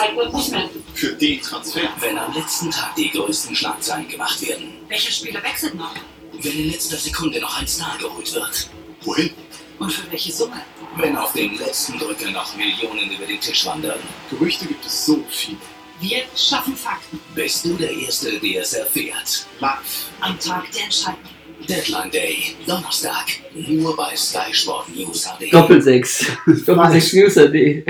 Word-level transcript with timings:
Zeit 0.00 0.16
wird 0.16 0.32
nicht 0.32 0.50
mehr. 0.50 0.70
Für 0.94 1.12
die 1.12 1.40
Transfer. 1.40 1.82
Wenn 2.00 2.16
am 2.16 2.32
letzten 2.32 2.70
Tag 2.70 2.94
die 2.96 3.10
größten 3.10 3.54
Schlagzeilen 3.54 4.08
gemacht 4.08 4.40
werden. 4.46 4.72
Welche 4.88 5.12
Spieler 5.12 5.42
wechseln 5.42 5.76
noch? 5.76 5.94
Wenn 6.32 6.52
in 6.52 6.70
letzter 6.70 6.96
Sekunde 6.96 7.40
noch 7.40 7.60
ein 7.60 7.68
Star 7.68 7.98
geholt 7.98 8.32
wird. 8.34 8.70
Wohin? 9.02 9.30
Und 9.78 9.92
für 9.92 10.10
welche 10.10 10.32
Summe? 10.32 10.62
Wenn 10.96 11.16
auf 11.16 11.32
den 11.32 11.56
letzten 11.58 11.98
Drücker 11.98 12.30
noch 12.30 12.56
Millionen 12.56 13.10
über 13.10 13.26
den 13.26 13.40
Tisch 13.40 13.66
wandern. 13.66 13.98
Gerüchte 14.30 14.66
gibt 14.66 14.84
es 14.86 15.06
so 15.06 15.22
viele. 15.28 15.58
Wir 16.00 16.22
schaffen 16.34 16.74
Fakten. 16.76 17.20
Bist 17.34 17.66
du 17.66 17.74
der 17.74 17.92
Erste, 17.92 18.38
der 18.38 18.62
es 18.62 18.72
erfährt. 18.72 19.46
Live. 19.60 20.06
Am 20.20 20.38
Tag 20.38 20.70
der 20.72 20.84
Entscheidung. 20.84 21.39
Deadline 21.70 22.10
Day, 22.10 22.56
Donnerstag. 22.66 23.26
Nur 23.54 23.96
bei 23.96 24.16
Sky 24.16 24.52
Sport 24.52 24.88
News 24.88 25.24
HD. 25.24 25.52
Doppelsechs. 25.52 26.26
Doppelsechs 26.66 27.12
News 27.12 27.38
AD. 27.38 27.84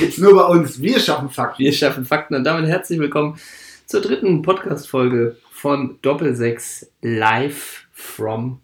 Jetzt 0.00 0.18
nur 0.20 0.36
bei 0.36 0.44
uns. 0.44 0.80
Wir 0.80 1.00
schaffen 1.00 1.28
Fakten. 1.28 1.64
Wir 1.64 1.72
schaffen 1.72 2.04
Fakten 2.04 2.36
und 2.36 2.44
damit 2.44 2.70
herzlich 2.70 3.00
willkommen 3.00 3.36
zur 3.86 4.02
dritten 4.02 4.42
Podcast-Folge 4.42 5.36
von 5.50 5.98
Doppelsechs 6.00 6.92
live 7.02 7.88
from 7.90 8.60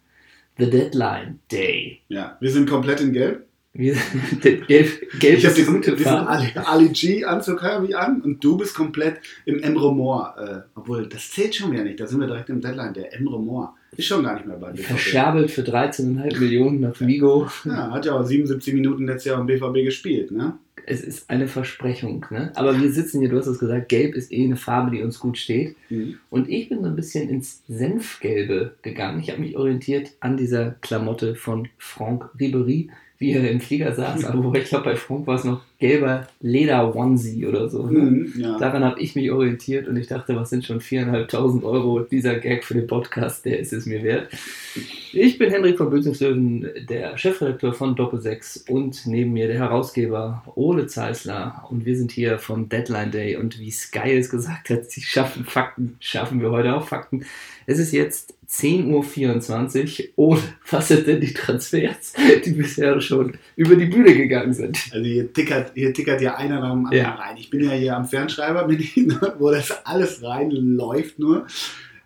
the 0.56 0.70
Deadline 0.70 1.40
Day. 1.50 2.02
Ja, 2.06 2.36
wir 2.38 2.50
sind 2.52 2.70
komplett 2.70 3.00
in 3.00 3.12
Gelb. 3.12 3.44
Wir, 3.72 3.96
gelb, 4.40 4.68
gelb 4.68 5.38
Ich 5.38 5.46
habe 5.46 5.54
diesen, 5.56 5.74
gute 5.74 5.96
diesen. 5.96 6.12
Ali, 6.12 6.52
Ali 6.54 6.90
G-Anzug 6.90 7.60
habe 7.60 7.88
ich 7.88 7.96
an 7.96 8.22
und 8.22 8.44
du 8.44 8.56
bist 8.56 8.76
komplett 8.76 9.16
im 9.46 9.60
Emre 9.64 9.92
Moore. 9.92 10.64
Äh, 10.76 10.78
obwohl, 10.78 11.08
das 11.08 11.28
zählt 11.32 11.56
schon 11.56 11.72
wieder 11.72 11.82
nicht. 11.82 11.98
Da 11.98 12.06
sind 12.06 12.20
wir 12.20 12.28
direkt 12.28 12.50
im 12.50 12.60
Deadline. 12.60 12.94
Der 12.94 13.12
Emre 13.14 13.40
Moore 13.40 13.70
ist 13.96 14.06
schon 14.06 14.24
gar 14.24 14.34
nicht 14.34 14.46
mehr 14.46 14.56
bei 14.56 14.70
BVB. 14.70 14.86
Verscherbelt 14.86 15.50
für 15.50 15.62
13,5 15.62 16.38
Millionen 16.40 16.80
nach 16.80 17.00
Vigo. 17.00 17.48
Ja, 17.64 17.90
hat 17.90 18.06
ja 18.06 18.14
auch 18.14 18.24
77 18.24 18.74
Minuten 18.74 19.06
letztes 19.06 19.26
Jahr 19.26 19.40
im 19.40 19.46
BVB 19.46 19.84
gespielt. 19.84 20.30
Ne? 20.30 20.54
Es 20.86 21.02
ist 21.02 21.30
eine 21.30 21.48
Versprechung, 21.48 22.26
ne? 22.30 22.52
Aber 22.56 22.80
wir 22.80 22.92
sitzen 22.92 23.20
hier, 23.20 23.28
du 23.28 23.38
hast 23.38 23.46
es 23.46 23.58
gesagt, 23.58 23.88
gelb 23.88 24.14
ist 24.14 24.32
eh 24.32 24.44
eine 24.44 24.56
Farbe, 24.56 24.90
die 24.90 25.02
uns 25.02 25.18
gut 25.18 25.38
steht. 25.38 25.76
Mhm. 25.88 26.18
Und 26.30 26.48
ich 26.48 26.68
bin 26.68 26.82
so 26.82 26.86
ein 26.86 26.96
bisschen 26.96 27.28
ins 27.28 27.62
Senfgelbe 27.68 28.74
gegangen. 28.82 29.20
Ich 29.20 29.30
habe 29.30 29.40
mich 29.40 29.56
orientiert 29.56 30.12
an 30.20 30.36
dieser 30.36 30.72
Klamotte 30.82 31.36
von 31.36 31.68
Franck 31.78 32.28
Ribery, 32.38 32.90
wie 33.18 33.32
er 33.32 33.50
im 33.50 33.60
Flieger 33.60 33.94
saß. 33.94 34.24
Aber 34.26 34.54
ich 34.56 34.68
glaube, 34.68 34.84
bei 34.84 34.96
Franck 34.96 35.26
war 35.26 35.36
es 35.36 35.44
noch 35.44 35.62
gelber 35.78 36.26
Leder-Onesie 36.40 37.46
oder 37.46 37.68
so. 37.68 37.86
Ne? 37.86 37.98
Mhm, 37.98 38.32
ja. 38.36 38.58
Daran 38.58 38.84
habe 38.84 39.00
ich 39.00 39.14
mich 39.14 39.30
orientiert 39.30 39.88
und 39.88 39.96
ich 39.96 40.06
dachte, 40.06 40.36
was 40.36 40.50
sind 40.50 40.64
schon 40.64 40.80
4.500 40.80 41.62
Euro? 41.62 42.00
Dieser 42.00 42.38
Gag 42.38 42.64
für 42.64 42.74
den 42.74 42.86
Podcast, 42.86 43.44
der 43.44 43.58
ist 43.58 43.72
es 43.72 43.86
mir 43.86 44.02
wert. 44.02 44.28
Ich 45.12 45.38
bin 45.38 45.50
Henrik 45.50 45.78
von 45.78 45.90
Bösingslöwen, 45.90 46.68
der 46.88 47.16
Chefredakteur 47.16 47.72
von 47.72 47.94
Doppelsechs 47.94 48.64
und 48.68 49.06
neben 49.06 49.32
mir 49.32 49.46
der 49.46 49.58
Herausgeber 49.58 50.42
Ole 50.64 50.86
Zeisler. 50.86 51.62
Und 51.68 51.84
wir 51.84 51.94
sind 51.94 52.10
hier 52.10 52.38
vom 52.38 52.70
Deadline 52.70 53.10
Day 53.10 53.36
und 53.36 53.58
wie 53.58 53.70
Sky 53.70 54.16
es 54.16 54.30
gesagt 54.30 54.70
hat, 54.70 54.90
sie 54.90 55.02
schaffen 55.02 55.44
Fakten, 55.44 55.96
schaffen 56.00 56.40
wir 56.40 56.50
heute 56.50 56.74
auch 56.74 56.88
Fakten. 56.88 57.26
Es 57.66 57.78
ist 57.78 57.92
jetzt 57.92 58.34
10.24 58.48 60.10
Uhr. 60.16 60.30
Ole, 60.30 60.40
was 60.70 60.88
sind 60.88 61.06
denn 61.06 61.20
die 61.20 61.34
Transfers, 61.34 62.14
die 62.46 62.52
bisher 62.52 62.98
schon 63.02 63.36
über 63.56 63.76
die 63.76 63.84
Bühne 63.86 64.14
gegangen 64.16 64.54
sind? 64.54 64.78
Also 64.90 65.04
hier 65.04 65.30
tickert, 65.30 65.72
hier 65.74 65.92
tickert 65.92 66.22
ja 66.22 66.36
einer 66.36 66.60
nach 66.60 66.72
dem 66.72 66.86
anderen 66.86 66.96
Ja. 66.96 67.14
rein. 67.14 67.36
Ich 67.36 67.50
bin 67.50 67.62
ja 67.62 67.72
hier 67.72 67.96
am 67.96 68.06
Fernschreiber, 68.06 68.64
bin 68.64 68.80
ich, 68.80 68.96
ne, 68.96 69.34
wo 69.38 69.50
das 69.50 69.84
alles 69.84 70.22
reinläuft 70.22 71.18
nur. 71.18 71.46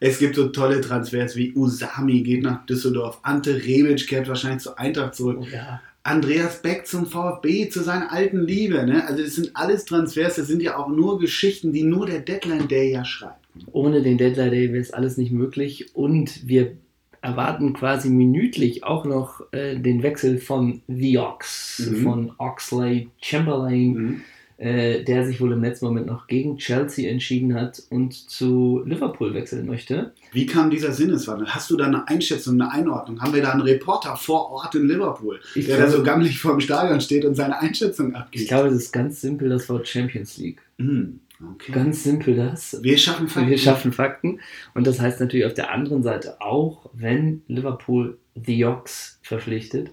Es 0.01 0.19
gibt 0.19 0.35
so 0.37 0.49
tolle 0.49 0.81
Transfers 0.81 1.37
wie 1.37 1.53
Usami 1.55 2.23
geht 2.23 2.43
nach 2.43 2.67
Düsseldorf, 2.67 3.19
Ante 3.23 3.55
Rebic 3.55 4.07
kehrt 4.07 4.29
wahrscheinlich 4.29 4.63
zur 4.63 4.79
Eintracht 4.79 5.15
zurück. 5.15 5.39
Oh 5.41 5.47
ja. 5.53 5.81
Andreas 6.09 6.63
Beck 6.63 6.87
zum 6.87 7.07
VfB, 7.07 7.69
zu 7.69 7.83
seiner 7.83 8.13
alten 8.13 8.41
Liebe. 8.41 8.85
Ne? 8.87 9.07
Also 9.07 9.23
das 9.23 9.35
sind 9.35 9.51
alles 9.55 9.85
Transfers, 9.85 10.37
das 10.37 10.47
sind 10.47 10.63
ja 10.63 10.77
auch 10.77 10.89
nur 10.89 11.19
Geschichten, 11.19 11.73
die 11.73 11.83
nur 11.83 12.07
der 12.07 12.21
Deadline 12.21 12.67
Day 12.69 12.93
ja 12.93 13.05
schreibt. 13.05 13.47
Ohne 13.73 14.03
den 14.03 14.19
Deadline 14.19 14.51
Day 14.51 14.69
wäre 14.73 14.81
es 14.83 14.93
alles 14.93 15.17
nicht 15.17 15.33
möglich 15.33 15.95
und 15.95 16.47
wir 16.49 16.73
erwarten 17.21 17.73
quasi 17.73 18.11
minütlich 18.11 18.85
auch 18.85 19.05
noch 19.05 19.43
äh, 19.53 19.77
den 19.79 20.03
Wechsel 20.05 20.39
von 20.39 20.83
The 20.87 21.19
Ox, 21.19 21.91
Mhm. 21.91 22.03
von 22.05 22.33
Oxley 22.39 23.09
Chamberlain, 23.21 23.93
Mhm. 23.93 24.21
Äh, 24.59 25.05
der 25.05 25.25
sich 25.25 25.41
wohl 25.41 25.53
im 25.53 25.63
letzten 25.63 25.87
Moment 25.87 26.07
noch 26.07 26.27
gegen 26.27 26.59
Chelsea 26.59 27.09
entschieden 27.11 27.55
hat 27.55 27.81
und 27.91 28.13
zu 28.13 28.83
Liverpool 28.85 29.33
wechseln 29.33 29.67
möchte. 29.67 30.13
Wie 30.33 30.47
kam 30.47 30.69
dieser 30.71 30.93
Sinneswandel? 30.93 31.47
Hast 31.49 31.71
du 31.71 31.77
da 31.77 31.87
eine 31.87 32.07
Einschätzung, 32.09 32.61
eine 32.61 32.71
Einordnung? 32.73 33.21
Haben 33.23 33.35
wir 33.35 33.43
da 33.43 33.53
einen 33.53 33.61
Reporter 33.63 34.17
vor 34.17 34.51
Ort 34.51 34.75
in 34.75 34.89
Liverpool, 34.89 35.41
Ich 35.55 35.67
der 35.67 35.77
da 35.79 35.85
glaube- 35.85 35.99
so 35.99 36.03
gammelig 36.03 36.39
vor 36.41 36.53
dem 36.53 36.61
Stadion 36.61 37.01
steht 37.01 37.25
und 37.25 37.35
seine 37.37 37.59
Einschätzung 37.61 38.15
abgibt? 38.15 38.43
Ich 38.43 38.49
glaube, 38.49 38.69
es 38.69 38.75
ist 38.75 38.93
ganz 38.93 39.21
simpel 39.21 39.49
das 39.49 39.69
Wort 39.69 39.87
Champions 39.87 40.37
League. 40.39 40.61
Mhm. 40.79 41.21
Okay. 41.55 41.71
Ganz 41.71 42.03
simpel 42.03 42.35
das. 42.35 42.83
wir 42.83 42.99
schaffen 42.99 43.29
Fakten. 43.29 43.49
Wir 43.49 43.59
schaffen 43.59 43.93
Fakten. 43.93 44.41
Und 44.75 44.89
das 44.89 44.99
heißt 44.99 45.21
natürlich 45.21 45.47
auf 45.47 45.55
der 45.55 45.71
anderen 45.71 46.03
Seite 46.03 46.41
auch, 46.41 46.91
wenn 46.95 47.43
Liverpool 47.47 48.19
The 48.35 48.65
Ox 48.65 49.21
verpflichtet, 49.23 49.93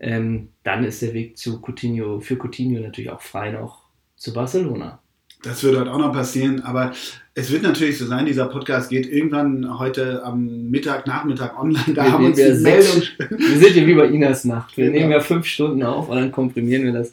ähm, 0.00 0.48
dann 0.64 0.82
ist 0.82 1.00
der 1.00 1.14
Weg 1.14 1.38
zu 1.38 1.60
Coutinho, 1.60 2.18
für 2.18 2.36
Coutinho 2.36 2.80
natürlich 2.80 3.10
auch 3.10 3.20
frei 3.22 3.52
noch 3.52 3.83
zu 4.24 4.32
Barcelona. 4.32 4.98
Das 5.42 5.62
wird 5.62 5.76
heute 5.78 5.92
auch 5.92 5.98
noch 5.98 6.12
passieren, 6.12 6.62
aber 6.62 6.92
es 7.34 7.52
wird 7.52 7.62
natürlich 7.62 7.98
so 7.98 8.06
sein, 8.06 8.24
dieser 8.24 8.46
Podcast 8.46 8.88
geht 8.88 9.06
irgendwann 9.12 9.78
heute 9.78 10.24
am 10.24 10.70
Mittag, 10.70 11.06
Nachmittag 11.06 11.58
online. 11.60 11.92
Da 11.94 12.04
Wir- 12.04 12.12
haben 12.12 12.24
uns 12.24 12.38
wir 12.38 12.50
die 12.52 12.56
sechs- 12.56 13.12
Meldung 13.18 13.38
Wir 13.38 13.58
sind 13.58 13.72
hier 13.74 13.86
wie 13.86 13.94
bei 13.94 14.06
Inas 14.06 14.44
Nacht. 14.46 14.74
Wir 14.76 14.86
Genau. 14.86 14.98
nehmen 14.98 15.10
ja 15.12 15.20
fünf 15.20 15.44
Stunden 15.46 15.82
auf 15.82 16.08
und 16.08 16.16
dann 16.16 16.32
komprimieren 16.32 16.84
wir 16.84 16.92
das. 16.92 17.12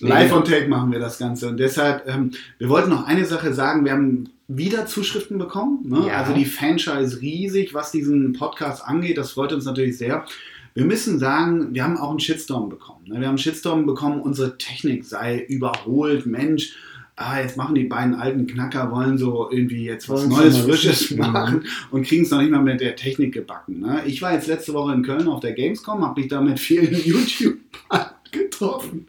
live 0.00 0.32
on 0.34 0.44
tape 0.44 0.68
machen 0.68 0.92
wir 0.92 0.98
das 0.98 1.18
Ganze. 1.18 1.48
Und 1.48 1.56
deshalb, 1.58 2.06
ähm, 2.06 2.32
wir 2.58 2.68
wollten 2.68 2.90
noch 2.90 3.06
eine 3.06 3.24
Sache 3.24 3.54
sagen, 3.54 3.84
wir 3.86 3.92
haben 3.92 4.28
wieder 4.46 4.84
Zuschriften 4.86 5.38
bekommen. 5.38 5.78
Ne? 5.88 6.08
Ja. 6.08 6.20
Also 6.20 6.34
die 6.34 6.44
Fanschar 6.44 7.00
ist 7.00 7.22
riesig, 7.22 7.72
was 7.72 7.90
diesen 7.92 8.34
Podcast 8.34 8.84
angeht. 8.84 9.16
Das 9.16 9.30
freut 9.32 9.54
uns 9.54 9.64
natürlich 9.64 9.96
sehr. 9.96 10.26
Wir 10.74 10.84
müssen 10.84 11.20
sagen, 11.20 11.72
wir 11.72 11.84
haben 11.84 11.96
auch 11.96 12.10
einen 12.10 12.20
Shitstorm 12.20 12.68
bekommen. 12.68 13.04
Ne? 13.06 13.20
Wir 13.20 13.28
haben 13.28 13.34
einen 13.34 13.38
Shitstorm 13.38 13.86
bekommen, 13.86 14.20
unsere 14.20 14.58
Technik 14.58 15.04
sei 15.04 15.38
überholt. 15.38 16.26
Mensch, 16.26 16.74
ah, 17.14 17.40
jetzt 17.40 17.56
machen 17.56 17.76
die 17.76 17.84
beiden 17.84 18.16
alten 18.16 18.48
Knacker, 18.48 18.90
wollen 18.90 19.16
so 19.16 19.48
irgendwie 19.52 19.84
jetzt 19.84 20.08
was 20.08 20.26
Neues, 20.26 20.58
Frisches 20.58 21.12
machen 21.12 21.64
und 21.92 22.04
kriegen 22.04 22.24
es 22.24 22.30
noch 22.30 22.40
nicht 22.40 22.50
mal 22.50 22.60
mit 22.60 22.80
der 22.80 22.96
Technik 22.96 23.32
gebacken. 23.32 23.80
Ne? 23.80 24.02
Ich 24.06 24.20
war 24.20 24.32
jetzt 24.32 24.48
letzte 24.48 24.72
Woche 24.72 24.94
in 24.94 25.04
Köln 25.04 25.28
auf 25.28 25.40
der 25.40 25.52
Gamescom, 25.52 26.04
habe 26.04 26.20
mich 26.20 26.28
da 26.28 26.40
mit 26.40 26.58
vielen 26.58 26.92
YouTubern 27.04 28.10
getroffen. 28.32 29.06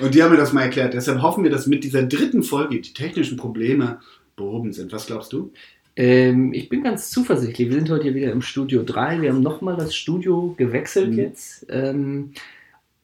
Und 0.00 0.14
die 0.14 0.22
haben 0.22 0.30
mir 0.30 0.38
das 0.38 0.54
mal 0.54 0.62
erklärt. 0.62 0.94
Deshalb 0.94 1.20
hoffen 1.20 1.44
wir, 1.44 1.50
dass 1.50 1.66
mit 1.66 1.84
dieser 1.84 2.02
dritten 2.02 2.42
Folge 2.42 2.80
die 2.80 2.92
technischen 2.92 3.36
Probleme 3.36 4.00
behoben 4.36 4.72
sind. 4.72 4.92
Was 4.92 5.06
glaubst 5.06 5.32
du? 5.32 5.52
Ähm, 5.98 6.52
ich 6.52 6.68
bin 6.68 6.84
ganz 6.84 7.10
zuversichtlich. 7.10 7.68
Wir 7.68 7.76
sind 7.76 7.90
heute 7.90 8.04
hier 8.04 8.14
wieder 8.14 8.30
im 8.30 8.40
Studio 8.40 8.84
3. 8.84 9.20
Wir 9.20 9.30
haben 9.30 9.42
nochmal 9.42 9.76
das 9.76 9.96
Studio 9.96 10.54
gewechselt 10.56 11.10
Mhm. 11.10 11.18
jetzt. 11.18 11.66
Ähm, 11.68 12.34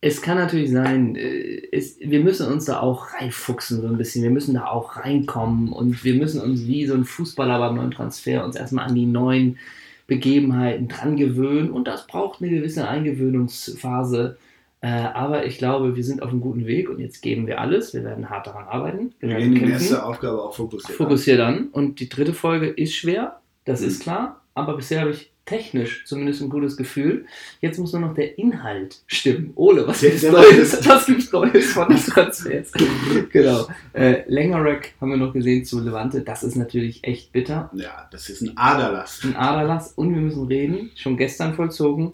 es 0.00 0.22
kann 0.22 0.38
natürlich 0.38 0.70
sein, 0.70 1.16
äh, 1.16 1.62
es, 1.72 1.98
wir 1.98 2.20
müssen 2.20 2.46
uns 2.46 2.66
da 2.66 2.78
auch 2.80 3.12
reinfuchsen 3.14 3.80
so 3.80 3.88
ein 3.88 3.98
bisschen. 3.98 4.22
Wir 4.22 4.30
müssen 4.30 4.54
da 4.54 4.66
auch 4.66 4.96
reinkommen 4.96 5.72
und 5.72 6.04
wir 6.04 6.14
müssen 6.14 6.40
uns 6.40 6.66
wie 6.68 6.86
so 6.86 6.94
ein 6.94 7.04
Fußballer 7.04 7.58
beim 7.58 7.74
neuen 7.76 7.90
Transfer 7.90 8.44
uns 8.44 8.54
erstmal 8.54 8.86
an 8.86 8.94
die 8.94 9.06
neuen 9.06 9.58
Begebenheiten 10.06 10.86
dran 10.86 11.16
gewöhnen 11.16 11.70
und 11.70 11.88
das 11.88 12.06
braucht 12.06 12.40
eine 12.40 12.50
gewisse 12.50 12.86
Eingewöhnungsphase. 12.86 14.36
Äh, 14.84 14.88
aber 15.14 15.46
ich 15.46 15.56
glaube, 15.56 15.96
wir 15.96 16.04
sind 16.04 16.22
auf 16.22 16.28
einem 16.28 16.42
guten 16.42 16.66
Weg 16.66 16.90
und 16.90 16.98
jetzt 17.00 17.22
geben 17.22 17.46
wir 17.46 17.58
alles. 17.58 17.94
Wir 17.94 18.04
werden 18.04 18.28
hart 18.28 18.46
daran 18.46 18.66
arbeiten. 18.66 19.14
Wir 19.18 19.30
werden 19.30 19.54
gehen 19.54 19.64
die 19.64 19.72
erste 19.72 20.04
Aufgabe 20.04 20.42
auch 20.42 20.54
fokussiert. 20.54 20.98
fokussiert 20.98 21.40
an. 21.40 21.68
Und 21.72 22.00
die 22.00 22.08
dritte 22.10 22.34
Folge 22.34 22.66
ist 22.68 22.94
schwer, 22.94 23.40
das 23.64 23.80
Mhm. 23.80 23.86
ist 23.86 24.02
klar. 24.02 24.42
Aber 24.52 24.76
bisher 24.76 25.00
habe 25.00 25.10
ich 25.12 25.30
technisch 25.46 26.04
zumindest 26.06 26.42
ein 26.42 26.50
gutes 26.50 26.76
Gefühl. 26.76 27.24
Jetzt 27.62 27.78
muss 27.78 27.92
nur 27.92 28.02
noch 28.02 28.12
der 28.14 28.38
Inhalt 28.38 29.02
stimmen. 29.06 29.52
Ole, 29.56 29.86
was 29.86 30.00
gibt's 30.02 30.20
der- 30.20 30.32
Neues? 30.32 30.86
Was 30.88 31.06
gibt's 31.06 31.32
Neues 31.32 31.72
von 31.72 31.88
den 31.88 31.96
Transfers? 31.98 32.70
genau. 33.32 33.66
Äh, 33.94 34.22
Längerek 34.26 34.94
haben 35.00 35.10
wir 35.10 35.16
noch 35.16 35.32
gesehen 35.32 35.64
zu 35.64 35.80
Levante. 35.80 36.20
Das 36.20 36.44
ist 36.44 36.56
natürlich 36.56 37.02
echt 37.04 37.32
bitter. 37.32 37.70
Ja, 37.74 38.06
das 38.10 38.28
ist 38.28 38.42
ein 38.42 38.56
Aderlass. 38.56 39.20
Ein 39.24 39.34
Aderlass 39.36 39.92
und 39.92 40.14
wir 40.14 40.20
müssen 40.20 40.46
reden. 40.46 40.90
Schon 40.94 41.16
gestern 41.16 41.54
vollzogen. 41.54 42.12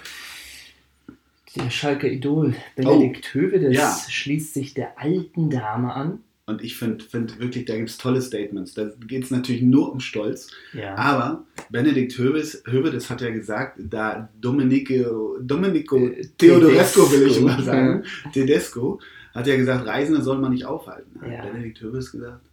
Der 1.56 1.70
Schalke 1.70 2.08
Idol 2.08 2.54
Benedikt 2.76 3.34
Hövedes 3.34 3.76
ja. 3.76 3.96
schließt 4.08 4.54
sich 4.54 4.74
der 4.74 4.98
alten 5.00 5.50
Dame 5.50 5.92
an. 5.92 6.20
Und 6.46 6.62
ich 6.62 6.76
finde 6.76 7.04
find 7.04 7.38
wirklich, 7.38 7.64
da 7.64 7.76
gibt 7.76 7.90
es 7.90 7.98
tolle 7.98 8.20
Statements. 8.22 8.74
Da 8.74 8.90
geht 9.06 9.24
es 9.24 9.30
natürlich 9.30 9.62
nur 9.62 9.92
um 9.92 10.00
Stolz. 10.00 10.48
Ja. 10.72 10.96
Aber 10.96 11.44
Benedikt 11.70 12.16
Höves, 12.18 12.62
Hövedes 12.66 13.10
hat 13.10 13.20
ja 13.20 13.30
gesagt, 13.30 13.78
da 13.78 14.28
Domenico, 14.40 15.38
Domenico 15.40 15.96
Äh, 15.96 16.26
Theodorescu 16.38 17.10
will 17.12 17.28
ich 17.28 17.38
immer 17.38 17.60
sagen, 17.62 18.04
Tedesco, 18.32 19.00
hat 19.34 19.46
ja 19.46 19.56
gesagt, 19.56 19.86
Reisende 19.86 20.22
soll 20.22 20.38
man 20.38 20.52
nicht 20.52 20.64
aufhalten. 20.64 21.20
Hat 21.20 21.30
Ja. 21.30 21.44
Benedikt 21.44 21.80
Höves 21.80 22.10
gesagt, 22.10 22.44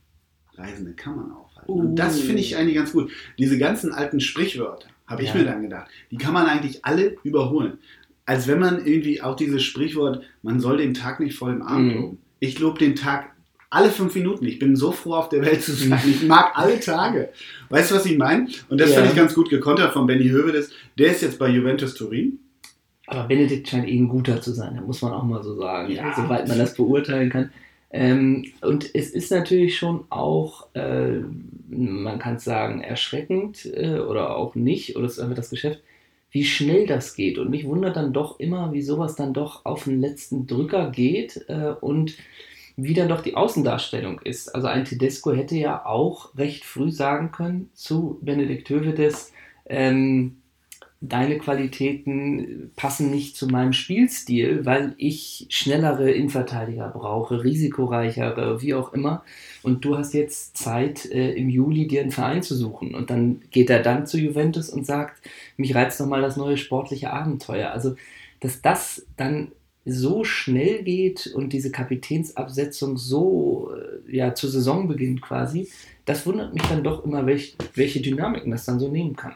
Reisende 0.56 0.94
kann 0.94 1.16
man 1.16 1.32
aufhalten. 1.32 1.72
Uh. 1.72 1.80
Und 1.82 1.96
das 1.96 2.20
finde 2.20 2.42
ich 2.42 2.56
eigentlich 2.56 2.76
ganz 2.76 2.92
gut. 2.92 3.12
Diese 3.38 3.58
ganzen 3.58 3.92
alten 3.92 4.20
Sprichwörter, 4.20 4.88
habe 5.08 5.24
ich 5.24 5.34
mir 5.34 5.46
dann 5.46 5.62
gedacht, 5.62 5.90
die 6.12 6.18
kann 6.18 6.34
man 6.34 6.46
eigentlich 6.46 6.84
alle 6.84 7.16
überholen. 7.24 7.80
Als 8.28 8.48
wenn 8.48 8.60
man 8.60 8.86
irgendwie 8.86 9.22
auch 9.24 9.36
dieses 9.36 9.64
Sprichwort, 9.64 10.22
man 10.44 10.60
soll 10.60 10.78
den 10.78 10.94
Tag 10.94 11.20
nicht 11.20 11.36
vor 11.36 11.50
dem 11.50 11.62
Abend 11.64 11.88
Mhm. 11.96 12.02
loben. 12.02 12.18
Ich 12.40 12.60
lobe 12.60 12.78
den 12.78 12.94
Tag 12.96 13.32
alle 13.70 13.90
fünf 13.90 14.14
Minuten. 14.16 14.46
Ich 14.46 14.60
bin 14.60 14.76
so 14.76 14.92
froh, 14.92 15.16
auf 15.16 15.30
der 15.30 15.42
Welt 15.42 15.64
zu 15.64 15.72
sein. 15.74 16.00
Ich 16.08 16.24
mag 16.28 16.52
alle 16.54 16.80
Tage. 16.80 17.30
Weißt 17.70 17.90
du, 17.92 17.96
was 17.96 18.06
ich 18.06 18.18
meine? 18.18 18.48
Und 18.70 18.80
das 18.80 18.92
Ja. 18.92 18.98
fand 18.98 19.10
ich 19.10 19.16
ganz 19.16 19.34
gut 19.34 19.50
gekontert 19.50 19.94
von 19.94 20.06
Benny 20.06 20.28
Hövedes. 20.30 20.72
Der 21.00 21.08
ist 21.12 21.22
jetzt 21.22 21.40
bei 21.40 21.48
Juventus 21.50 21.96
Turin. 21.96 22.40
Aber 23.08 23.24
Benedikt 23.24 23.70
scheint 23.70 23.88
eh 23.88 23.98
ein 23.98 24.10
guter 24.10 24.42
zu 24.42 24.52
sein, 24.52 24.76
da 24.76 24.82
muss 24.82 25.02
man 25.02 25.14
auch 25.14 25.24
mal 25.24 25.42
so 25.42 25.56
sagen, 25.56 25.92
Ja. 25.94 26.14
soweit 26.14 26.48
man 26.50 26.58
das 26.58 26.76
beurteilen 26.76 27.30
kann. 27.30 27.52
Ähm, 27.90 28.44
und 28.62 28.94
es 28.94 29.12
ist 29.12 29.32
natürlich 29.32 29.78
schon 29.78 30.04
auch, 30.10 30.68
äh, 30.74 31.22
man 31.70 32.20
kann 32.20 32.36
es 32.36 32.44
sagen, 32.44 32.82
erschreckend 32.82 33.66
äh, 33.74 34.00
oder 34.00 34.36
auch 34.36 34.56
nicht, 34.56 34.98
oder 34.98 35.06
es 35.06 35.14
ist 35.14 35.20
einfach 35.20 35.38
das 35.38 35.50
Geschäft, 35.50 35.80
wie 36.32 36.46
schnell 36.46 36.86
das 36.86 37.16
geht. 37.16 37.38
Und 37.38 37.50
mich 37.50 37.66
wundert 37.66 37.96
dann 37.96 38.14
doch 38.14 38.40
immer, 38.40 38.74
wie 38.74 38.82
sowas 38.82 39.16
dann 39.16 39.34
doch 39.34 39.66
auf 39.66 39.86
den 39.86 40.02
letzten 40.02 40.48
Drücker 40.48 40.92
geht 40.92 41.46
äh, 41.48 41.74
und 41.80 42.18
wie 42.76 42.94
dann 42.94 43.10
doch 43.10 43.22
die 43.22 43.36
Außendarstellung 43.36 44.22
ist. 44.22 44.54
Also 44.54 44.68
ein 44.68 44.86
Tedesco 44.86 45.34
hätte 45.34 45.56
ja 45.56 45.86
auch 45.86 46.38
recht 46.38 46.64
früh 46.64 46.92
sagen 46.92 47.32
können 47.32 47.70
zu 47.74 48.20
Benedikt 48.22 48.70
Hövedes, 48.70 49.34
ähm, 49.66 50.38
deine 51.00 51.38
Qualitäten 51.38 52.72
passen 52.76 53.12
nicht 53.12 53.36
zu 53.36 53.48
meinem 53.48 53.74
Spielstil, 53.74 54.66
weil 54.66 54.96
ich 54.98 55.46
schnellere 55.50 56.12
Innenverteidiger 56.12 56.90
brauche, 56.90 57.44
risikoreichere, 57.44 58.62
wie 58.62 58.74
auch 58.74 58.94
immer. 58.94 59.24
Und 59.62 59.86
du 59.86 59.98
hast 59.98 60.14
jetzt 60.14 60.58
Zeit, 60.58 61.06
äh, 61.06 61.34
im 61.34 61.50
Juli 61.50 61.88
dir 61.88 62.02
einen 62.02 62.12
Verein 62.12 62.42
zu 62.42 62.56
suchen. 62.56 62.96
Und 62.96 63.10
dann 63.10 63.42
geht 63.52 63.70
er 63.70 63.82
dann 63.82 64.08
zu 64.08 64.18
Juventus 64.18 64.70
und 64.70 64.86
sagt, 64.86 65.22
mich 65.56 65.76
reizt 65.76 66.00
nochmal 66.00 66.22
das 66.22 66.38
neue 66.38 66.58
sportliche 66.58 67.14
Abenteuer. 67.14 67.72
Also, 67.72 67.96
dass 68.40 68.62
das 68.62 69.06
dann 69.18 69.52
so 69.86 70.24
schnell 70.24 70.84
geht 70.84 71.28
und 71.28 71.54
diese 71.54 71.72
Kapitänsabsetzung 71.72 72.98
so 72.98 73.72
äh, 73.74 74.16
ja, 74.16 74.34
zu 74.34 74.48
Saisonbeginn 74.48 75.22
quasi, 75.22 75.70
das 76.06 76.26
wundert 76.26 76.54
mich 76.54 76.64
dann 76.64 76.84
doch 76.84 77.06
immer, 77.06 77.26
welch, 77.26 77.56
welche 77.76 78.02
Dynamiken 78.02 78.52
das 78.52 78.66
dann 78.66 78.80
so 78.80 78.90
nehmen 78.90 79.16
kann. 79.16 79.36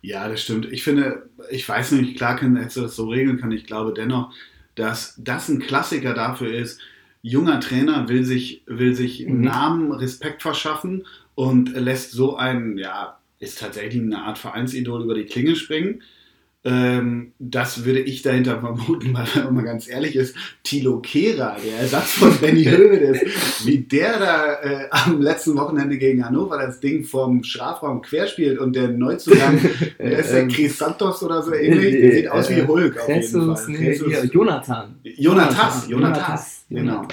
Ja, 0.00 0.28
das 0.28 0.42
stimmt. 0.42 0.70
Ich 0.72 0.82
finde, 0.82 1.28
ich 1.50 1.68
weiß 1.68 1.92
nicht, 1.92 2.16
klar 2.16 2.36
können 2.36 2.56
hättest 2.56 2.76
du 2.76 2.80
das 2.82 2.96
so 2.96 3.08
regeln 3.08 3.38
können. 3.38 3.52
Ich 3.52 3.66
glaube 3.66 3.92
dennoch, 3.92 4.32
dass 4.74 5.14
das 5.18 5.48
ein 5.48 5.60
Klassiker 5.60 6.14
dafür 6.14 6.52
ist, 6.52 6.80
junger 7.22 7.60
Trainer 7.60 8.08
will 8.08 8.24
sich, 8.24 8.62
will 8.66 8.94
sich 8.94 9.26
Mhm. 9.26 9.42
Namen, 9.42 9.92
Respekt 9.92 10.42
verschaffen 10.42 11.06
und 11.34 11.72
lässt 11.74 12.12
so 12.12 12.36
einen, 12.36 12.78
ja, 12.78 13.18
ist 13.38 13.58
tatsächlich 13.58 14.02
eine 14.02 14.22
Art 14.22 14.38
Vereinsidol 14.38 15.02
über 15.02 15.14
die 15.14 15.24
Klinge 15.24 15.56
springen. 15.56 16.02
Ähm, 16.64 17.32
das 17.40 17.84
würde 17.84 18.00
ich 18.00 18.22
dahinter 18.22 18.60
vermuten, 18.60 19.12
weil 19.14 19.26
wenn 19.34 19.44
man 19.44 19.54
mal 19.54 19.64
ganz 19.64 19.88
ehrlich 19.88 20.14
ist, 20.14 20.36
Tilo 20.62 21.00
Kehrer, 21.00 21.56
der 21.64 21.80
Ersatz 21.80 22.12
von 22.12 22.36
Benny 22.38 22.64
Hövedes, 22.64 23.20
wie 23.64 23.78
der 23.78 24.18
da 24.20 24.60
äh, 24.62 24.86
am 24.90 25.20
letzten 25.20 25.56
Wochenende 25.56 25.98
gegen 25.98 26.24
Hannover 26.24 26.58
das 26.58 26.78
Ding 26.78 27.04
vom 27.04 27.42
Strafraum 27.42 28.00
querspielt 28.02 28.58
und 28.60 28.76
der 28.76 28.88
Neuzugang, 28.88 29.58
der 29.98 30.18
ist 30.18 30.30
der 30.30 30.42
Ähm, 30.42 30.48
Chris 30.48 30.78
Santos 30.78 31.22
oder 31.24 31.42
so 31.42 31.52
ähnlich, 31.52 32.00
der 32.00 32.12
sieht 32.12 32.28
aus 32.28 32.48
wie 32.50 32.62
Hulk 32.62 33.00
auf 33.00 33.08
jeden 33.08 33.20
Jesus, 33.22 33.60
Fall. 33.60 33.74
nee, 33.74 33.94
hier, 33.96 34.24
Jonathan. 34.26 34.94
Jonatas, 35.02 35.88
Jonatas, 35.88 35.88
Jonatas, 35.88 36.64
genau. 36.70 37.08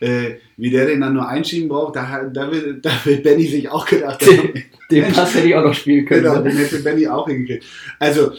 Äh, 0.00 0.36
wie 0.56 0.70
der 0.70 0.86
den 0.86 1.00
dann 1.00 1.14
nur 1.14 1.26
einschieben 1.28 1.68
braucht, 1.68 1.96
da, 1.96 2.24
da, 2.32 2.50
will, 2.50 2.78
da 2.80 2.90
will 3.04 3.18
Benny 3.18 3.46
sich 3.46 3.68
auch 3.68 3.84
gedacht 3.86 4.24
haben. 4.26 4.64
Den 4.90 5.12
Pass 5.12 5.34
hätte 5.34 5.48
ich 5.48 5.54
auch 5.54 5.64
noch 5.64 5.74
spielen 5.74 6.04
können. 6.04 6.22
Genau, 6.22 6.40
den 6.40 6.56
hätte 6.56 6.78
Benny 6.80 7.06
auch 7.08 7.26
hingekriegt. 7.28 7.64
Also, 7.98 8.30
äh, 8.30 8.36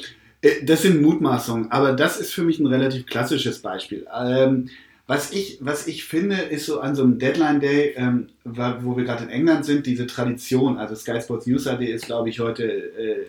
das 0.63 0.83
sind 0.83 1.01
Mutmaßungen, 1.01 1.71
aber 1.71 1.93
das 1.93 2.19
ist 2.19 2.33
für 2.33 2.43
mich 2.43 2.59
ein 2.59 2.67
relativ 2.67 3.05
klassisches 3.05 3.59
Beispiel. 3.59 4.05
Ähm, 4.17 4.69
was, 5.05 5.31
ich, 5.33 5.57
was 5.59 5.87
ich 5.87 6.05
finde, 6.05 6.35
ist 6.35 6.67
so 6.67 6.79
an 6.79 6.95
so 6.95 7.03
einem 7.03 7.17
Deadline 7.17 7.59
Day, 7.59 7.93
ähm, 7.97 8.27
wo 8.43 8.95
wir 8.95 9.03
gerade 9.03 9.23
in 9.23 9.29
England 9.29 9.65
sind, 9.65 9.85
diese 9.85 10.05
Tradition, 10.05 10.77
also 10.77 10.95
Sky 10.95 11.19
Sports 11.19 11.47
News 11.47 11.67
AD 11.67 11.83
ist, 11.83 12.05
glaube 12.05 12.29
ich, 12.29 12.39
heute, 12.39 12.63
äh, 12.63 13.25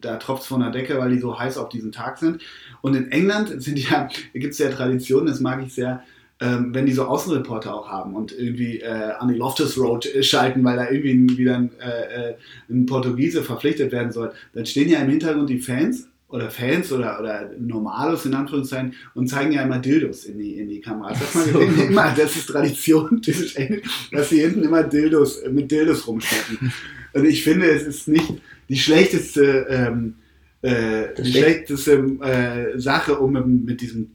da 0.00 0.16
tropft 0.16 0.44
von 0.44 0.60
der 0.60 0.70
Decke, 0.70 0.98
weil 0.98 1.10
die 1.10 1.20
so 1.20 1.38
heiß 1.38 1.56
auf 1.56 1.68
diesen 1.68 1.92
Tag 1.92 2.18
sind. 2.18 2.42
Und 2.82 2.94
in 2.94 3.10
England 3.10 3.54
ja, 3.78 4.08
gibt 4.34 4.52
es 4.52 4.58
ja 4.58 4.70
Traditionen, 4.70 5.28
das 5.28 5.40
mag 5.40 5.62
ich 5.64 5.72
sehr, 5.72 6.02
ähm, 6.40 6.74
wenn 6.74 6.86
die 6.86 6.92
so 6.92 7.04
Außenreporter 7.04 7.74
auch 7.74 7.88
haben 7.88 8.14
und 8.16 8.32
irgendwie 8.36 8.80
äh, 8.80 9.12
an 9.18 9.28
die 9.28 9.34
Loftus 9.34 9.78
Road 9.78 10.06
äh, 10.06 10.22
schalten, 10.22 10.64
weil 10.64 10.76
da 10.76 10.90
irgendwie 10.90 11.38
wieder 11.38 11.56
ein, 11.56 11.70
äh, 11.78 12.30
äh, 12.30 12.34
ein 12.68 12.86
Portugiese 12.86 13.44
verpflichtet 13.44 13.92
werden 13.92 14.10
soll, 14.10 14.32
dann 14.52 14.66
stehen 14.66 14.88
ja 14.88 14.98
im 15.00 15.10
Hintergrund 15.10 15.48
die 15.48 15.60
Fans 15.60 16.09
oder 16.30 16.50
Fans 16.50 16.92
oder, 16.92 17.20
oder 17.20 17.50
Normalos 17.58 18.24
in 18.26 18.34
Anführungszeichen 18.34 18.94
und 19.14 19.28
zeigen 19.28 19.52
ja 19.52 19.62
immer 19.62 19.78
Dildos 19.78 20.24
in 20.24 20.38
die, 20.38 20.54
in 20.58 20.68
die 20.68 20.80
Kamera. 20.80 21.10
Das, 21.10 21.32
So. 21.32 21.58
gesehen, 21.58 21.88
immer, 21.90 22.14
das 22.16 22.36
ist 22.36 22.46
Tradition, 22.46 23.20
dass 24.12 24.28
sie 24.30 24.40
hinten 24.40 24.62
immer 24.62 24.82
Dildos 24.84 25.42
mit 25.50 25.70
Dildos 25.70 26.06
rumschleppen. 26.06 26.72
Und 27.12 27.24
ich 27.24 27.42
finde, 27.42 27.66
es 27.70 27.82
ist 27.82 28.08
nicht 28.08 28.32
die 28.68 28.76
schlechteste, 28.76 29.66
ähm, 29.68 30.14
äh, 30.62 31.08
die 31.16 31.22
Schlech- 31.22 31.32
schlechteste 31.66 31.92
äh, 32.22 32.78
Sache, 32.78 33.18
um 33.18 33.32
mit, 33.32 33.46
mit 33.46 33.80
diesem 33.80 34.12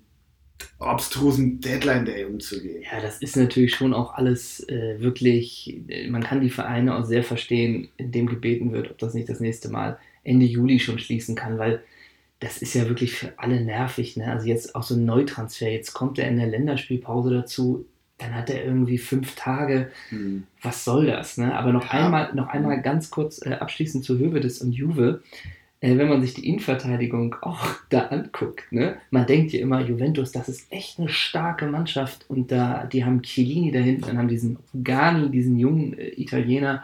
obstrusen 0.80 1.60
Deadline 1.60 2.06
Day 2.06 2.26
umzugehen. 2.26 2.84
Ja, 2.92 3.02
das 3.02 3.22
ist 3.22 3.36
natürlich 3.38 3.76
schon 3.76 3.94
auch 3.94 4.14
alles 4.14 4.62
äh, 4.70 5.00
wirklich, 5.00 5.78
äh, 5.88 6.10
man 6.10 6.24
kann 6.24 6.42
die 6.42 6.50
Vereine 6.50 6.96
auch 6.98 7.06
sehr 7.06 7.24
verstehen, 7.24 7.90
in 7.98 8.12
dem 8.12 8.28
gebeten 8.28 8.72
wird, 8.72 8.92
ob 8.92 8.98
das 8.98 9.14
nicht 9.14 9.30
das 9.30 9.40
nächste 9.40 9.70
Mal 9.70 9.98
Ende 10.24 10.46
Juli 10.46 10.80
schon 10.80 11.00
schließen 11.00 11.36
kann, 11.36 11.58
weil 11.58 11.82
das 12.40 12.58
ist 12.58 12.74
ja 12.76 12.88
wirklich 12.88 13.14
für 13.14 13.34
alle 13.38 13.62
nervig. 13.62 14.18
Ne? 14.18 14.32
Also 14.32 14.48
jetzt 14.48 14.76
auch 14.76 14.84
so 14.84 14.96
ein 14.96 15.06
Neutransfer, 15.06 15.70
jetzt 15.70 15.94
kommt 15.94 16.20
er 16.20 16.28
in 16.28 16.38
der 16.38 16.48
Länderspielpause 16.48 17.32
dazu, 17.34 17.86
dann 18.18 18.34
hat 18.36 18.50
er 18.50 18.64
irgendwie 18.64 18.98
fünf 18.98 19.36
Tage, 19.36 19.92
Hm. 20.10 20.44
was 20.62 20.86
soll 20.86 21.08
das? 21.08 21.38
Ne? 21.38 21.58
Aber 21.58 21.72
noch 21.74 21.86
Ja. 21.94 22.06
einmal, 22.06 22.34
noch 22.34 22.48
einmal 22.48 22.82
ganz 22.82 23.10
kurz 23.10 23.46
äh, 23.46 23.54
abschließend 23.54 24.04
zu 24.04 24.18
Hövedes 24.20 24.62
und 24.62 24.72
Juve. 24.74 25.22
Äh, 25.82 25.98
wenn 25.98 26.08
man 26.08 26.22
sich 26.22 26.34
die 26.34 26.48
Innenverteidigung 26.48 27.36
auch 27.42 27.66
da 27.90 28.08
anguckt, 28.08 28.72
ne? 28.72 28.96
man 29.12 29.26
denkt 29.28 29.52
ja 29.52 29.60
immer, 29.60 29.82
Juventus, 29.82 30.32
das 30.32 30.48
ist 30.48 30.72
echt 30.72 31.00
eine 31.00 31.10
starke 31.10 31.68
Mannschaft 31.68 32.26
und 32.30 32.52
da, 32.52 32.86
die 32.86 33.04
haben 33.04 33.22
Chiellini 33.22 33.72
da 33.72 33.80
hinten, 33.80 34.04
dann 34.08 34.18
haben 34.18 34.28
diesen 34.30 34.58
Gani, 34.84 35.30
diesen 35.30 35.58
jungen 35.60 35.98
äh, 35.98 36.10
Italiener, 36.20 36.84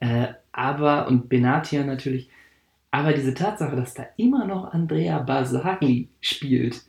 äh, 0.00 0.28
aber 0.52 1.06
und 1.08 1.28
Benatia 1.28 1.84
natürlich. 1.84 2.28
Aber 2.90 3.12
diese 3.12 3.34
Tatsache, 3.34 3.76
dass 3.76 3.94
da 3.94 4.06
immer 4.16 4.46
noch 4.46 4.72
Andrea 4.72 5.18
Basagli 5.18 6.08
spielt, 6.20 6.82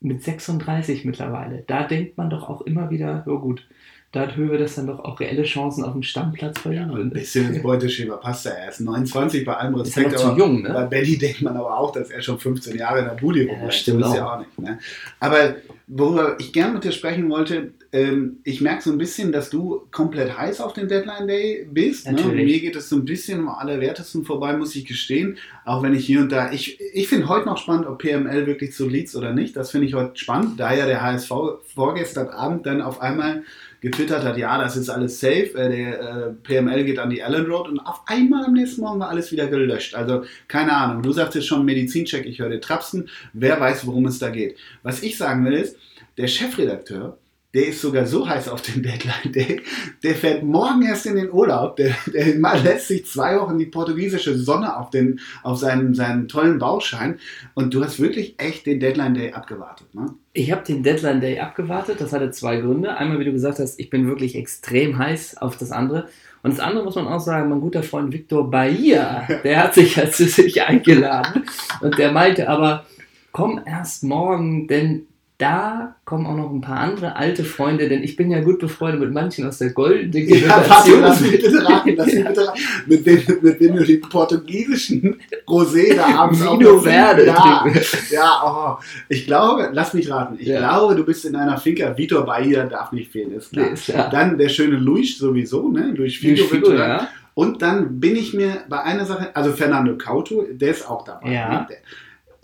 mit 0.00 0.22
36 0.22 1.04
mittlerweile, 1.04 1.64
da 1.66 1.84
denkt 1.84 2.18
man 2.18 2.28
doch 2.28 2.48
auch 2.48 2.62
immer 2.62 2.90
wieder, 2.90 3.24
ja 3.26 3.34
gut, 3.34 3.66
da 4.14 4.20
hat 4.22 4.36
Höwe 4.36 4.58
das 4.58 4.76
dann 4.76 4.86
doch 4.86 5.00
auch 5.00 5.18
reelle 5.18 5.42
Chancen 5.42 5.82
auf 5.84 5.92
dem 5.92 6.02
Stammplatz 6.04 6.60
bei 6.62 6.72
Ja, 6.74 6.82
ein 6.86 7.10
bisschen 7.10 7.52
ins 7.52 7.62
Beuteschema 7.62 8.16
passt 8.16 8.46
er. 8.46 8.52
Er 8.56 8.68
ist 8.70 8.80
29, 8.80 9.44
bei 9.44 9.56
allem 9.56 9.74
Ist 9.80 9.96
ja 9.96 10.02
Respekt. 10.04 10.12
noch 10.12 10.20
zu 10.20 10.26
aber 10.28 10.38
jung, 10.38 10.62
ne? 10.62 10.70
Bei 10.72 10.84
Belly 10.84 11.18
denkt 11.18 11.42
man 11.42 11.56
aber 11.56 11.76
auch, 11.76 11.90
dass 11.92 12.10
er 12.10 12.22
schon 12.22 12.38
15 12.38 12.76
Jahre 12.76 13.00
in 13.00 13.04
der 13.06 13.14
Bude 13.14 13.44
Ja, 13.44 13.52
rumrennt. 13.52 13.74
stimmt 13.74 14.02
ist 14.06 14.14
ja 14.14 14.32
auch 14.34 14.38
nicht. 14.38 14.58
Ne? 14.58 14.78
Aber 15.18 15.56
worüber 15.88 16.36
ich 16.38 16.52
gerne 16.52 16.74
mit 16.74 16.84
dir 16.84 16.92
sprechen 16.92 17.28
wollte, 17.28 17.72
ähm, 17.92 18.38
ich 18.44 18.60
merke 18.60 18.82
so 18.82 18.90
ein 18.92 18.98
bisschen, 18.98 19.32
dass 19.32 19.50
du 19.50 19.82
komplett 19.90 20.36
heiß 20.38 20.60
auf 20.60 20.72
den 20.72 20.88
Deadline 20.88 21.26
Day 21.26 21.66
bist. 21.70 22.10
Ne? 22.10 22.22
Mir 22.22 22.60
geht 22.60 22.76
es 22.76 22.88
so 22.88 22.96
ein 22.96 23.04
bisschen 23.04 23.40
am 23.40 23.48
allerwertesten 23.48 24.24
vorbei, 24.24 24.56
muss 24.56 24.74
ich 24.76 24.84
gestehen. 24.84 25.38
Auch 25.64 25.82
wenn 25.82 25.94
ich 25.94 26.06
hier 26.06 26.20
und 26.20 26.30
da, 26.30 26.52
ich, 26.52 26.78
ich 26.92 27.08
finde 27.08 27.28
heute 27.28 27.46
noch 27.46 27.58
spannend, 27.58 27.86
ob 27.86 27.98
PML 27.98 28.46
wirklich 28.46 28.72
zu 28.72 28.88
Leeds 28.88 29.14
oder 29.16 29.32
nicht. 29.32 29.56
Das 29.56 29.70
finde 29.70 29.86
ich 29.86 29.94
heute 29.94 30.16
spannend, 30.16 30.58
da 30.58 30.72
ja 30.74 30.86
der 30.86 31.02
HSV 31.02 31.30
vorgestern 31.74 32.28
Abend 32.28 32.66
dann 32.66 32.80
auf 32.80 33.00
einmal 33.00 33.42
getwittert 33.84 34.24
hat, 34.24 34.38
ja, 34.38 34.56
das 34.56 34.76
ist 34.76 34.88
alles 34.88 35.20
safe, 35.20 35.52
äh, 35.54 35.68
der 35.68 36.00
äh, 36.00 36.32
PML 36.42 36.84
geht 36.84 36.98
an 36.98 37.10
die 37.10 37.22
Allen 37.22 37.44
Road 37.44 37.68
und 37.68 37.78
auf 37.80 38.00
einmal 38.06 38.46
am 38.46 38.54
nächsten 38.54 38.80
Morgen 38.80 38.98
war 38.98 39.10
alles 39.10 39.30
wieder 39.30 39.46
gelöscht. 39.46 39.94
Also 39.94 40.24
keine 40.48 40.74
Ahnung, 40.74 41.02
du 41.02 41.12
sagst 41.12 41.34
jetzt 41.34 41.46
schon 41.46 41.66
Medizincheck, 41.66 42.24
ich 42.24 42.38
höre 42.38 42.48
dir 42.48 42.62
trapsen, 42.62 43.10
wer 43.34 43.60
weiß, 43.60 43.86
worum 43.86 44.06
es 44.06 44.18
da 44.18 44.30
geht. 44.30 44.56
Was 44.82 45.02
ich 45.02 45.18
sagen 45.18 45.44
will 45.44 45.52
ist, 45.52 45.76
der 46.16 46.28
Chefredakteur, 46.28 47.18
der 47.54 47.68
ist 47.68 47.80
sogar 47.80 48.04
so 48.06 48.28
heiß 48.28 48.48
auf 48.48 48.62
den 48.62 48.82
Deadline 48.82 49.32
Day, 49.32 49.62
der 50.02 50.14
fährt 50.16 50.42
morgen 50.42 50.82
erst 50.82 51.06
in 51.06 51.16
den 51.16 51.30
Urlaub, 51.30 51.76
der, 51.76 51.94
der 52.12 52.34
mal 52.36 52.60
lässt 52.60 52.88
sich 52.88 53.06
zwei 53.06 53.38
Wochen 53.38 53.58
die 53.58 53.66
portugiesische 53.66 54.36
Sonne 54.36 54.76
auf, 54.76 54.90
den, 54.90 55.20
auf 55.42 55.58
seinen, 55.58 55.94
seinen 55.94 56.26
tollen 56.28 56.58
Bauchschein 56.58 57.18
und 57.54 57.72
du 57.72 57.82
hast 57.82 58.00
wirklich 58.00 58.34
echt 58.38 58.66
den 58.66 58.80
Deadline 58.80 59.14
Day 59.14 59.32
abgewartet. 59.32 59.94
Ne? 59.94 60.06
Ich 60.32 60.50
habe 60.50 60.64
den 60.64 60.82
Deadline 60.82 61.20
Day 61.20 61.38
abgewartet. 61.38 62.00
Das 62.00 62.12
hatte 62.12 62.32
zwei 62.32 62.56
Gründe. 62.56 62.96
Einmal, 62.96 63.20
wie 63.20 63.24
du 63.24 63.30
gesagt 63.30 63.60
hast, 63.60 63.78
ich 63.78 63.88
bin 63.88 64.08
wirklich 64.08 64.34
extrem 64.34 64.98
heiß 64.98 65.36
auf 65.36 65.56
das 65.56 65.70
andere. 65.70 66.08
Und 66.42 66.50
das 66.50 66.60
andere 66.60 66.84
muss 66.84 66.96
man 66.96 67.06
auch 67.06 67.20
sagen, 67.20 67.48
mein 67.48 67.60
guter 67.60 67.84
Freund 67.84 68.12
Victor 68.12 68.50
Bahia, 68.50 69.28
der 69.44 69.62
hat 69.62 69.74
sich 69.74 69.96
als 69.96 70.18
sich 70.18 70.62
eingeladen. 70.62 71.44
Und 71.80 71.98
der 71.98 72.10
meinte 72.10 72.48
aber, 72.48 72.84
komm 73.30 73.60
erst 73.64 74.02
morgen, 74.02 74.66
denn 74.66 75.06
da 75.44 75.94
kommen 76.04 76.26
auch 76.26 76.36
noch 76.36 76.50
ein 76.50 76.60
paar 76.60 76.78
andere 76.80 77.16
alte 77.16 77.44
Freunde, 77.44 77.88
denn 77.88 78.02
ich 78.02 78.16
bin 78.16 78.30
ja 78.30 78.40
gut 78.40 78.58
befreundet 78.58 79.00
mit 79.00 79.12
manchen 79.12 79.46
aus 79.46 79.58
der 79.58 79.70
goldenen 79.70 80.12
Ja, 80.28 80.36
Generation. 80.36 81.00
lass 81.00 81.20
mich 81.20 81.30
bitte 81.32 81.64
raten, 81.64 81.94
lass 81.96 82.06
mich 82.12 82.24
bitte 82.24 82.46
raten. 82.48 82.60
Mit 82.86 83.06
dem, 83.06 83.22
mit 83.42 83.60
dem 83.60 83.76
du 83.76 83.84
den 83.84 84.00
portugiesischen 84.02 85.20
Rosé 85.46 85.94
da 85.94 86.06
abends 86.22 86.40
Vino 86.42 86.78
Verde 86.80 87.26
ja, 87.26 87.64
ja, 88.10 88.42
oh, 88.78 88.82
ich 89.08 89.26
glaube, 89.26 89.70
lass 89.72 89.94
mich 89.94 90.10
raten, 90.10 90.36
ich 90.38 90.48
Ja. 90.48 90.58
glaube, 90.58 90.94
du 90.94 91.04
bist 91.04 91.24
in 91.24 91.36
einer 91.36 91.58
Finca, 91.58 91.96
Vitor 91.96 92.24
Bahia 92.26 92.64
darf 92.66 92.92
nicht 92.92 93.12
fehlen, 93.12 93.32
ist 93.32 93.52
klar. 93.52 93.66
Nee, 93.66 93.72
ist 93.72 93.84
klar. 93.86 94.10
Dann 94.10 94.36
der 94.38 94.48
schöne 94.48 94.76
Luis 94.76 95.18
sowieso, 95.18 95.68
ne? 95.68 95.92
Luis 95.94 96.20
Luis 96.22 96.40
Figo, 96.40 96.44
Figo, 96.48 96.68
wird- 96.68 96.78
ja. 96.78 97.08
Und 97.34 97.62
dann 97.62 97.98
bin 97.98 98.14
ich 98.14 98.32
mir 98.32 98.58
bei 98.68 98.80
einer 98.82 99.04
Sache, 99.06 99.34
also 99.34 99.52
Fernando 99.52 99.96
Couto, 99.98 100.44
der 100.52 100.70
ist 100.70 100.88
auch 100.88 101.04
dabei. 101.04 101.32
Ja. 101.32 101.48
ne? 101.48 101.66
Der- 101.68 101.76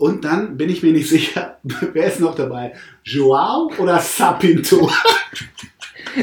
Und 0.01 0.25
dann 0.25 0.57
bin 0.57 0.71
ich 0.71 0.83
mir 0.83 0.93
nicht 0.93 1.11
sicher, 1.11 1.59
wer 1.93 2.07
ist 2.07 2.21
noch 2.21 2.35
dabei? 2.35 2.73
Joao 3.05 3.71
oder 3.79 3.99
Sapinto? 4.01 4.91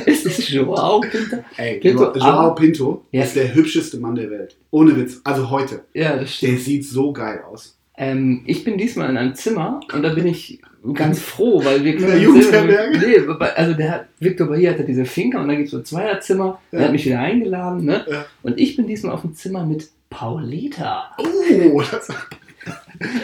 Es 0.05 0.25
ist 0.25 0.50
Joao 0.50 1.00
Pinto. 1.00 1.38
Ey, 1.55 1.79
Pinto, 1.79 2.12
Joao 2.13 2.53
Pinto 2.55 3.05
Ja. 3.12 3.24
ist 3.24 3.38
der 3.38 3.53
hübscheste 3.55 4.00
Mann 4.00 4.15
der 4.15 4.29
Welt. 4.29 4.57
Ohne 4.69 4.98
Witz. 4.98 5.22
Also 5.24 5.50
heute. 5.50 5.86
Ja, 5.93 6.17
das 6.17 6.34
stimmt. 6.36 6.53
Der 6.53 6.60
sieht 6.60 6.84
so 6.86 7.13
geil 7.13 7.41
aus. 7.50 7.77
Ähm, 7.96 8.41
ich 8.46 8.65
bin 8.65 8.77
diesmal 8.77 9.10
in 9.10 9.15
einem 9.17 9.34
Zimmer 9.36 9.79
und 9.93 10.03
da 10.03 10.10
bin 10.10 10.27
ich 10.27 10.60
ganz 10.93 11.22
froh, 11.22 11.63
weil 11.63 11.86
wir 11.86 11.93
In 11.96 12.01
der 12.01 12.10
uns 12.15 12.22
Jugendherberge? 12.22 12.98
Nee, 12.98 13.46
also 13.55 13.74
der 13.75 13.91
hat, 13.91 14.05
Victor 14.19 14.48
Bahia 14.48 14.72
hatte 14.72 14.84
diese 14.84 15.05
Finca 15.05 15.39
und 15.39 15.48
da 15.48 15.53
gibt 15.55 15.67
es 15.67 15.72
so 15.72 15.81
Zweierzimmer. 15.81 16.60
Ja. 16.72 16.79
Der 16.79 16.86
hat 16.88 16.91
mich 16.91 17.05
wieder 17.05 17.19
eingeladen, 17.19 17.86
ne? 17.86 18.05
Ja. 18.10 18.25
Und 18.43 18.60
ich 18.60 18.75
bin 18.75 18.88
diesmal 18.88 19.13
auf 19.13 19.22
dem 19.22 19.36
Zimmer 19.36 19.65
mit 19.65 19.88
Paulita. 20.10 21.15
Oh, 21.17 21.81
das, 21.89 22.10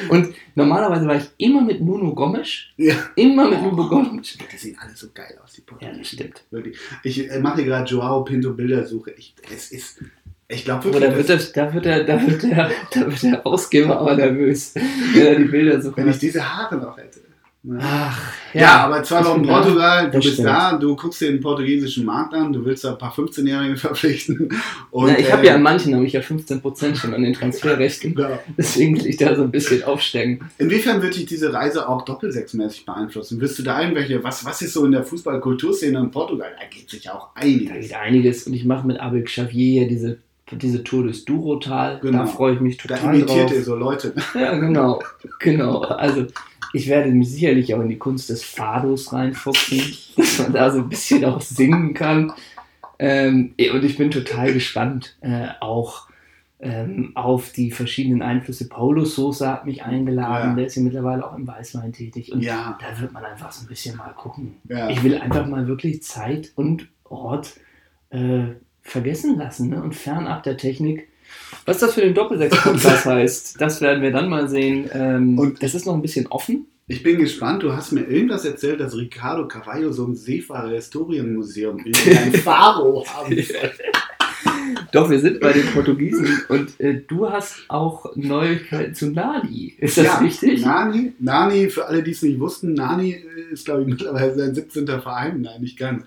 Und 0.09 0.33
normalerweise 0.55 1.07
war 1.07 1.15
ich 1.15 1.25
immer 1.37 1.61
mit 1.61 1.81
Nuno 1.81 2.13
Gomes. 2.13 2.65
ja. 2.77 2.95
Immer 3.15 3.49
mit 3.49 3.61
Nuno 3.61 3.87
Gomes. 3.89 4.37
Die 4.51 4.57
sehen 4.57 4.77
alle 4.79 4.95
so 4.95 5.07
geil 5.13 5.37
aus, 5.43 5.53
die 5.53 5.61
Ja, 5.61 5.65
Portugiesen. 5.67 5.99
das 5.99 6.07
stimmt. 6.07 6.43
Wirklich. 6.51 6.77
Ich 7.03 7.29
äh, 7.31 7.39
mache 7.39 7.63
gerade 7.63 7.89
Joao 7.89 8.23
Pinto 8.23 8.53
Bildersuche. 8.53 9.11
Ich, 9.11 9.33
es 9.53 9.71
ist, 9.71 10.03
ich 10.47 10.65
glaube 10.65 10.83
wirklich, 10.85 11.03
da 11.03 11.15
wird, 11.17 11.29
der, 11.29 11.37
da, 11.37 11.73
wird 11.73 11.85
der, 11.85 12.03
da, 12.03 12.21
wird 12.27 12.43
der, 12.43 12.71
da 12.93 13.05
wird 13.07 13.23
der 13.23 13.47
Ausgeber 13.47 13.99
aber 13.99 14.15
nervös, 14.15 14.75
wenn 14.75 15.25
er 15.25 15.35
die 15.35 15.45
Bilder 15.45 15.81
so 15.81 15.95
wenn 15.95 16.09
ich 16.09 16.19
diese 16.19 16.41
Haare 16.47 16.77
noch 16.77 16.97
hätte. 16.97 17.21
Ach, 17.79 18.33
Ja, 18.53 18.83
aber 18.85 19.03
zwar 19.03 19.23
noch 19.23 19.37
in 19.37 19.43
da. 19.43 19.53
Portugal, 19.61 20.11
du 20.11 20.17
bist 20.19 20.33
stimmt. 20.33 20.47
da, 20.49 20.75
du 20.77 20.95
guckst 20.97 21.21
dir 21.21 21.31
den 21.31 21.39
portugiesischen 21.39 22.03
Markt 22.05 22.33
an, 22.33 22.51
du 22.51 22.65
willst 22.65 22.83
da 22.83 22.91
ein 22.91 22.97
paar 22.97 23.13
15-Jährige 23.13 23.77
verpflichten. 23.77 24.49
Und, 24.91 25.07
Na, 25.07 25.17
ich 25.17 25.31
habe 25.31 25.43
äh, 25.43 25.47
ja 25.47 25.55
an 25.55 25.61
manchen 25.63 25.95
habe 25.95 26.05
ich 26.05 26.11
ja 26.11 26.19
15% 26.19 26.95
schon 26.95 27.13
an 27.13 27.23
den 27.23 27.33
Transferrechten. 27.33 28.15
genau. 28.15 28.37
Deswegen 28.57 28.97
will 28.97 29.07
ich 29.07 29.15
da 29.15 29.33
so 29.35 29.43
ein 29.43 29.51
bisschen 29.51 29.81
aufstecken. 29.83 30.49
Inwiefern 30.57 31.01
wird 31.01 31.15
dich 31.15 31.25
diese 31.25 31.53
Reise 31.53 31.87
auch 31.87 32.01
doppelsechsmäßig 32.03 32.85
beeinflussen? 32.85 33.39
Wirst 33.39 33.57
du 33.59 33.63
da 33.63 33.81
irgendwelche, 33.81 34.21
was, 34.23 34.43
was 34.43 34.61
ist 34.61 34.73
so 34.73 34.85
in 34.85 34.91
der 34.91 35.03
Fußballkulturszene 35.03 35.97
in 35.99 36.11
Portugal? 36.11 36.51
Da 36.59 36.65
geht 36.67 36.89
sich 36.89 37.09
auch 37.09 37.29
Da 37.33 37.41
einiges. 37.43 37.87
geht 37.87 37.95
einiges. 37.95 38.43
Und 38.45 38.53
ich 38.55 38.65
mache 38.65 38.85
mit 38.85 38.99
Abel 38.99 39.23
Xavier 39.23 39.83
ja 39.83 39.87
diese, 39.87 40.17
diese 40.51 40.83
Tour 40.83 41.03
durchs 41.03 41.23
Durotal. 41.23 41.99
Genau. 42.01 42.17
Da 42.19 42.25
freue 42.25 42.55
ich 42.55 42.59
mich 42.59 42.75
Da 42.77 42.95
total 42.97 43.15
imitiert 43.15 43.49
drauf. 43.49 43.53
ihr 43.53 43.63
so 43.63 43.75
Leute. 43.75 44.13
Ja, 44.35 44.53
genau. 44.57 45.01
Genau. 45.39 45.79
Also 45.81 46.25
ich 46.73 46.87
werde 46.87 47.11
mich 47.11 47.29
sicherlich 47.31 47.73
auch 47.73 47.81
in 47.81 47.89
die 47.89 47.97
Kunst 47.97 48.29
des 48.29 48.43
Fados 48.43 49.13
reinfuchsen, 49.13 49.81
dass 50.17 50.39
man 50.39 50.53
da 50.53 50.71
so 50.71 50.79
ein 50.79 50.89
bisschen 50.89 51.23
auch 51.25 51.39
singen 51.41 51.93
kann. 51.93 52.33
Ähm, 52.99 53.53
und 53.73 53.83
ich 53.83 53.97
bin 53.97 54.11
total 54.11 54.53
gespannt 54.53 55.15
äh, 55.21 55.47
auch 55.59 56.07
ähm, 56.59 57.11
auf 57.15 57.51
die 57.51 57.71
verschiedenen 57.71 58.21
Einflüsse. 58.21 58.69
Paulo 58.69 59.03
Sosa 59.03 59.51
hat 59.53 59.65
mich 59.65 59.83
eingeladen, 59.83 60.49
Ja. 60.51 60.55
der 60.55 60.65
ist 60.67 60.75
ja 60.75 60.81
mittlerweile 60.81 61.25
auch 61.29 61.35
im 61.35 61.45
Weißwein 61.45 61.91
tätig. 61.91 62.31
Und 62.31 62.41
Ja, 62.41 62.77
da 62.79 63.01
wird 63.01 63.11
man 63.11 63.25
einfach 63.25 63.51
so 63.51 63.65
ein 63.65 63.67
bisschen 63.67 63.97
mal 63.97 64.13
gucken. 64.13 64.55
ja. 64.69 64.89
Ich 64.89 65.03
will 65.03 65.17
einfach 65.17 65.45
mal 65.47 65.67
wirklich 65.67 66.03
Zeit 66.03 66.51
und 66.55 66.87
Ort 67.05 67.57
äh, 68.11 68.43
vergessen 68.81 69.37
lassen 69.37 69.69
ne? 69.69 69.83
und 69.83 69.93
fernab 69.95 70.43
der 70.43 70.55
Technik. 70.57 71.09
Was 71.65 71.79
das 71.79 71.93
für 71.93 72.01
den 72.01 72.13
Doppelsechs-Podcast 72.13 73.05
heißt, 73.05 73.61
das 73.61 73.79
werden 73.81 74.01
wir 74.03 74.11
dann 74.11 74.29
mal 74.29 74.49
sehen. 74.49 74.89
Ähm, 74.93 75.39
Und- 75.39 75.63
das 75.63 75.73
ist 75.75 75.85
noch 75.85 75.93
ein 75.95 76.01
bisschen 76.01 76.27
offen. 76.27 76.67
Ich 76.87 77.01
bin 77.01 77.17
gespannt, 77.17 77.63
du 77.63 77.71
hast 77.71 77.93
mir 77.93 78.01
irgendwas 78.01 78.43
erzählt, 78.43 78.81
dass 78.81 78.95
Ricardo 78.97 79.47
Cavallo 79.47 79.93
so 79.93 80.05
ein 80.05 80.15
Seefahrer-Historienmuseum 80.15 81.79
in 81.85 81.93
ein 82.17 82.33
Faro 82.33 83.05
haben 83.07 83.33
soll. 83.35 83.71
Doch, 84.91 85.09
wir 85.09 85.19
sind 85.19 85.39
bei 85.39 85.53
den 85.53 85.65
Portugiesen 85.67 86.27
und 86.49 86.79
äh, 86.79 87.01
du 87.07 87.29
hast 87.29 87.63
auch 87.69 88.05
Neuigkeiten 88.15 88.93
zu 88.93 89.11
Nadi. 89.11 89.73
Ist 89.79 89.97
das 89.97 90.05
ja, 90.05 90.17
richtig? 90.17 90.63
Nani, 90.65 91.13
Nani, 91.19 91.69
für 91.69 91.85
alle, 91.87 92.03
die 92.03 92.11
es 92.11 92.21
nicht 92.21 92.39
wussten, 92.39 92.73
Nani 92.73 93.13
äh, 93.13 93.53
ist, 93.53 93.65
glaube 93.65 93.81
ich, 93.83 93.87
mittlerweile 93.87 94.35
sein 94.35 94.53
17. 94.53 94.85
Verein. 94.85 95.41
Nein, 95.41 95.61
nicht 95.61 95.79
ganz. 95.79 96.03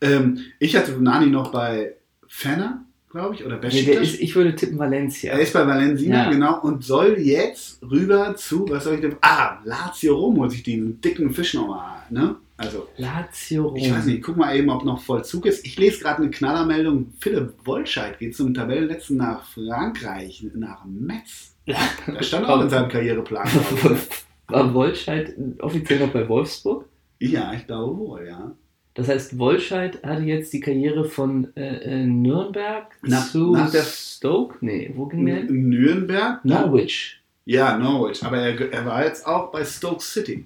Ähm, 0.00 0.38
ich 0.60 0.76
hatte 0.76 0.92
Nani 0.92 1.26
noch 1.26 1.50
bei 1.50 1.94
Fenner, 2.28 2.84
glaube 3.10 3.34
ich, 3.34 3.44
oder 3.44 3.56
Nee, 3.56 3.60
der 3.62 3.68
Besiktas. 3.68 4.02
ist, 4.08 4.20
ich 4.20 4.34
würde 4.36 4.54
tippen 4.54 4.78
Valencia. 4.78 5.32
Er 5.32 5.40
ist 5.40 5.52
bei 5.52 5.66
Valencia, 5.66 6.08
Ja. 6.24 6.30
genau, 6.30 6.60
und 6.60 6.84
soll 6.84 7.18
jetzt 7.18 7.82
rüber 7.82 8.34
zu, 8.36 8.68
was 8.68 8.84
soll 8.84 8.94
ich 8.94 9.00
denn? 9.00 9.16
Ah, 9.20 9.58
Lazio 9.64 10.16
Rom 10.16 10.36
muss 10.36 10.54
ich 10.54 10.62
den 10.62 11.00
dicken 11.00 11.30
Fisch 11.32 11.54
nochmal, 11.54 12.02
ne? 12.10 12.36
Also, 12.56 12.86
Lazio 12.98 13.68
Rom. 13.68 13.76
ich 13.76 13.90
weiß 13.92 14.04
nicht, 14.06 14.22
guck 14.22 14.36
mal 14.36 14.54
eben, 14.54 14.68
ob 14.70 14.84
noch 14.84 15.00
Vollzug 15.02 15.46
ist. 15.46 15.64
Ich 15.66 15.78
lese 15.78 16.00
gerade 16.00 16.22
eine 16.22 16.30
Knallermeldung. 16.30 17.12
Philipp 17.18 17.54
Wolscheid 17.64 18.18
geht 18.18 18.36
zum 18.36 18.52
Tabellenletzten 18.52 19.16
nach 19.16 19.44
Frankreich, 19.46 20.44
nach 20.54 20.84
Metz. 20.84 21.54
Da 21.66 22.22
stand 22.22 22.46
auch 22.46 22.60
in 22.62 22.68
seinem 22.70 22.88
Karriereplan. 22.88 23.48
War 24.48 24.74
Wolscheid 24.74 25.34
offiziell 25.60 26.00
noch 26.00 26.12
bei 26.12 26.28
Wolfsburg? 26.28 26.84
ja, 27.18 27.52
ich 27.54 27.66
glaube 27.66 27.96
wohl, 27.98 28.26
ja. 28.26 28.52
Das 28.94 29.08
heißt, 29.08 29.38
Wolscheid 29.38 30.02
hatte 30.02 30.22
jetzt 30.22 30.52
die 30.52 30.60
Karriere 30.60 31.04
von 31.04 31.54
äh, 31.56 31.76
äh, 32.02 32.06
Nürnberg 32.06 32.96
Nach- 33.02 33.30
zu 33.30 33.52
nach 33.52 33.72
Stoke? 33.72 34.56
Nee, 34.60 34.92
wo 34.96 35.06
ging 35.06 35.24
der 35.26 35.36
hin? 35.36 35.68
Nürnberg? 35.68 36.44
Norwich. 36.44 37.20
Ja, 37.44 37.78
Norwich. 37.78 38.22
Aber 38.24 38.38
er, 38.38 38.72
er 38.72 38.86
war 38.86 39.04
jetzt 39.04 39.26
auch 39.26 39.50
bei 39.52 39.64
Stoke 39.64 40.02
City. 40.02 40.44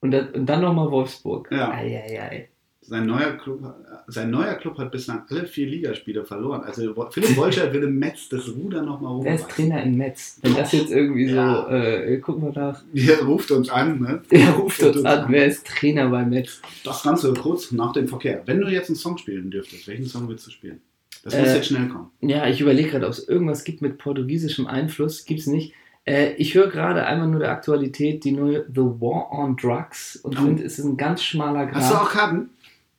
Und, 0.00 0.10
dann- 0.10 0.30
und 0.30 0.46
dann 0.46 0.62
nochmal 0.62 0.90
Wolfsburg. 0.90 1.48
Ja. 1.52 1.70
Eieiei. 1.70 2.48
Sein 2.84 3.06
neuer, 3.06 3.32
Club, 3.38 3.62
sein 4.08 4.30
neuer 4.30 4.54
Club 4.54 4.76
hat 4.76 4.90
bislang 4.90 5.22
alle 5.30 5.46
vier 5.46 5.68
Ligaspiele 5.68 6.24
verloren. 6.24 6.62
Also 6.64 6.92
Philipp 7.12 7.36
Wolscheid 7.36 7.72
will 7.72 7.84
im 7.84 7.96
Metz 7.98 8.28
das 8.28 8.48
Ruder 8.48 8.82
nochmal 8.82 9.24
Wer 9.24 9.34
ist 9.36 9.42
rumreißen. 9.42 9.48
Trainer 9.70 9.82
in 9.84 9.96
Metz? 9.96 10.38
Wenn 10.42 10.56
das 10.56 10.72
jetzt 10.72 10.90
irgendwie 10.90 11.28
so, 11.28 11.36
Ja. 11.36 11.70
äh, 11.70 12.18
gucken 12.18 12.42
wir 12.42 12.60
nach. 12.60 12.82
Der 12.92 13.22
ruft 13.22 13.52
uns 13.52 13.70
an, 13.70 14.00
ne? 14.00 14.20
Der 14.32 14.50
ruft 14.50 14.82
uns 14.82 15.04
an, 15.04 15.26
wer 15.28 15.46
ist 15.46 15.64
Trainer 15.66 16.08
bei 16.08 16.24
Metz? 16.24 16.60
Das 16.84 17.02
Ganze 17.04 17.32
kurz 17.34 17.70
nach 17.70 17.92
dem 17.92 18.08
Verkehr. 18.08 18.42
Wenn 18.46 18.60
du 18.60 18.66
jetzt 18.68 18.88
einen 18.88 18.96
Song 18.96 19.16
spielen 19.16 19.48
dürftest, 19.50 19.86
welchen 19.86 20.06
Song 20.06 20.28
willst 20.28 20.46
du 20.48 20.50
spielen? 20.50 20.80
Das 21.22 21.38
muss 21.38 21.48
Äh, 21.48 21.54
jetzt 21.54 21.66
schnell 21.68 21.86
kommen. 21.88 22.10
Ja, 22.20 22.48
ich 22.48 22.60
überlege 22.60 22.90
gerade, 22.90 23.06
ob 23.06 23.12
es 23.12 23.28
irgendwas 23.28 23.62
gibt 23.62 23.80
mit 23.80 23.98
portugiesischem 23.98 24.66
Einfluss. 24.66 25.24
Gibt 25.24 25.38
es 25.40 25.46
nicht. 25.46 25.72
Äh, 26.04 26.32
ich 26.32 26.56
höre 26.56 26.66
gerade 26.68 27.06
einmal 27.06 27.28
nur 27.28 27.38
der 27.38 27.52
Aktualität 27.52 28.24
die 28.24 28.32
neue 28.32 28.64
The 28.74 28.80
War 28.80 29.30
on 29.30 29.56
Drugs 29.56 30.16
und 30.16 30.36
Oh. 30.36 30.42
finde, 30.42 30.64
es 30.64 30.80
ist 30.80 30.84
ein 30.84 30.96
ganz 30.96 31.22
schmaler 31.22 31.66
Grad. 31.66 31.76
Hast 31.76 31.92
du 31.92 31.94
auch 31.96 32.10
Karten? 32.10 32.50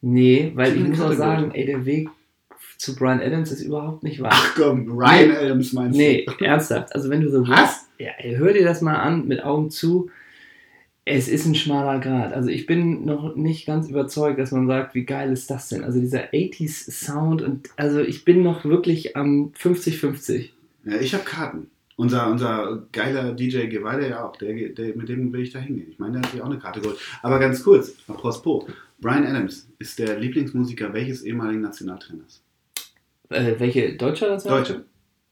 Nee, 0.06 0.52
weil 0.56 0.76
ich 0.76 0.84
muss 0.86 1.00
auch 1.00 1.14
sagen, 1.14 1.52
ey, 1.54 1.66
der 1.66 1.86
Weg 1.86 2.10
zu 2.78 2.94
Brian 2.94 3.22
Adams 3.22 3.54
ist 3.54 3.62
überhaupt 3.62 4.04
nicht 4.04 4.22
wahr. 4.22 4.32
Ach 4.34 4.54
komm, 4.54 4.92
Ryan 4.92 5.32
Adams 5.32 5.72
meinst 5.72 5.98
Nee, 5.98 6.26
du? 6.26 6.34
ernsthaft. 6.46 6.94
Also 6.94 7.10
wenn 7.10 7.22
du 7.22 7.32
so 7.32 7.48
Was? 7.48 7.88
Ja, 8.00 8.10
ey, 8.18 8.36
hör 8.36 8.52
dir 8.52 8.66
das 8.66 8.82
mal 8.82 8.98
an, 8.98 9.30
mit 9.30 9.46
Augen 9.46 9.70
zu. 9.70 10.10
Es 11.06 11.30
ist 11.30 11.46
ein 11.46 11.56
schmaler 11.56 12.02
Grad. 12.02 12.34
Also 12.34 12.50
ich 12.50 12.66
bin 12.66 13.06
noch 13.06 13.36
nicht 13.38 13.66
ganz 13.66 13.90
überzeugt, 13.90 14.40
dass 14.40 14.52
man 14.52 14.68
sagt, 14.68 14.94
wie 14.94 15.06
geil 15.06 15.32
ist 15.32 15.50
das 15.50 15.70
denn? 15.70 15.86
Also 15.86 16.02
dieser 16.02 16.34
80s 16.34 16.92
Sound 16.92 17.42
und 17.42 17.70
also 17.78 18.02
ich 18.02 18.26
bin 18.26 18.44
noch 18.44 18.66
wirklich 18.66 19.16
am 19.16 19.54
50-50. 19.58 20.50
Ja, 20.84 21.00
ich 21.00 21.14
habe 21.14 21.24
Karten. 21.24 21.68
Unser, 21.96 22.30
unser 22.30 22.88
geiler 22.92 23.34
DJ 23.34 23.68
Geweiler 23.68 24.08
ja 24.08 24.26
auch, 24.26 24.36
der, 24.36 24.54
der, 24.70 24.96
mit 24.96 25.08
dem 25.08 25.32
will 25.32 25.42
ich 25.44 25.52
da 25.52 25.60
hingehen. 25.60 25.88
Ich 25.92 26.00
meine, 26.00 26.14
der 26.14 26.24
hat 26.24 26.32
sich 26.32 26.42
auch 26.42 26.48
eine 26.48 26.58
Karte 26.58 26.82
geholt. 26.82 26.98
Aber 27.22 27.38
ganz 27.40 27.64
kurz, 27.64 27.94
apropos, 28.08 28.66
Brian 29.04 29.26
Adams 29.28 29.68
ist 29.80 30.00
der 30.00 30.18
Lieblingsmusiker 30.20 30.94
welches 30.94 31.22
ehemaligen 31.24 31.62
Nationaltrainers? 31.62 32.42
Äh, 33.30 33.54
welche 33.60 33.96
das 33.96 34.20
war? 34.46 34.58
Deutsche. 34.58 34.86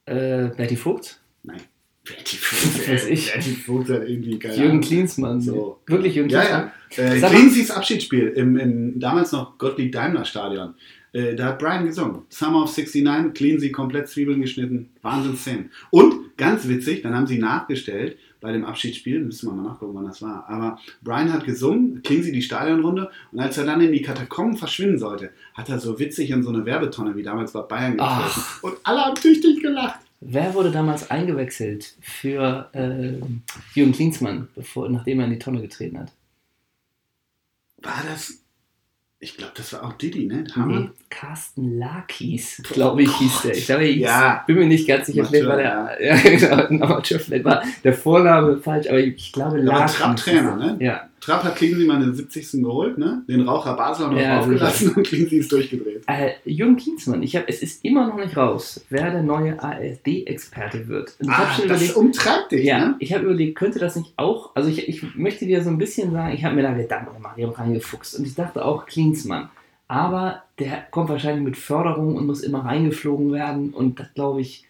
Äh, 0.06 0.50
Berti 0.56 0.76
Vogt? 0.76 1.20
Nein. 1.44 1.62
Betty 2.04 2.36
Vogt. 2.36 2.90
Weiß 2.90 3.08
ich. 3.08 3.32
Betty 3.34 3.52
Vogt 3.52 3.90
hat 3.90 4.08
irgendwie 4.08 4.38
keine 4.40 4.56
Jürgen. 4.56 4.82
Klinsmann. 4.82 5.40
So. 5.40 5.82
Wirklich 5.88 6.16
Jürgen 6.16 6.30
Ja, 6.30 6.42
Klinsmann? 6.42 6.72
ja. 6.98 7.04
Äh, 7.04 7.20
Sag 7.20 7.32
mal- 7.32 7.38
Cleanseys 7.40 7.72
Abschiedsspiel 7.72 8.28
im, 8.30 8.58
im 8.58 9.00
damals 9.00 9.32
noch 9.32 9.58
Gottlieb 9.58 9.92
Daimler 9.92 10.26
Stadion. 10.26 10.74
Äh, 11.14 11.36
da 11.36 11.46
hat 11.48 11.60
Brian 11.60 11.86
gesungen. 11.86 12.24
Summer 12.30 12.64
of 12.64 12.76
69, 12.76 13.34
Cleansey 13.34 13.72
komplett 13.72 14.08
Zwiebeln 14.10 14.42
geschnitten. 14.42 14.90
Wahnsinnsszenen. 15.02 15.70
Und 15.92 16.36
ganz 16.38 16.68
witzig, 16.68 17.04
dann 17.04 17.14
haben 17.16 17.28
sie 17.28 17.38
nachgestellt 17.38 18.18
bei 18.42 18.52
dem 18.52 18.66
Abschiedsspiel, 18.66 19.22
müssen 19.22 19.50
wir 19.50 19.54
mal 19.54 19.70
nachgucken, 19.70 19.96
wann 19.96 20.06
das 20.06 20.22
war. 20.22 20.50
Aber 20.50 20.80
Brian 21.02 21.32
hat 21.32 21.46
gesungen, 21.46 22.02
Cleansey 22.02 22.32
die 22.32 22.42
Stadionrunde 22.42 23.10
und 23.32 23.40
als 23.40 23.58
er 23.58 23.66
dann 23.66 23.80
in 23.82 23.94
die 23.94 24.02
Katakomben 24.02 24.58
verschwinden 24.58 24.98
sollte, 24.98 25.32
hat 25.54 25.70
er 25.70 25.80
so 25.80 26.00
witzig 26.00 26.32
in 26.32 26.44
so 26.44 26.50
eine 26.50 26.66
Werbetonne 26.66 27.16
wie 27.16 27.24
damals 27.24 27.54
bei 27.54 27.62
Bayern. 27.62 27.96
Ach. 28.00 28.64
Und 28.64 28.76
alle 28.84 29.02
haben 29.02 29.16
tüchtig 29.16 29.62
gelacht. 29.62 30.00
Wer 30.20 30.54
wurde 30.54 30.72
damals 30.72 31.10
eingewechselt 31.10 31.96
für 32.02 32.70
äh, 32.74 33.20
Jürgen 33.74 33.94
Klinsmann, 33.94 34.50
bevor, 34.56 34.90
nachdem 34.90 35.20
er 35.20 35.26
in 35.26 35.32
die 35.32 35.40
Tonne 35.40 35.62
getreten 35.62 36.00
hat? 36.00 36.12
War 37.82 38.04
das. 38.08 38.41
Ich 39.24 39.38
glaube, 39.38 39.54
das 39.56 39.72
war 39.74 39.84
auch 39.84 39.94
Didi, 39.94 40.26
ne? 40.26 40.46
Hammer? 40.56 40.80
Nee, 40.80 40.90
Carsten 41.12 41.78
Lakis, 41.78 42.60
glaube 42.74 43.04
ich, 43.04 43.16
hieß 43.18 43.42
der. 43.44 43.56
Ich 43.56 43.66
glaube, 43.68 43.86
ich 43.86 43.98
Ja. 43.98 44.44
bin 44.48 44.58
mir 44.58 44.66
nicht 44.66 44.88
ganz 44.88 45.06
sicher, 45.06 45.24
vielleicht 45.26 45.46
war 45.46 45.58
der, 45.58 45.96
ja, 46.04 46.16
genau, 46.18 46.56
Amateur, 46.86 47.20
vielleicht 47.20 47.46
war 47.46 47.62
der 47.84 47.94
Vorname 47.94 48.58
falsch, 48.58 48.88
aber 48.88 48.98
ich 48.98 49.32
glaube, 49.32 49.58
Der 49.62 49.68
war 49.68 49.80
Lakis. 49.82 49.96
Trapp-Trainer, 49.98 50.56
ne? 50.56 50.78
Ja, 50.80 51.08
Trapp 51.22 51.44
hat 51.44 51.62
mal 51.62 51.70
in 51.70 52.02
den 52.02 52.16
70. 52.16 52.64
geholt, 52.64 52.98
ne? 52.98 53.24
Den 53.28 53.48
Raucher 53.48 53.76
Basler 53.76 54.10
noch 54.10 54.20
Ja, 54.20 54.40
aufgelassen 54.40 54.96
und 54.96 55.06
Klingensi 55.06 55.38
ist 55.38 55.52
durchgedreht. 55.52 56.04
Äh, 56.08 56.32
Jürgen 56.46 56.78
Klinsmann, 56.78 57.22
ich 57.22 57.36
hab, 57.36 57.48
es 57.48 57.62
ist 57.62 57.86
immer 57.86 58.08
noch 58.08 58.18
nicht 58.18 58.36
raus, 58.36 58.84
wer 58.90 59.12
der 59.12 59.22
neue 59.22 59.62
AfD-Experte 59.64 60.88
wird. 60.88 61.16
Und 61.20 61.28
ich 61.30 61.32
Ah, 61.34 61.54
schon 61.54 61.68
das 61.68 61.78
überlegt, 61.82 61.96
umtreibt 61.96 62.52
dich, 62.52 62.66
ja, 62.66 62.80
ne? 62.80 62.96
ich 63.00 63.14
habe 63.14 63.26
überlegt, 63.26 63.56
könnte 63.58 63.78
das 63.80 63.96
nicht 63.96 64.14
auch, 64.18 64.56
also 64.56 64.68
ich, 64.70 64.90
ich 64.90 65.16
möchte 65.16 65.46
dir 65.46 65.64
so 65.64 65.70
ein 65.70 65.78
bisschen 65.78 66.12
sagen, 66.12 66.34
ich 66.34 66.44
habe 66.44 66.56
mir 66.56 66.64
da 66.64 66.74
Gedanken 66.74 67.14
gemacht, 67.14 67.36
ich 67.38 67.46
habe 67.46 67.58
reingefuchst 67.58 68.18
und 68.18 68.26
ich 68.26 68.36
dachte 68.36 68.66
auch 68.66 68.86
Klinsmann. 68.88 69.50
Aber 69.88 70.44
der 70.58 70.86
kommt 70.90 71.10
wahrscheinlich 71.10 71.44
mit 71.44 71.58
Förderung 71.58 72.16
und 72.16 72.26
muss 72.26 72.42
immer 72.42 72.66
reingeflogen 72.66 73.32
werden 73.32 73.72
und 73.72 74.00
das, 74.00 74.14
glaube 74.16 74.42
ich, 74.42 74.64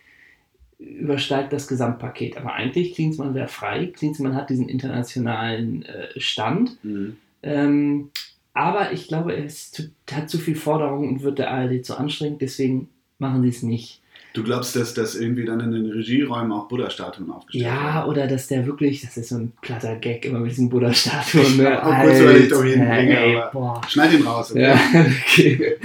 übersteigt 0.81 1.53
das 1.53 1.67
Gesamtpaket. 1.67 2.37
Aber 2.37 2.53
eigentlich, 2.53 2.95
Klinsmann 2.95 3.35
wäre 3.35 3.47
frei. 3.47 3.87
Klinsmann 3.87 4.35
hat 4.35 4.49
diesen 4.49 4.67
internationalen 4.67 5.83
äh, 5.83 6.19
Stand. 6.19 6.83
Mhm. 6.83 7.17
Ähm, 7.43 8.09
aber 8.53 8.91
ich 8.91 9.07
glaube, 9.07 9.33
er 9.35 9.47
zu, 9.47 9.83
hat 10.11 10.29
zu 10.29 10.37
viel 10.37 10.55
Forderung 10.55 11.07
und 11.07 11.23
wird 11.23 11.39
der 11.39 11.51
ARD 11.51 11.85
zu 11.85 11.97
anstrengend, 11.97 12.41
deswegen 12.41 12.89
machen 13.19 13.41
sie 13.43 13.49
es 13.49 13.63
nicht. 13.63 14.01
Du 14.33 14.43
glaubst, 14.43 14.75
dass 14.77 14.93
das 14.93 15.15
irgendwie 15.15 15.43
dann 15.43 15.59
in 15.59 15.71
den 15.71 15.91
Regieräumen 15.91 16.53
auch 16.53 16.67
Buddha-Statuen 16.69 17.29
aufgestellt 17.31 17.65
Ja, 17.65 17.95
werden? 17.95 18.09
oder 18.09 18.27
dass 18.27 18.47
der 18.47 18.65
wirklich, 18.65 19.01
das 19.01 19.17
ist 19.17 19.29
so 19.29 19.35
ein 19.37 19.51
platter 19.61 19.95
Gag 19.97 20.23
immer 20.25 20.39
mit 20.39 20.51
diesen 20.51 20.69
Buddha-Statuen. 20.69 21.57
Ne? 21.57 21.69
hab 21.69 21.85
auch 21.85 22.03
kurz 22.05 22.19
überlegt, 22.19 22.53
ob 22.53 22.63
ich 22.65 22.75
ihn 22.75 22.87
bringe, 22.87 23.19
aber- 23.19 23.49
boah. 23.51 23.81
Schneid 23.89 24.13
ihn 24.13 24.21
raus. 24.25 24.51
okay? 24.51 24.61
Ja, 24.63 24.79
okay. 25.27 25.75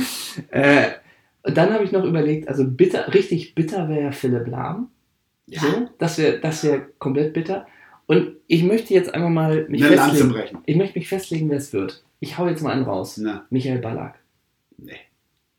Äh, 0.50 0.86
und 1.46 1.56
dann 1.56 1.72
habe 1.72 1.84
ich 1.84 1.92
noch 1.92 2.04
überlegt, 2.04 2.48
also 2.48 2.64
bitter, 2.66 3.12
richtig 3.14 3.54
bitter 3.54 3.88
wäre 3.88 4.02
ja 4.02 4.12
Philipp 4.12 4.46
Lahm. 4.48 4.88
Ja. 5.46 5.60
So, 5.60 5.88
das 5.98 6.18
wäre 6.18 6.38
das 6.40 6.64
wär 6.64 6.80
komplett 6.98 7.32
bitter. 7.32 7.66
Und 8.06 8.32
ich 8.46 8.62
möchte 8.64 8.94
jetzt 8.94 9.14
einfach 9.14 9.28
mal 9.30 9.66
mich 9.68 9.84
Eine 9.84 9.96
Lanze 9.96 10.10
festlegen. 10.16 10.32
brechen. 10.32 10.58
Ich 10.66 10.76
möchte 10.76 10.98
mich 10.98 11.08
festlegen, 11.08 11.50
wer 11.50 11.56
es 11.58 11.72
wird. 11.72 12.04
Ich 12.20 12.38
hau 12.38 12.46
jetzt 12.48 12.62
mal 12.62 12.72
einen 12.72 12.84
raus. 12.84 13.16
Na, 13.18 13.46
Michael 13.50 13.78
Ballack. 13.78 14.14
nee, 14.78 14.92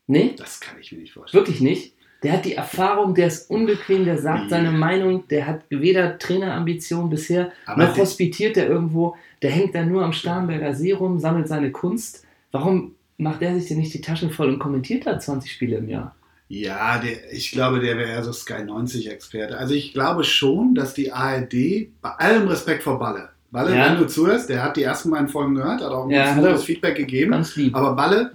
Nee? 0.06 0.34
das 0.36 0.60
kann 0.60 0.78
ich 0.80 0.92
mir 0.92 0.98
nicht 0.98 1.12
vorstellen. 1.12 1.42
Wirklich 1.42 1.60
nicht. 1.60 1.94
Der 2.22 2.32
hat 2.32 2.44
die 2.46 2.54
Erfahrung, 2.54 3.14
der 3.14 3.28
ist 3.28 3.48
unbequem, 3.48 4.04
der 4.04 4.18
sagt 4.18 4.44
Ja. 4.44 4.48
seine 4.48 4.72
Meinung, 4.72 5.28
der 5.28 5.46
hat 5.46 5.64
weder 5.70 6.18
Trainerambitionen 6.18 7.10
bisher, 7.10 7.52
Aber 7.64 7.86
noch 7.86 7.96
hospitiert 7.96 8.56
er 8.56 8.66
irgendwo, 8.68 9.14
der 9.40 9.50
hängt 9.52 9.74
da 9.74 9.84
nur 9.84 10.02
am 10.04 10.12
Starnberger 10.12 10.74
See 10.74 10.92
rum, 10.92 11.18
sammelt 11.20 11.46
seine 11.48 11.70
Kunst. 11.70 12.26
Warum 12.50 12.94
macht 13.18 13.42
er 13.42 13.54
sich 13.58 13.68
denn 13.68 13.78
nicht 13.78 13.92
die 13.92 14.00
Taschen 14.00 14.30
voll 14.30 14.48
und 14.48 14.58
kommentiert 14.58 15.06
da 15.06 15.18
20 15.18 15.52
Spiele 15.52 15.76
im 15.76 15.88
Jahr? 15.88 16.14
Ja, 16.48 16.98
der, 16.98 17.30
ich 17.32 17.50
glaube, 17.50 17.78
der 17.80 17.98
wäre 17.98 18.08
eher 18.08 18.24
so 18.24 18.32
Sky 18.32 18.54
90-Experte. 18.62 19.58
Also 19.58 19.74
ich 19.74 19.92
glaube 19.92 20.24
schon, 20.24 20.74
dass 20.74 20.94
die 20.94 21.12
ARD, 21.12 21.52
bei 22.00 22.10
allem 22.16 22.48
Respekt 22.48 22.82
vor 22.82 22.98
Balle, 22.98 23.28
Balle, 23.50 23.76
Ja. 23.76 23.90
wenn 23.90 23.98
du 23.98 24.06
zuhörst, 24.06 24.48
der 24.48 24.62
hat 24.62 24.76
die 24.76 24.82
ersten 24.82 25.10
beiden 25.10 25.28
Folgen 25.28 25.54
gehört, 25.54 25.82
hat 25.82 25.90
auch 25.90 26.04
ein 26.04 26.10
Ja, 26.10 26.34
gutes 26.34 26.64
Feedback 26.64 26.96
gegeben. 26.96 27.32
Ganz 27.32 27.54
lieb. 27.56 27.74
Aber 27.76 27.94
Balle, 27.94 28.32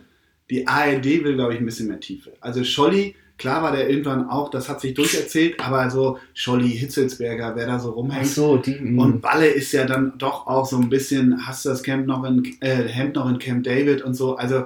die 0.50 0.68
ARD 0.68 1.06
will, 1.24 1.36
glaube 1.36 1.54
ich, 1.56 1.60
ein 1.60 1.66
bisschen 1.66 1.88
mehr 1.88 2.00
Tiefe. 2.00 2.34
Also 2.42 2.63
Scholli, 2.63 3.16
klar 3.38 3.63
war 3.63 3.72
der 3.72 3.90
irgendwann 3.90 4.30
auch, 4.30 4.50
das 4.50 4.70
hat 4.70 4.80
sich 4.82 4.94
durcherzählt, 4.94 5.60
aber 5.60 5.90
so 5.90 6.18
Scholli, 6.34 6.70
Hitzelsberger, 6.70 7.56
wer 7.56 7.68
da 7.68 7.80
so 7.80 7.92
Ach 7.92 7.96
rumhängt. 7.96 8.28
so, 8.28 8.58
die. 8.58 8.80
mm. 8.80 9.00
Und 9.00 9.22
Balle 9.22 9.48
ist 9.48 9.72
ja 9.72 9.86
dann 9.86 10.18
doch 10.18 10.48
auch 10.48 10.66
so 10.66 10.78
ein 10.78 10.90
bisschen, 10.90 11.46
hast 11.48 11.66
du 11.66 11.70
das 11.70 11.84
Camp 11.84 12.08
noch 12.08 12.24
in, 12.24 12.44
äh, 12.62 12.84
Hemd 12.88 13.16
noch 13.16 13.30
in 13.30 13.40
Camp 13.40 13.63
David 13.63 14.02
und 14.02 14.13
so, 14.13 14.36
also 14.36 14.66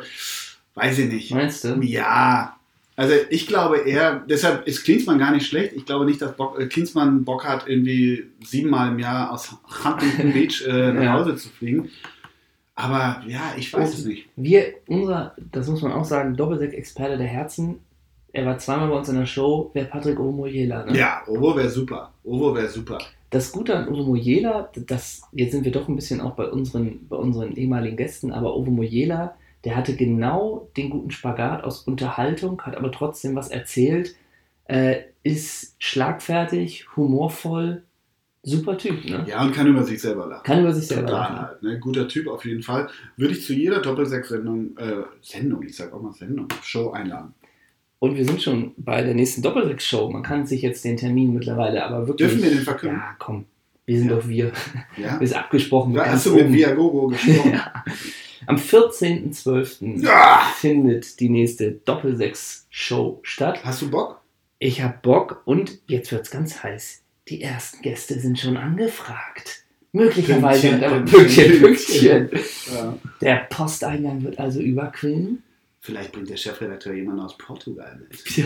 weiß 0.75 0.99
ich 0.99 1.11
nicht. 1.11 1.31
meinst 1.33 1.63
du? 1.63 1.79
Ja, 1.81 2.55
also 2.95 3.13
ich 3.29 3.45
glaube 3.47 3.77
eher, 3.79 4.23
deshalb 4.29 4.67
ist 4.67 4.83
Klinsmann 4.83 5.19
gar 5.19 5.31
nicht 5.31 5.45
schlecht. 5.47 5.73
Ich 5.73 5.85
glaube 5.85 6.05
nicht, 6.05 6.21
dass 6.21 6.35
Bock, 6.35 6.59
äh, 6.59 6.65
Klinsmann 6.67 7.25
Bock 7.25 7.45
hat, 7.47 7.67
irgendwie 7.67 8.25
siebenmal 8.43 8.89
im 8.91 8.99
Jahr 8.99 9.31
aus 9.31 9.55
Huntington 9.83 10.33
Beach 10.33 10.63
äh, 10.67 10.91
nach 10.93 11.03
Ja. 11.03 11.13
Hause 11.13 11.35
zu 11.35 11.49
fliegen. 11.49 11.89
Aber 12.75 13.23
ja, 13.27 13.53
ich 13.57 13.73
weiß 13.73 13.89
Oh. 13.89 13.93
es 13.93 14.05
nicht. 14.05 14.27
Wir, 14.35 14.73
unser, 14.87 15.35
das 15.51 15.67
muss 15.67 15.81
man 15.81 15.91
auch 15.93 16.05
sagen, 16.05 16.35
Doppelsechs-Experte 16.35 17.17
der 17.17 17.25
Herzen. 17.27 17.79
Er 18.37 18.45
war 18.45 18.59
zweimal 18.59 18.89
bei 18.89 18.95
uns 18.97 19.09
in 19.09 19.15
der 19.15 19.25
Show, 19.25 19.71
wäre 19.73 19.87
Patrick 19.87 20.19
Omoyela. 20.19 20.85
Ne? 20.85 20.95
Ja, 20.95 21.23
Ovo 21.25 21.55
wäre 21.55 21.69
super. 21.69 22.13
Ovo 22.23 22.53
wäre 22.53 22.67
super. 22.67 22.99
Das 23.31 23.51
Gute 23.51 23.75
an 23.75 23.87
Ovo 23.87 24.03
Mojela, 24.03 24.69
das, 24.75 25.23
jetzt 25.31 25.53
sind 25.53 25.65
wir 25.65 25.71
doch 25.71 25.87
ein 25.87 25.95
bisschen 25.95 26.21
auch 26.21 26.35
bei 26.35 26.45
unseren, 26.47 27.07
bei 27.07 27.15
unseren 27.15 27.55
ehemaligen 27.55 27.97
Gästen, 27.97 28.31
aber 28.31 28.55
Ovo 28.55 28.69
Mojela, 28.69 29.33
der 29.65 29.75
hatte 29.75 29.95
genau 29.95 30.69
den 30.77 30.91
guten 30.91 31.09
Spagat 31.09 31.63
aus 31.63 31.81
Unterhaltung, 31.81 32.61
hat 32.61 32.77
aber 32.77 32.91
trotzdem 32.91 33.35
was 33.35 33.47
erzählt, 33.49 34.13
äh, 34.65 34.97
ist 35.23 35.75
schlagfertig, 35.79 36.95
humorvoll, 36.95 37.85
super 38.43 38.77
Typ, 38.77 39.03
ne? 39.03 39.25
Ja, 39.27 39.41
und 39.41 39.51
kann 39.51 39.65
über 39.65 39.83
sich 39.83 39.99
selber 39.99 40.27
lachen. 40.27 40.43
Kann 40.43 40.59
über 40.61 40.73
sich 40.73 40.85
selber 40.85 41.07
Total 41.07 41.21
lachen. 41.21 41.41
halt, 41.41 41.63
ne? 41.63 41.79
Guter 41.79 42.07
Typ 42.07 42.27
auf 42.27 42.45
jeden 42.45 42.61
Fall. 42.61 42.87
Würde 43.17 43.33
ich 43.33 43.43
zu 43.43 43.53
jeder 43.53 43.81
Doppelsechs-Sendung, 43.81 44.77
äh, 44.77 45.03
Sendung, 45.21 45.63
ich 45.63 45.75
sag 45.75 45.91
auch 45.91 46.03
mal 46.03 46.13
Sendung, 46.13 46.47
Show 46.61 46.91
einladen. 46.91 47.33
Und 47.99 48.15
wir 48.15 48.25
sind 48.25 48.41
schon 48.41 48.73
bei 48.77 49.01
der 49.01 49.15
nächsten 49.15 49.41
Doppelsechs-Show. 49.41 50.09
Man 50.11 50.21
kann 50.23 50.45
sich 50.45 50.61
jetzt 50.61 50.85
den 50.85 50.97
Termin 50.97 51.33
mittlerweile, 51.33 51.83
aber 51.83 52.07
wirklich. 52.07 52.29
Dürfen 52.29 52.43
wir 52.43 52.51
den 52.51 52.59
verkünden? 52.63 52.99
Ja, 52.99 53.15
komm. 53.17 53.45
Wir 53.85 53.97
sind 53.99 54.09
Ja. 54.09 54.15
doch 54.17 54.27
wir. 54.27 54.51
Ja? 54.97 55.17
Ist 55.17 55.33
abgesprochen. 55.33 55.93
Da 55.93 56.05
hast 56.05 56.25
du 56.27 56.35
mit. 56.35 56.51
Viagogo 56.53 57.07
gesprochen. 57.07 57.53
Ja. 57.53 57.83
Am 58.45 58.55
14.12. 58.57 60.03
Ja. 60.05 60.41
findet 60.57 61.19
die 61.19 61.29
nächste 61.29 61.71
Doppelsechs-Show 61.71 63.19
statt. 63.23 63.61
Hast 63.63 63.81
du 63.81 63.89
Bock? 63.89 64.21
Ich 64.59 64.81
hab 64.81 65.01
Bock 65.01 65.41
und 65.45 65.79
jetzt 65.87 66.11
wird's 66.11 66.31
ganz 66.31 66.63
heiß. 66.63 67.01
Die 67.29 67.41
ersten 67.41 67.81
Gäste 67.81 68.19
sind 68.19 68.39
schon 68.39 68.55
angefragt. 68.57 69.63
Möglicherweise 69.91 70.69
Pünktchen, 70.77 71.05
Pünktchen, 71.05 71.61
Pünktchen. 71.61 72.29
Ja. 72.73 72.97
Der 73.21 73.35
Posteingang 73.49 74.23
wird 74.23 74.39
also 74.39 74.59
überquillen. 74.61 75.43
Vielleicht 75.87 76.11
bringt 76.11 76.29
der 76.29 76.35
Chefredakteur 76.35 76.93
jemanden 76.93 77.21
aus 77.21 77.37
Portugal 77.37 77.97
mit. 77.97 78.45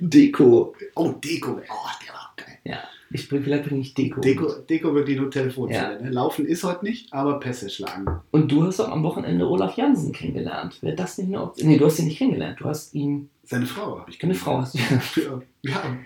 Deko. 0.00 0.72
Oh, 0.94 1.08
Deko. 1.08 1.50
Oh, 1.54 1.88
der 2.06 2.14
war 2.14 2.30
auch 2.30 2.36
geil. 2.36 2.58
Ja, 2.62 2.84
ich 3.10 3.28
bring, 3.28 3.42
vielleicht 3.42 3.64
bringe 3.64 3.80
ich 3.80 3.92
Deko. 3.92 4.20
Deko, 4.20 4.44
mit. 4.44 4.70
Deko 4.70 4.94
wirklich 4.94 5.18
nur 5.18 5.32
Telefonzelle. 5.32 6.00
Ne? 6.00 6.10
Laufen 6.10 6.46
ist 6.46 6.62
heute 6.62 6.84
nicht, 6.84 7.12
aber 7.12 7.40
Pässe 7.40 7.70
schlagen. 7.70 8.20
Und 8.30 8.52
du 8.52 8.62
hast 8.62 8.78
doch 8.78 8.88
am 8.88 9.02
Wochenende 9.02 9.48
Olaf 9.48 9.76
Jansen 9.76 10.12
kennengelernt. 10.12 10.80
Wäre 10.80 10.94
das 10.94 11.18
nicht 11.18 11.26
eine 11.26 11.42
Option? 11.42 11.68
Nee, 11.68 11.76
du 11.76 11.86
hast 11.86 11.98
ihn 11.98 12.04
nicht 12.04 12.18
kennengelernt. 12.18 12.60
Du 12.60 12.66
hast 12.66 12.94
ihn. 12.94 13.28
Seine 13.42 13.66
Frau 13.66 13.98
habe 13.98 14.12
ich 14.12 14.20
Deine 14.20 14.36
Frau 14.36 14.58
hast 14.58 14.74
du. 14.74 14.78
Ja. 15.22 15.42
ja. 15.62 15.96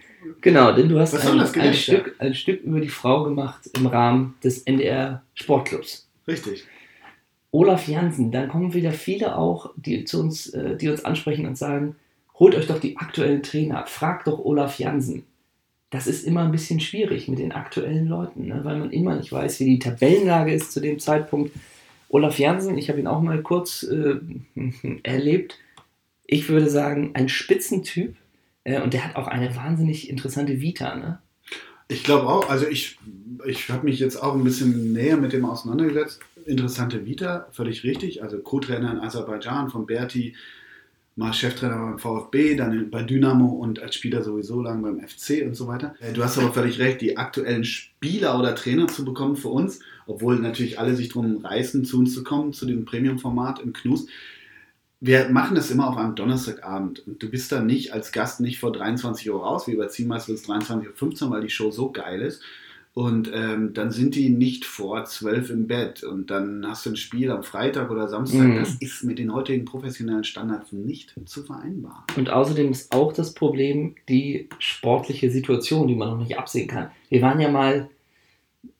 Genau, 0.40 0.72
denn 0.72 0.88
du 0.88 0.98
hast 0.98 1.12
ein, 1.14 1.40
ein? 1.40 1.74
Stück, 1.74 2.14
ein 2.20 2.32
Stück 2.32 2.62
über 2.62 2.80
die 2.80 2.88
Frau 2.88 3.24
gemacht 3.24 3.68
im 3.76 3.84
Rahmen 3.86 4.36
des 4.42 4.62
NDR 4.62 5.22
Sportclubs. 5.34 6.08
Richtig. 6.26 6.64
Olaf 7.56 7.88
Jansen, 7.88 8.30
dann 8.30 8.48
kommen 8.48 8.74
wieder 8.74 8.92
viele 8.92 9.38
auch, 9.38 9.72
die 9.76 10.04
zu 10.04 10.20
uns, 10.20 10.50
äh, 10.50 10.76
die 10.76 10.90
uns 10.90 11.06
ansprechen 11.06 11.46
und 11.46 11.56
sagen, 11.56 11.96
holt 12.38 12.54
euch 12.54 12.66
doch 12.66 12.78
die 12.78 12.98
aktuellen 12.98 13.42
Trainer, 13.42 13.86
fragt 13.86 14.26
doch 14.26 14.44
Olaf 14.44 14.78
Jansen. 14.78 15.24
Das 15.88 16.06
ist 16.06 16.26
immer 16.26 16.44
ein 16.44 16.52
bisschen 16.52 16.80
schwierig 16.80 17.28
mit 17.28 17.38
den 17.38 17.52
aktuellen 17.52 18.08
Leuten, 18.08 18.48
ne? 18.48 18.60
weil 18.64 18.76
man 18.76 18.90
immer 18.90 19.16
nicht 19.16 19.32
weiß, 19.32 19.58
wie 19.60 19.64
die 19.64 19.78
Tabellenlage 19.78 20.52
ist 20.52 20.70
zu 20.70 20.80
dem 20.80 20.98
Zeitpunkt. 20.98 21.50
Olaf 22.10 22.38
Jansen, 22.38 22.76
ich 22.76 22.90
habe 22.90 23.00
ihn 23.00 23.06
auch 23.06 23.22
mal 23.22 23.40
kurz 23.40 23.84
äh, 23.84 24.16
erlebt. 25.02 25.58
Ich 26.26 26.50
würde 26.50 26.68
sagen, 26.68 27.12
ein 27.14 27.30
Spitzentyp 27.30 28.16
äh, 28.64 28.82
und 28.82 28.92
der 28.92 29.02
hat 29.02 29.16
auch 29.16 29.28
eine 29.28 29.56
wahnsinnig 29.56 30.10
interessante 30.10 30.60
Vita. 30.60 30.94
Ne? 30.94 31.20
Ich 31.88 32.02
glaube 32.02 32.26
auch, 32.26 32.48
also 32.50 32.66
ich, 32.66 32.98
ich 33.44 33.68
habe 33.68 33.84
mich 33.84 34.00
jetzt 34.00 34.20
auch 34.22 34.34
ein 34.34 34.44
bisschen 34.44 34.92
näher 34.92 35.16
mit 35.16 35.32
dem 35.32 35.44
auseinandergesetzt. 35.44 36.20
Interessante 36.44 37.06
Vita, 37.06 37.46
völlig 37.52 37.84
richtig. 37.84 38.22
Also 38.22 38.38
Co-Trainer 38.38 38.92
in 38.92 39.00
Aserbaidschan 39.00 39.70
von 39.70 39.86
Berti, 39.86 40.34
mal 41.16 41.32
Cheftrainer 41.32 41.76
beim 41.76 41.98
VfB, 41.98 42.56
dann 42.56 42.90
bei 42.90 43.02
Dynamo 43.02 43.46
und 43.46 43.80
als 43.80 43.94
Spieler 43.94 44.22
sowieso 44.22 44.60
lang 44.62 44.82
beim 44.82 45.00
FC 45.00 45.44
und 45.46 45.54
so 45.54 45.66
weiter. 45.66 45.94
Äh, 46.00 46.12
Du 46.12 46.22
hast 46.22 46.38
aber 46.38 46.52
völlig 46.52 46.78
recht, 46.78 47.00
die 47.00 47.16
aktuellen 47.16 47.64
Spieler 47.64 48.38
oder 48.38 48.54
Trainer 48.54 48.86
zu 48.88 49.04
bekommen 49.04 49.36
für 49.36 49.48
uns, 49.48 49.80
obwohl 50.06 50.38
natürlich 50.38 50.78
alle 50.78 50.94
sich 50.94 51.08
drum 51.08 51.38
reißen, 51.38 51.84
zu 51.84 51.98
uns 51.98 52.14
zu 52.14 52.22
kommen, 52.22 52.52
zu 52.52 52.66
dem 52.66 52.84
Premium-Format 52.84 53.60
im 53.60 53.72
Knus. 53.72 54.06
Wir 55.00 55.28
machen 55.28 55.54
das 55.54 55.70
immer 55.70 55.88
auf 55.88 55.96
einem 55.96 56.14
Donnerstagabend 56.14 57.06
und 57.06 57.22
du 57.22 57.30
bist 57.30 57.52
dann 57.52 57.66
nicht 57.66 57.92
als 57.92 58.12
Gast 58.12 58.40
nicht 58.40 58.58
vor 58.58 58.72
23 58.72 59.30
Uhr 59.30 59.42
raus, 59.42 59.68
wie 59.68 59.76
bei 59.76 59.86
Zielmeist 59.86 60.28
bis 60.28 60.48
23.15 60.48 61.24
Uhr, 61.24 61.30
weil 61.30 61.42
die 61.42 61.50
Show 61.50 61.70
so 61.70 61.92
geil 61.92 62.22
ist. 62.22 62.42
Und 62.96 63.30
ähm, 63.34 63.74
dann 63.74 63.90
sind 63.90 64.14
die 64.14 64.30
nicht 64.30 64.64
vor 64.64 65.04
12 65.04 65.50
im 65.50 65.66
Bett 65.66 66.02
und 66.02 66.30
dann 66.30 66.66
hast 66.66 66.86
du 66.86 66.90
ein 66.90 66.96
Spiel 66.96 67.30
am 67.30 67.42
Freitag 67.42 67.90
oder 67.90 68.08
Samstag. 68.08 68.46
Mhm. 68.46 68.56
Das 68.56 68.74
ist 68.76 69.04
mit 69.04 69.18
den 69.18 69.34
heutigen 69.34 69.66
professionellen 69.66 70.24
Standards 70.24 70.72
nicht 70.72 71.14
zu 71.26 71.42
vereinbaren. 71.42 72.04
Und 72.16 72.30
außerdem 72.30 72.70
ist 72.70 72.94
auch 72.94 73.12
das 73.12 73.34
Problem 73.34 73.96
die 74.08 74.48
sportliche 74.58 75.30
Situation, 75.30 75.88
die 75.88 75.94
man 75.94 76.08
noch 76.08 76.16
nicht 76.16 76.38
absehen 76.38 76.68
kann. 76.68 76.90
Wir 77.10 77.20
waren 77.20 77.38
ja 77.38 77.50
mal 77.50 77.90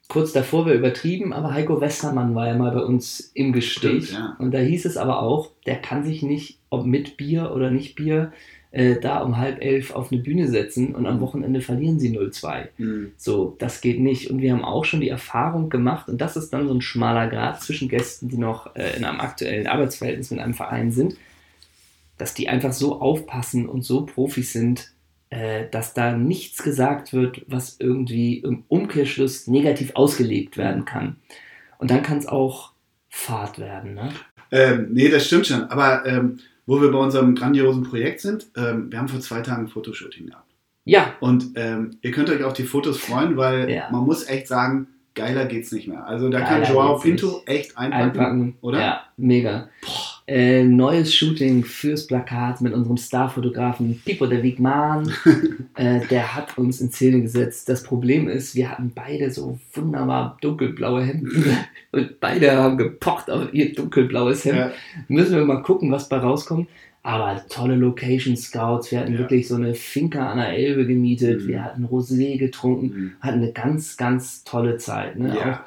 kurz 0.08 0.32
davor 0.32 0.66
wäre 0.66 0.76
übertrieben, 0.76 1.32
aber 1.32 1.52
Heiko 1.52 1.80
Westermann 1.80 2.34
war 2.34 2.46
ja 2.46 2.54
mal 2.54 2.72
bei 2.72 2.82
uns 2.82 3.32
im 3.34 3.52
Gespräch. 3.52 4.06
Stimmt, 4.06 4.18
ja. 4.18 4.36
Und 4.38 4.52
da 4.52 4.58
hieß 4.58 4.84
es 4.84 4.96
aber 4.96 5.22
auch, 5.22 5.50
der 5.66 5.76
kann 5.76 6.04
sich 6.04 6.22
nicht, 6.22 6.58
ob 6.70 6.86
mit 6.86 7.16
Bier 7.16 7.52
oder 7.54 7.70
nicht 7.70 7.96
Bier, 7.96 8.32
äh, 8.70 9.00
da 9.00 9.20
um 9.20 9.38
halb 9.38 9.62
elf 9.62 9.92
auf 9.92 10.12
eine 10.12 10.20
Bühne 10.20 10.48
setzen 10.48 10.94
und 10.94 11.06
am 11.06 11.20
Wochenende 11.20 11.60
verlieren 11.60 11.98
sie 11.98 12.16
0-2. 12.16 12.68
Hm. 12.76 13.12
So, 13.16 13.56
das 13.58 13.80
geht 13.80 14.00
nicht. 14.00 14.30
Und 14.30 14.40
wir 14.40 14.52
haben 14.52 14.64
auch 14.64 14.84
schon 14.84 15.00
die 15.00 15.08
Erfahrung 15.08 15.70
gemacht, 15.70 16.08
und 16.08 16.20
das 16.20 16.36
ist 16.36 16.50
dann 16.50 16.68
so 16.68 16.74
ein 16.74 16.82
schmaler 16.82 17.28
Grad 17.28 17.62
zwischen 17.62 17.88
Gästen, 17.88 18.28
die 18.28 18.38
noch 18.38 18.76
äh, 18.76 18.96
in 18.96 19.04
einem 19.04 19.20
aktuellen 19.20 19.66
Arbeitsverhältnis 19.66 20.30
mit 20.30 20.40
einem 20.40 20.54
Verein 20.54 20.92
sind, 20.92 21.16
dass 22.18 22.34
die 22.34 22.48
einfach 22.48 22.72
so 22.72 23.00
aufpassen 23.00 23.68
und 23.68 23.82
so 23.82 24.04
Profis 24.04 24.52
sind, 24.52 24.92
äh, 25.30 25.64
dass 25.70 25.94
da 25.94 26.12
nichts 26.12 26.62
gesagt 26.62 27.12
wird, 27.12 27.42
was 27.48 27.76
irgendwie 27.80 28.38
im 28.38 28.64
Umkehrschluss 28.68 29.46
negativ 29.46 29.92
ausgelegt 29.94 30.56
werden 30.56 30.84
kann. 30.84 31.16
Und 31.78 31.90
dann 31.90 32.02
kann 32.02 32.18
es 32.18 32.26
auch 32.26 32.72
Fahrt 33.08 33.58
werden. 33.58 33.94
Ne? 33.94 34.10
Ähm, 34.52 34.88
nee, 34.92 35.08
das 35.08 35.26
stimmt 35.26 35.46
schon. 35.46 35.64
Aber 35.64 36.06
ähm, 36.06 36.38
wo 36.66 36.80
wir 36.80 36.90
bei 36.90 36.98
unserem 36.98 37.34
grandiosen 37.34 37.82
Projekt 37.84 38.20
sind, 38.20 38.46
ähm, 38.56 38.90
wir 38.90 38.98
haben 38.98 39.08
vor 39.08 39.20
zwei 39.20 39.40
Tagen 39.40 39.64
ein 39.64 39.68
Fotoshooting 39.68 40.26
gehabt. 40.26 40.42
Ja, 40.84 41.14
Und 41.20 41.50
ähm, 41.56 41.98
ihr 42.02 42.12
könnt 42.12 42.30
euch 42.30 42.44
auf 42.44 42.52
die 42.52 42.62
Fotos 42.62 42.98
freuen, 42.98 43.36
weil 43.36 43.68
Ja. 43.70 43.90
man 43.90 44.04
muss 44.04 44.28
echt 44.28 44.46
sagen, 44.46 44.86
geiler 45.16 45.46
geht's 45.46 45.72
nicht 45.72 45.88
mehr. 45.88 46.06
Also 46.06 46.28
da 46.28 46.38
Geiler 46.38 46.64
kann 46.64 46.72
Joao 46.72 46.98
Pinto 46.98 47.42
echt 47.46 47.76
einpacken. 47.76 48.04
einpacken. 48.04 48.54
oder? 48.60 48.78
Ja, 48.78 49.00
mega. 49.16 49.68
Äh, 50.28 50.64
neues 50.64 51.14
Shooting 51.14 51.64
fürs 51.64 52.06
Plakat 52.06 52.60
mit 52.60 52.74
unserem 52.74 52.96
Starfotografen 52.96 54.00
Pipo 54.04 54.26
de 54.26 54.42
Wigman. 54.42 55.12
äh, 55.74 56.00
der 56.06 56.34
hat 56.34 56.58
uns 56.58 56.80
in 56.80 56.90
Szene 56.90 57.22
gesetzt. 57.22 57.68
Das 57.68 57.82
Problem 57.82 58.28
ist, 58.28 58.54
wir 58.54 58.70
hatten 58.70 58.92
beide 58.94 59.30
so 59.30 59.58
wunderbar 59.72 60.36
dunkelblaue 60.40 61.02
Hemden 61.02 61.56
und 61.92 62.20
beide 62.20 62.52
haben 62.56 62.76
gepocht 62.76 63.30
auf 63.30 63.52
ihr 63.52 63.72
dunkelblaues 63.72 64.44
Hemd. 64.44 64.58
Ja. 64.58 64.70
Müssen 65.08 65.36
wir 65.36 65.44
mal 65.44 65.62
gucken, 65.62 65.90
was 65.90 66.08
bei 66.08 66.18
rauskommt. 66.18 66.68
Aber 67.06 67.40
tolle 67.48 67.76
Location 67.76 68.36
Scouts. 68.36 68.90
Wir 68.90 68.98
hatten 69.00 69.12
Ja. 69.12 69.18
wirklich 69.20 69.46
so 69.46 69.54
eine 69.54 69.74
Finca 69.74 70.28
an 70.30 70.38
der 70.38 70.48
Elbe 70.58 70.86
gemietet. 70.86 71.42
Mhm. 71.42 71.48
Wir 71.48 71.64
hatten 71.64 71.84
Rosé 71.86 72.36
getrunken 72.36 72.86
Mhm. 72.86 73.12
hatten 73.20 73.38
eine 73.42 73.52
ganz, 73.52 73.96
ganz 73.96 74.42
tolle 74.42 74.76
Zeit. 74.78 75.16
Ne? 75.16 75.28
Ja. 75.36 75.52
Auch 75.52 75.58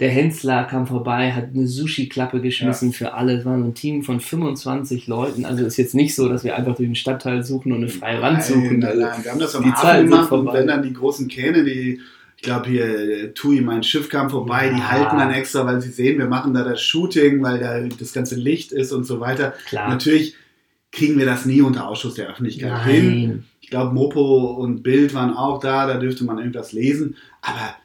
der 0.00 0.08
Hensler 0.10 0.64
kam 0.64 0.86
vorbei, 0.86 1.32
hat 1.32 1.48
eine 1.54 1.66
Sushi-Klappe 1.66 2.40
geschmissen 2.40 2.92
für 2.92 3.12
alle. 3.14 3.34
Es 3.38 3.44
war 3.44 3.56
ein 3.56 3.74
Team 3.74 4.02
von 4.02 4.20
25 4.20 5.06
Leuten. 5.06 5.44
Also 5.44 5.64
ist 5.66 5.76
jetzt 5.76 5.94
nicht 5.94 6.14
so, 6.14 6.28
dass 6.28 6.44
wir 6.44 6.56
einfach 6.56 6.76
durch 6.76 6.88
den 6.88 6.94
Stadtteil 6.94 7.42
suchen 7.42 7.72
und 7.72 7.78
eine 7.78 7.88
freie 7.88 8.20
Wand 8.22 8.42
suchen. 8.42 8.78
Nein, 8.78 8.98
nein. 8.98 9.22
Wir 9.22 9.30
haben 9.32 9.40
das 9.40 9.54
am 9.54 9.64
die 9.64 9.72
Hafen 9.72 10.04
gemacht 10.10 10.32
und 10.32 10.52
wenn 10.52 10.66
dann 10.66 10.82
die 10.82 10.92
großen 10.94 11.28
Kähne, 11.28 11.62
die, 11.64 12.00
ich 12.36 12.42
glaube 12.42 12.68
hier, 12.70 13.34
Tui, 13.34 13.60
mein 13.60 13.82
Schiff 13.82 14.08
kam 14.08 14.30
vorbei, 14.30 14.68
die 14.70 14.78
Ja. 14.78 14.90
halten 14.92 15.16
dann 15.18 15.30
extra, 15.32 15.64
weil 15.66 15.80
sie 15.82 15.90
sehen, 15.90 16.18
wir 16.18 16.26
machen 16.28 16.54
da 16.54 16.62
das 16.64 16.80
Shooting, 16.82 17.42
weil 17.42 17.58
da 17.58 17.80
das 17.98 18.12
ganze 18.14 18.36
Licht 18.36 18.72
ist 18.72 18.92
und 18.92 19.04
so 19.04 19.20
weiter. 19.20 19.52
klar. 19.66 19.88
Natürlich 19.90 20.34
kriegen 20.96 21.18
wir 21.18 21.26
das 21.26 21.44
nie 21.44 21.60
unter 21.60 21.86
Ausschuss 21.86 22.14
der 22.14 22.28
Öffentlichkeit 22.28 22.84
hin. 22.84 23.06
Nein. 23.06 23.44
Ich 23.60 23.68
glaube, 23.68 23.94
Mopo 23.94 24.52
und 24.54 24.82
Bild 24.82 25.12
waren 25.14 25.36
auch 25.36 25.60
da, 25.60 25.86
da 25.86 25.98
dürfte 25.98 26.24
man 26.24 26.38
irgendwas 26.38 26.72
lesen. 26.72 27.16
Aber 27.42 27.76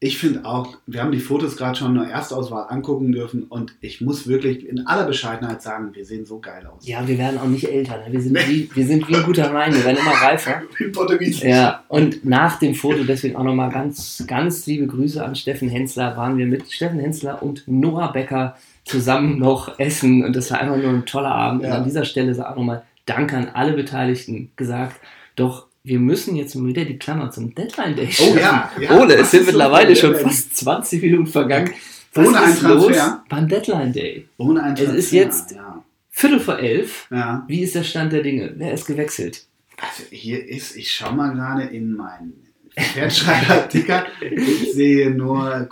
ich 0.00 0.18
finde 0.18 0.44
auch, 0.44 0.76
wir 0.86 1.00
haben 1.00 1.12
die 1.12 1.20
Fotos 1.20 1.56
gerade 1.56 1.78
schon 1.78 1.96
in 1.96 2.02
der 2.02 2.10
Erstauswahl 2.10 2.66
angucken 2.68 3.12
dürfen 3.12 3.44
und 3.44 3.74
ich 3.80 4.00
muss 4.00 4.26
wirklich 4.26 4.68
in 4.68 4.86
aller 4.86 5.06
Bescheidenheit 5.06 5.62
sagen, 5.62 5.94
wir 5.94 6.04
sehen 6.04 6.26
so 6.26 6.38
geil 6.38 6.66
aus. 6.66 6.86
Ja, 6.86 7.06
wir 7.06 7.16
werden 7.16 7.38
auch 7.38 7.46
nicht 7.46 7.64
älter. 7.64 7.98
Ne? 7.98 8.12
Wir, 8.12 8.20
sind 8.20 8.36
wie, 8.48 8.68
wir 8.74 8.86
sind 8.86 9.08
wie 9.08 9.16
ein 9.16 9.22
guter 9.22 9.54
Wein. 9.54 9.72
Wir 9.72 9.84
werden 9.84 9.98
immer 9.98 10.10
reifer. 10.10 10.62
In 10.78 10.92
Portugiesisch. 10.92 11.44
Ja, 11.44 11.84
und 11.88 12.24
nach 12.24 12.58
dem 12.58 12.74
Foto, 12.74 13.04
deswegen 13.04 13.36
auch 13.36 13.44
nochmal 13.44 13.70
ganz, 13.70 14.24
ganz 14.26 14.66
liebe 14.66 14.86
Grüße 14.86 15.24
an 15.24 15.36
Steffen 15.36 15.68
Hensler, 15.68 16.16
waren 16.16 16.36
wir 16.36 16.46
mit 16.46 16.70
Steffen 16.70 16.98
Hensler 16.98 17.42
und 17.42 17.62
Noah 17.66 18.12
Becker 18.12 18.56
zusammen 18.86 19.38
noch 19.38 19.78
essen 19.78 20.24
und 20.24 20.34
das 20.34 20.50
war 20.50 20.60
einfach 20.60 20.76
nur 20.76 20.90
ein 20.90 21.04
toller 21.06 21.32
Abend. 21.34 21.62
Und 21.62 21.68
Ja. 21.68 21.76
an 21.76 21.84
dieser 21.84 22.04
Stelle 22.04 22.34
sei 22.34 22.46
auch 22.46 22.56
nochmal 22.56 22.84
Dank 23.04 23.32
an 23.34 23.50
alle 23.52 23.72
Beteiligten 23.74 24.50
gesagt. 24.56 25.00
Doch 25.36 25.66
wir 25.84 25.98
müssen 26.00 26.34
jetzt 26.34 26.54
mal 26.56 26.66
wieder 26.66 26.84
die 26.84 26.98
Klammer 26.98 27.30
zum 27.30 27.54
Deadline 27.54 27.94
Day 27.94 28.08
Oh 28.20 28.36
ja, 28.36 28.70
ja. 28.80 28.90
Ohne, 28.98 29.14
Was 29.14 29.20
es 29.20 29.30
sind 29.32 29.46
mittlerweile 29.46 29.94
schon 29.94 30.10
Deadline? 30.12 30.30
fast 30.32 30.56
20 30.56 31.02
Minuten 31.02 31.26
vergangen. 31.28 31.70
Was 32.14 32.26
Ohne 32.28 32.44
ist 32.44 32.62
los 32.62 32.96
beim 33.28 33.46
Deadline 33.46 33.92
Day? 33.92 34.26
Ohne 34.38 34.62
ein 34.62 34.74
Es 34.74 34.92
ist 34.92 35.12
jetzt- 35.12 35.52
Ja. 35.52 35.84
Viertel 36.10 36.40
vor 36.40 36.58
elf. 36.58 37.06
ja. 37.10 37.44
Wie 37.46 37.60
ist 37.60 37.74
der 37.74 37.84
Stand 37.84 38.12
der 38.12 38.22
Dinge? 38.22 38.54
Wer 38.56 38.72
ist 38.72 38.86
gewechselt? 38.86 39.44
Also 39.78 40.02
hier 40.10 40.48
ist, 40.48 40.74
ich 40.76 40.90
schaue 40.90 41.14
mal 41.14 41.34
gerade 41.34 41.64
in 41.64 41.92
meinen 41.92 42.32
Pferdschreiber-Ticker. 42.76 44.06
Ich 44.20 44.72
sehe 44.72 45.10
nur, 45.10 45.66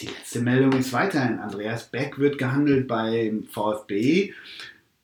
die 0.00 0.06
letzte 0.06 0.40
Meldung 0.40 0.72
ist 0.72 0.92
weiterhin. 0.92 1.38
Andreas 1.38 1.84
Beck 1.84 2.18
wird 2.18 2.38
gehandelt 2.38 2.86
beim 2.86 3.44
VfB. 3.44 4.32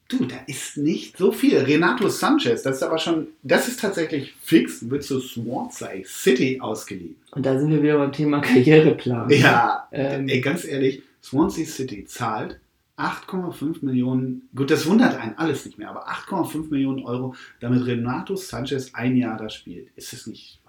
Du, 0.09 0.25
da 0.27 0.37
ist 0.47 0.77
nicht 0.77 1.17
so 1.17 1.33
viel. 1.33 1.59
Renato 1.59 2.09
Sanchez, 2.09 2.63
das 2.63 2.77
ist 2.77 2.83
aber 2.83 2.99
schon, 2.99 3.29
das 3.43 3.69
ist 3.69 3.81
tatsächlich 3.81 4.35
fix, 4.41 4.89
wird 4.89 5.03
zu 5.03 5.19
Swansea 5.19 6.05
City 6.05 6.61
ausgeliehen. 6.61 7.17
Und 7.33 7.45
da 7.47 7.59
sind 7.59 7.71
wir 7.71 7.83
wieder 7.83 7.99
beim 7.99 8.13
Thema 8.13 8.41
Karriereplan. 8.41 9.31
Ja, 9.31 9.89
Ähm, 9.91 10.29
ey, 10.29 10.41
ganz 10.41 10.65
ehrlich, 10.65 11.03
Swansea 11.23 11.65
City 11.65 12.05
zahlt 12.05 12.61
8,5 12.97 13.85
Millionen, 13.85 14.49
gut, 14.55 14.71
das 14.71 14.87
wundert 14.87 15.19
einen 15.19 15.37
alles 15.37 15.65
nicht 15.65 15.79
mehr, 15.79 15.91
aber 15.91 16.07
8,5 16.09 16.71
Millionen 16.71 17.03
Euro, 17.03 17.35
damit 17.61 17.87
Renato 17.87 18.37
Sanchez 18.37 18.95
ein 18.95 19.17
Jahr 19.17 19.37
da 19.37 19.49
spielt. 19.49 19.89
Ist 19.97 20.13
es 20.13 20.27
nicht. 20.27 20.61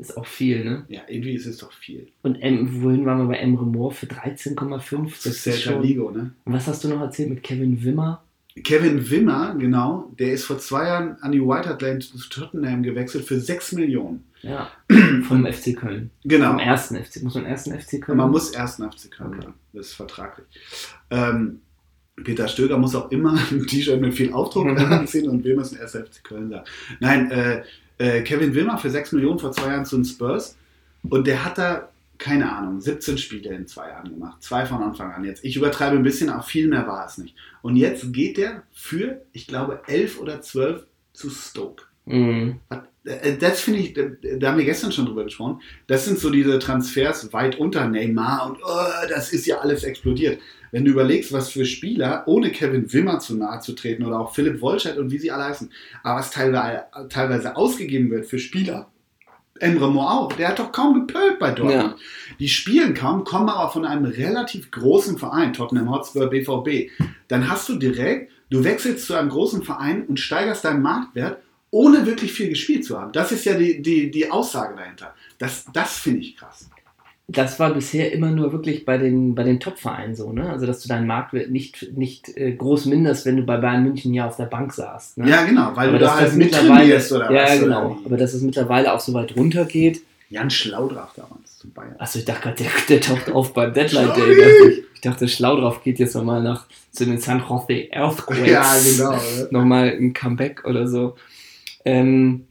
Ist 0.00 0.16
auch 0.16 0.26
viel, 0.26 0.64
ne? 0.64 0.84
Ja, 0.88 1.02
irgendwie 1.08 1.34
ist 1.34 1.44
es 1.46 1.58
doch 1.58 1.72
viel. 1.72 2.08
Und 2.22 2.36
em, 2.36 2.82
wohin 2.82 3.04
waren 3.04 3.18
wir 3.18 3.26
bei 3.26 3.36
Emre 3.36 3.66
Moore 3.66 3.94
für 3.94 4.06
13,5? 4.06 5.04
Das 5.12 5.26
ist 5.26 5.42
Celta 5.42 5.82
Vigo, 5.82 6.10
ne? 6.10 6.32
Und 6.44 6.52
was 6.54 6.66
hast 6.66 6.82
du 6.84 6.88
noch 6.88 7.00
erzählt 7.00 7.28
mit 7.28 7.42
Kevin 7.42 7.84
Wimmer? 7.84 8.22
Kevin 8.64 9.08
Wimmer, 9.10 9.54
genau, 9.58 10.10
der 10.18 10.32
ist 10.32 10.44
vor 10.44 10.58
zwei 10.58 10.86
Jahren 10.86 11.16
an 11.20 11.32
die 11.32 11.40
White 11.40 11.76
Lane 11.80 11.98
zu 12.00 12.18
Tottenham 12.28 12.82
gewechselt 12.82 13.24
für 13.24 13.38
6 13.38 13.72
Millionen. 13.72 14.24
Ja, 14.42 14.70
vom 15.28 15.46
FC 15.46 15.76
Köln. 15.76 16.10
Genau. 16.24 16.52
Vom 16.52 16.58
ersten 16.58 16.96
FC. 16.96 17.22
Muss 17.22 17.34
man 17.34 17.44
ersten 17.44 17.78
FC 17.78 18.00
Köln? 18.00 18.16
Man 18.18 18.30
muss 18.30 18.50
erst 18.50 18.78
nach 18.80 18.92
FC 18.92 19.10
Köln 19.10 19.30
Okay. 19.34 19.42
sagen. 19.42 19.54
Das 19.74 19.86
ist 19.88 19.94
vertraglich. 19.94 20.46
Ähm, 21.10 21.60
Peter 22.24 22.48
Stöger 22.48 22.78
muss 22.78 22.94
auch 22.94 23.10
immer 23.10 23.38
ein 23.50 23.66
T-Shirt 23.66 24.00
mit 24.00 24.14
viel 24.14 24.32
Aufdruck 24.32 24.66
anziehen 24.78 25.28
und 25.28 25.44
wir 25.44 25.54
müssen 25.54 25.78
erst 25.78 25.94
FC 25.96 26.24
Köln 26.24 26.48
sagen. 26.48 26.64
Nein, 27.00 27.30
äh, 27.30 27.62
äh, 28.00 28.22
Kevin 28.22 28.54
Wilmer 28.54 28.78
für 28.78 28.90
6 28.90 29.12
Millionen 29.12 29.38
vor 29.38 29.52
zwei 29.52 29.68
Jahren 29.68 29.84
zu 29.84 29.96
den 29.96 30.06
Spurs 30.06 30.56
und 31.02 31.26
der 31.26 31.44
hat 31.44 31.58
da, 31.58 31.90
keine 32.16 32.50
Ahnung, 32.50 32.80
17 32.80 33.18
Spiele 33.18 33.50
in 33.54 33.66
zwei 33.66 33.88
Jahren 33.88 34.10
gemacht. 34.10 34.42
Zwei 34.42 34.64
von 34.64 34.82
Anfang 34.82 35.12
an 35.12 35.24
jetzt. 35.24 35.44
Ich 35.44 35.56
übertreibe 35.56 35.96
ein 35.96 36.02
bisschen, 36.02 36.30
aber 36.30 36.42
viel 36.42 36.66
mehr 36.66 36.86
war 36.86 37.06
es 37.06 37.18
nicht. 37.18 37.36
Und 37.62 37.76
jetzt 37.76 38.12
geht 38.12 38.38
der 38.38 38.62
für, 38.72 39.20
ich 39.32 39.46
glaube, 39.46 39.82
11 39.86 40.18
oder 40.18 40.40
12 40.40 40.86
zu 41.12 41.28
Stoke. 41.28 41.84
Mhm. 42.06 42.60
Äh, 42.70 42.78
Das 43.02 43.60
finde 43.60 43.80
ich, 43.80 43.94
da 43.94 44.48
haben 44.48 44.58
wir 44.58 44.64
gestern 44.66 44.92
schon 44.92 45.06
drüber 45.06 45.24
gesprochen. 45.24 45.62
Das 45.86 46.04
sind 46.04 46.18
so 46.18 46.28
diese 46.28 46.58
Transfers 46.58 47.32
weit 47.32 47.58
unter 47.58 47.88
Neymar 47.88 48.46
und 48.46 48.58
oh, 48.62 49.08
das 49.08 49.32
ist 49.32 49.46
ja 49.46 49.58
alles 49.58 49.84
explodiert. 49.84 50.38
Wenn 50.70 50.84
du 50.84 50.90
überlegst, 50.90 51.32
was 51.32 51.48
für 51.48 51.64
Spieler, 51.64 52.24
ohne 52.26 52.50
Kevin 52.50 52.92
Wimmer 52.92 53.18
zu 53.18 53.36
nahe 53.36 53.60
zu 53.60 53.72
treten 53.72 54.04
oder 54.04 54.20
auch 54.20 54.34
Philipp 54.34 54.60
Wolscheid 54.60 54.98
und 54.98 55.10
wie 55.10 55.18
sie 55.18 55.30
alle 55.30 55.44
heißen, 55.44 55.72
aber 56.02 56.20
was 56.20 56.30
teilweise, 56.30 56.84
teilweise 57.08 57.56
ausgegeben 57.56 58.10
wird 58.10 58.26
für 58.26 58.38
Spieler. 58.38 58.90
Emre 59.58 59.90
Mor 59.90 60.12
auch, 60.12 60.32
der 60.32 60.48
hat 60.48 60.58
doch 60.58 60.72
kaum 60.72 61.06
gepölt 61.06 61.38
bei 61.38 61.50
Dortmund. 61.52 61.96
Die 62.38 62.48
spielen 62.48 62.94
kaum, 62.94 63.24
kommen 63.24 63.48
aber 63.48 63.70
von 63.70 63.84
einem 63.84 64.04
relativ 64.04 64.70
großen 64.70 65.18
Verein, 65.18 65.52
Tottenham 65.52 65.90
Hotspur, 65.90 66.28
BVB. 66.28 66.90
Dann 67.28 67.48
hast 67.48 67.68
du 67.68 67.76
direkt, 67.76 68.30
du 68.50 68.64
wechselst 68.64 69.06
zu 69.06 69.14
einem 69.14 69.28
großen 69.28 69.62
Verein 69.62 70.04
und 70.06 70.20
steigerst 70.20 70.64
deinen 70.64 70.82
Marktwert 70.82 71.42
ohne 71.70 72.06
wirklich 72.06 72.32
viel 72.32 72.48
gespielt 72.48 72.84
zu 72.84 72.98
haben. 73.00 73.12
Das 73.12 73.32
ist 73.32 73.44
ja 73.44 73.54
die, 73.54 73.80
die, 73.80 74.10
die 74.10 74.30
Aussage 74.30 74.76
dahinter. 74.76 75.14
Das, 75.38 75.64
das 75.72 75.98
finde 75.98 76.20
ich 76.20 76.36
krass. 76.36 76.68
Das 77.28 77.60
war 77.60 77.72
bisher 77.72 78.12
immer 78.12 78.30
nur 78.30 78.50
wirklich 78.50 78.84
bei 78.84 78.98
den, 78.98 79.36
bei 79.36 79.44
den 79.44 79.60
Top-Vereinen 79.60 80.16
so, 80.16 80.32
ne? 80.32 80.50
Also, 80.50 80.66
dass 80.66 80.82
du 80.82 80.88
deinen 80.88 81.06
Marktwert 81.06 81.48
nicht, 81.48 81.96
nicht 81.96 82.36
äh, 82.36 82.52
groß 82.52 82.86
minderst, 82.86 83.24
wenn 83.24 83.36
du 83.36 83.44
bei 83.44 83.56
Bayern 83.56 83.84
München 83.84 84.12
ja 84.12 84.26
auf 84.26 84.36
der 84.36 84.46
Bank 84.46 84.72
saßt. 84.72 85.18
Ne? 85.18 85.30
Ja, 85.30 85.44
genau, 85.44 85.70
weil 85.76 85.90
aber 85.90 85.98
du 85.98 86.04
da 86.04 86.16
halt 86.16 86.34
mittlerweile, 86.34 86.70
mittrainierst 86.70 87.12
oder 87.12 87.30
ja, 87.30 87.42
was. 87.44 87.50
oder 87.50 87.60
genau. 87.60 87.98
Aber 88.04 88.16
dass 88.16 88.34
es 88.34 88.42
mittlerweile 88.42 88.92
auch 88.92 88.98
so 88.98 89.14
weit 89.14 89.36
runtergeht. 89.36 90.02
Jan 90.28 90.50
Schlaudraff 90.50 91.12
damals 91.14 91.58
zu 91.58 91.70
Bayern. 91.70 91.94
Achso, 91.98 92.18
ich 92.18 92.24
dachte 92.24 92.42
gerade, 92.42 92.56
der, 92.56 92.70
der 92.88 93.00
taucht 93.00 93.30
auf 93.30 93.52
beim 93.52 93.72
Deadline 93.72 94.12
Day. 94.14 94.36
Dachte 94.36 94.70
ich. 94.70 94.84
ich 94.94 95.00
dachte, 95.00 95.28
Schlaudrauf 95.28 95.84
geht 95.84 96.00
jetzt 96.00 96.16
nochmal 96.16 96.42
nach 96.42 96.66
zu 96.90 97.04
den 97.04 97.18
San 97.18 97.44
Jose 97.48 97.92
Earthquakes. 97.92 98.48
Ja, 98.48 98.74
genau. 98.84 99.20
Nochmal 99.50 99.88
ein 99.88 100.12
Comeback 100.12 100.64
oder 100.64 100.88
so. 100.88 101.16
Ähm, 101.84 102.46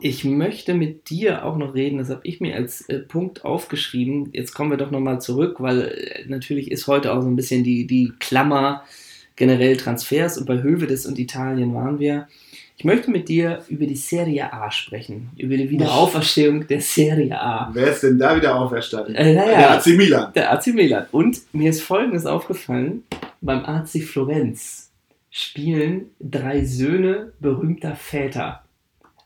ich 0.00 0.24
möchte 0.24 0.74
mit 0.74 1.08
dir 1.08 1.44
auch 1.44 1.56
noch 1.56 1.74
reden, 1.74 1.98
das 1.98 2.10
habe 2.10 2.20
ich 2.24 2.40
mir 2.40 2.56
als 2.56 2.82
äh, 2.88 2.98
Punkt 2.98 3.44
aufgeschrieben. 3.44 4.30
Jetzt 4.32 4.52
kommen 4.52 4.70
wir 4.70 4.76
doch 4.76 4.90
nochmal 4.90 5.20
zurück, 5.20 5.56
weil 5.60 5.82
äh, 5.82 6.24
natürlich 6.26 6.70
ist 6.70 6.86
heute 6.86 7.12
auch 7.12 7.22
so 7.22 7.28
ein 7.28 7.36
bisschen 7.36 7.62
die, 7.62 7.86
die 7.86 8.12
Klammer 8.18 8.82
generell 9.36 9.76
Transfers 9.76 10.38
und 10.38 10.46
bei 10.46 10.62
Hövedes 10.62 11.06
und 11.06 11.18
Italien 11.18 11.74
waren 11.74 11.98
wir. 11.98 12.28
Ich 12.76 12.84
möchte 12.84 13.10
mit 13.10 13.28
dir 13.28 13.62
über 13.68 13.86
die 13.86 13.96
Serie 13.96 14.52
A 14.52 14.70
sprechen, 14.70 15.30
über 15.36 15.56
die 15.56 15.70
Wiederauferstehung 15.70 16.66
der 16.66 16.80
Serie 16.80 17.40
A. 17.40 17.70
Wer 17.72 17.92
ist 17.92 18.02
denn 18.02 18.18
da 18.18 18.36
wieder 18.36 18.56
auferstanden? 18.56 19.14
Äh, 19.14 19.32
naja. 19.32 19.58
Der 19.58 19.70
AC 19.70 19.86
Milan. 19.96 20.32
Der 20.34 20.52
AC 20.52 20.66
Milan. 20.68 21.06
Und 21.12 21.40
mir 21.52 21.70
ist 21.70 21.82
Folgendes 21.82 22.26
aufgefallen: 22.26 23.04
Beim 23.40 23.64
AC 23.64 24.02
Florenz 24.02 24.83
spielen 25.36 26.10
drei 26.20 26.64
Söhne 26.64 27.32
berühmter 27.40 27.96
Väter. 27.96 28.62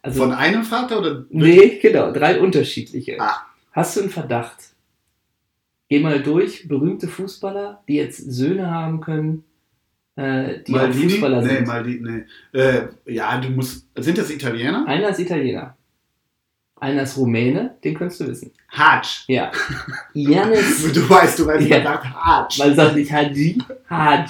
Also, 0.01 0.23
Von 0.23 0.33
einem 0.33 0.62
Vater 0.64 1.01
oder? 1.01 1.27
nee, 1.29 1.79
genau, 1.83 2.12
drei 2.12 2.40
unterschiedliche. 2.40 3.21
Ah. 3.21 3.42
Hast 3.73 3.94
du 3.97 4.01
einen 4.01 4.09
Verdacht? 4.11 4.57
Geh 5.90 5.99
mal 6.01 6.23
durch, 6.23 6.66
berühmte 6.66 7.09
Fußballer, 7.09 7.83
die 7.88 7.97
jetzt 7.97 8.18
Söhne 8.33 8.71
haben 8.71 9.03
können, 9.03 9.44
äh, 10.16 10.61
die 10.66 10.73
auch 10.75 10.79
Maldini? 10.79 11.11
Fußballer 11.11 11.42
Nee, 11.42 11.49
sind. 11.57 11.66
Maldini, 11.66 12.11
nee. 12.53 12.59
Äh, 12.59 12.88
ja, 13.07 13.38
du 13.38 13.51
musst. 13.51 13.87
Sind 13.99 14.16
das 14.16 14.31
Italiener? 14.31 14.87
Einer 14.87 15.11
ist 15.11 15.18
Italiener. 15.21 15.77
Einer 16.81 17.03
ist 17.03 17.18
Rumäne, 17.18 17.77
den 17.85 17.94
könntest 17.99 18.21
du 18.21 18.29
wissen. 18.29 18.53
Hatsch. 18.68 19.25
Ja. 19.27 19.51
Janis, 20.14 20.90
Du 20.92 21.07
weißt, 21.11 21.38
du 21.40 21.47
weißt, 21.47 21.68
Ja. 21.68 21.77
man 21.79 21.85
sagt 21.85 22.05
Hatsch. 22.14 22.59
man 22.61 22.75
sagt 22.75 22.97
nicht 22.97 23.12
Haji, 23.12 23.59
Haji. 23.90 24.27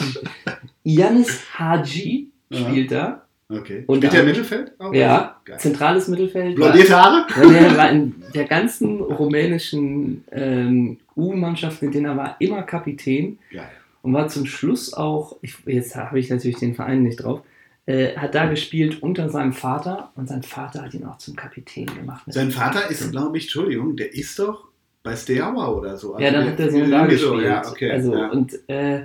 Janis 0.88 1.42
Haji 1.58 2.30
spielt 2.50 2.92
da. 2.92 3.22
Okay. 3.50 3.84
Und 3.86 3.98
Spielt 3.98 4.12
der 4.12 4.24
Mittelfeld? 4.24 4.72
Auch? 4.78 4.92
Ja, 4.92 5.40
Geil. 5.44 5.58
zentrales 5.58 6.08
Mittelfeld. 6.08 6.56
Blondierte 6.56 6.96
Haare? 6.96 7.26
Der 7.34 7.76
war 7.76 7.90
in 7.90 8.14
der 8.34 8.44
ganzen 8.44 9.00
rumänischen 9.00 10.24
ähm, 10.32 10.98
U-Mannschaft, 11.16 11.82
in 11.82 11.90
denen 11.90 12.06
er 12.06 12.16
war, 12.16 12.36
immer 12.40 12.62
Kapitän 12.62 13.38
Geil. 13.50 13.68
und 14.02 14.12
war 14.12 14.28
zum 14.28 14.44
Schluss 14.46 14.92
auch, 14.92 15.36
ich, 15.40 15.56
jetzt 15.66 15.96
habe 15.96 16.18
ich 16.18 16.28
natürlich 16.30 16.58
den 16.58 16.74
Verein 16.74 17.02
nicht 17.02 17.16
drauf, 17.16 17.40
äh, 17.86 18.14
hat 18.16 18.34
da 18.34 18.46
gespielt 18.46 19.02
unter 19.02 19.30
seinem 19.30 19.54
Vater 19.54 20.10
und 20.14 20.28
sein 20.28 20.42
Vater 20.42 20.82
hat 20.82 20.92
ihn 20.92 21.04
auch 21.04 21.16
zum 21.16 21.34
Kapitän 21.34 21.86
gemacht. 21.86 22.24
Sein 22.26 22.50
Vater 22.50 22.90
ist, 22.90 23.10
glaube 23.10 23.38
ich, 23.38 23.44
Entschuldigung, 23.44 23.96
der 23.96 24.12
ist 24.14 24.38
doch 24.38 24.68
bei 25.02 25.16
Steaua 25.16 25.68
oder 25.68 25.96
so. 25.96 26.14
Also 26.14 26.24
ja, 26.24 26.32
dann 26.32 26.48
hat 26.48 26.58
der 26.58 26.70
Sohn 26.70 26.90
da 26.90 27.06
gespielt. 27.06 27.20
so, 27.20 27.40
Ja, 27.40 27.66
okay. 27.66 27.90
also, 27.90 28.14
ja. 28.14 28.28
Und 28.28 28.68
äh, 28.68 29.04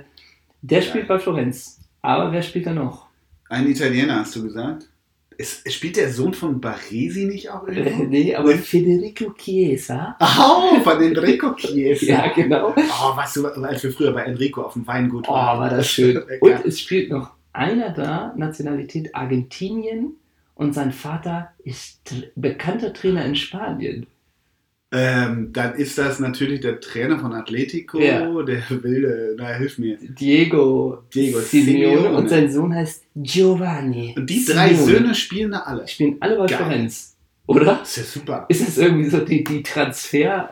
der 0.70 0.82
spielt 0.82 1.08
bei 1.08 1.18
Florenz. 1.18 1.80
Aber 2.02 2.32
wer 2.32 2.42
spielt 2.42 2.66
da 2.66 2.72
noch? 2.72 3.06
Ein 3.48 3.68
Italiener, 3.68 4.20
hast 4.20 4.34
du 4.36 4.42
gesagt? 4.42 4.88
Ist, 5.36 5.70
spielt 5.72 5.96
der 5.96 6.10
Sohn 6.12 6.32
von 6.32 6.60
Baresi 6.60 7.24
nicht 7.24 7.50
auch 7.50 7.66
Äh, 7.66 7.80
irgendwo? 7.80 8.04
nee, 8.04 8.34
aber 8.36 8.52
Federico 8.52 9.32
Chiesa. 9.32 10.16
Oh, 10.20 10.78
von 10.84 11.02
Enrico 11.02 11.54
Chiesa. 11.54 12.06
Ja, 12.06 12.32
genau. 12.32 12.72
Oh, 12.76 13.16
was 13.16 13.34
du, 13.34 13.46
als 13.46 13.82
wir 13.82 13.90
früher 13.92 14.12
bei 14.12 14.22
Enrico 14.24 14.62
auf 14.62 14.74
dem 14.74 14.86
Weingut 14.86 15.24
Oh, 15.28 15.32
war 15.32 15.68
das 15.68 15.88
schön. 15.88 16.16
Ja. 16.30 16.38
Und 16.58 16.64
es 16.66 16.80
spielt 16.80 17.10
noch 17.10 17.30
einer 17.52 17.90
da, 17.90 18.32
Nationalität 18.36 19.14
Argentinien. 19.14 20.14
Und 20.54 20.72
sein 20.72 20.92
Vater 20.92 21.50
ist 21.64 22.14
bekannter 22.36 22.92
Trainer 22.92 23.24
in 23.24 23.34
Spanien. 23.34 24.06
Ähm, 24.96 25.52
dann 25.52 25.74
ist 25.74 25.98
das 25.98 26.20
natürlich 26.20 26.60
der 26.60 26.78
Trainer 26.80 27.18
von 27.18 27.32
Atletico, 27.32 27.98
Ja. 28.00 28.20
der 28.42 28.62
wilde, 28.70 29.34
na 29.36 29.48
hilf 29.54 29.78
mir. 29.78 29.98
Diego, 30.00 30.98
Diego 31.12 31.40
Simeone. 31.40 31.96
Simeone. 31.98 32.16
Und 32.16 32.28
sein 32.28 32.50
Sohn 32.52 32.72
heißt 32.74 33.04
Giovanni. 33.16 34.14
Und 34.16 34.30
die 34.30 34.44
drei 34.44 34.68
Simeone. 34.74 34.92
Söhne 34.98 35.14
spielen 35.14 35.50
da 35.52 35.60
alle. 35.60 35.88
spielen 35.88 36.16
alle 36.20 36.36
bei 36.36 36.46
Geil. 36.46 36.58
Florenz. 36.58 37.10
Oder? 37.46 37.64
Das 37.80 37.90
ist 37.90 37.96
ja 37.96 38.20
super. 38.20 38.46
Ist 38.48 38.66
das 38.66 38.78
irgendwie 38.78 39.10
so 39.10 39.18
die, 39.18 39.44
die 39.44 39.62
Transfer... 39.62 40.48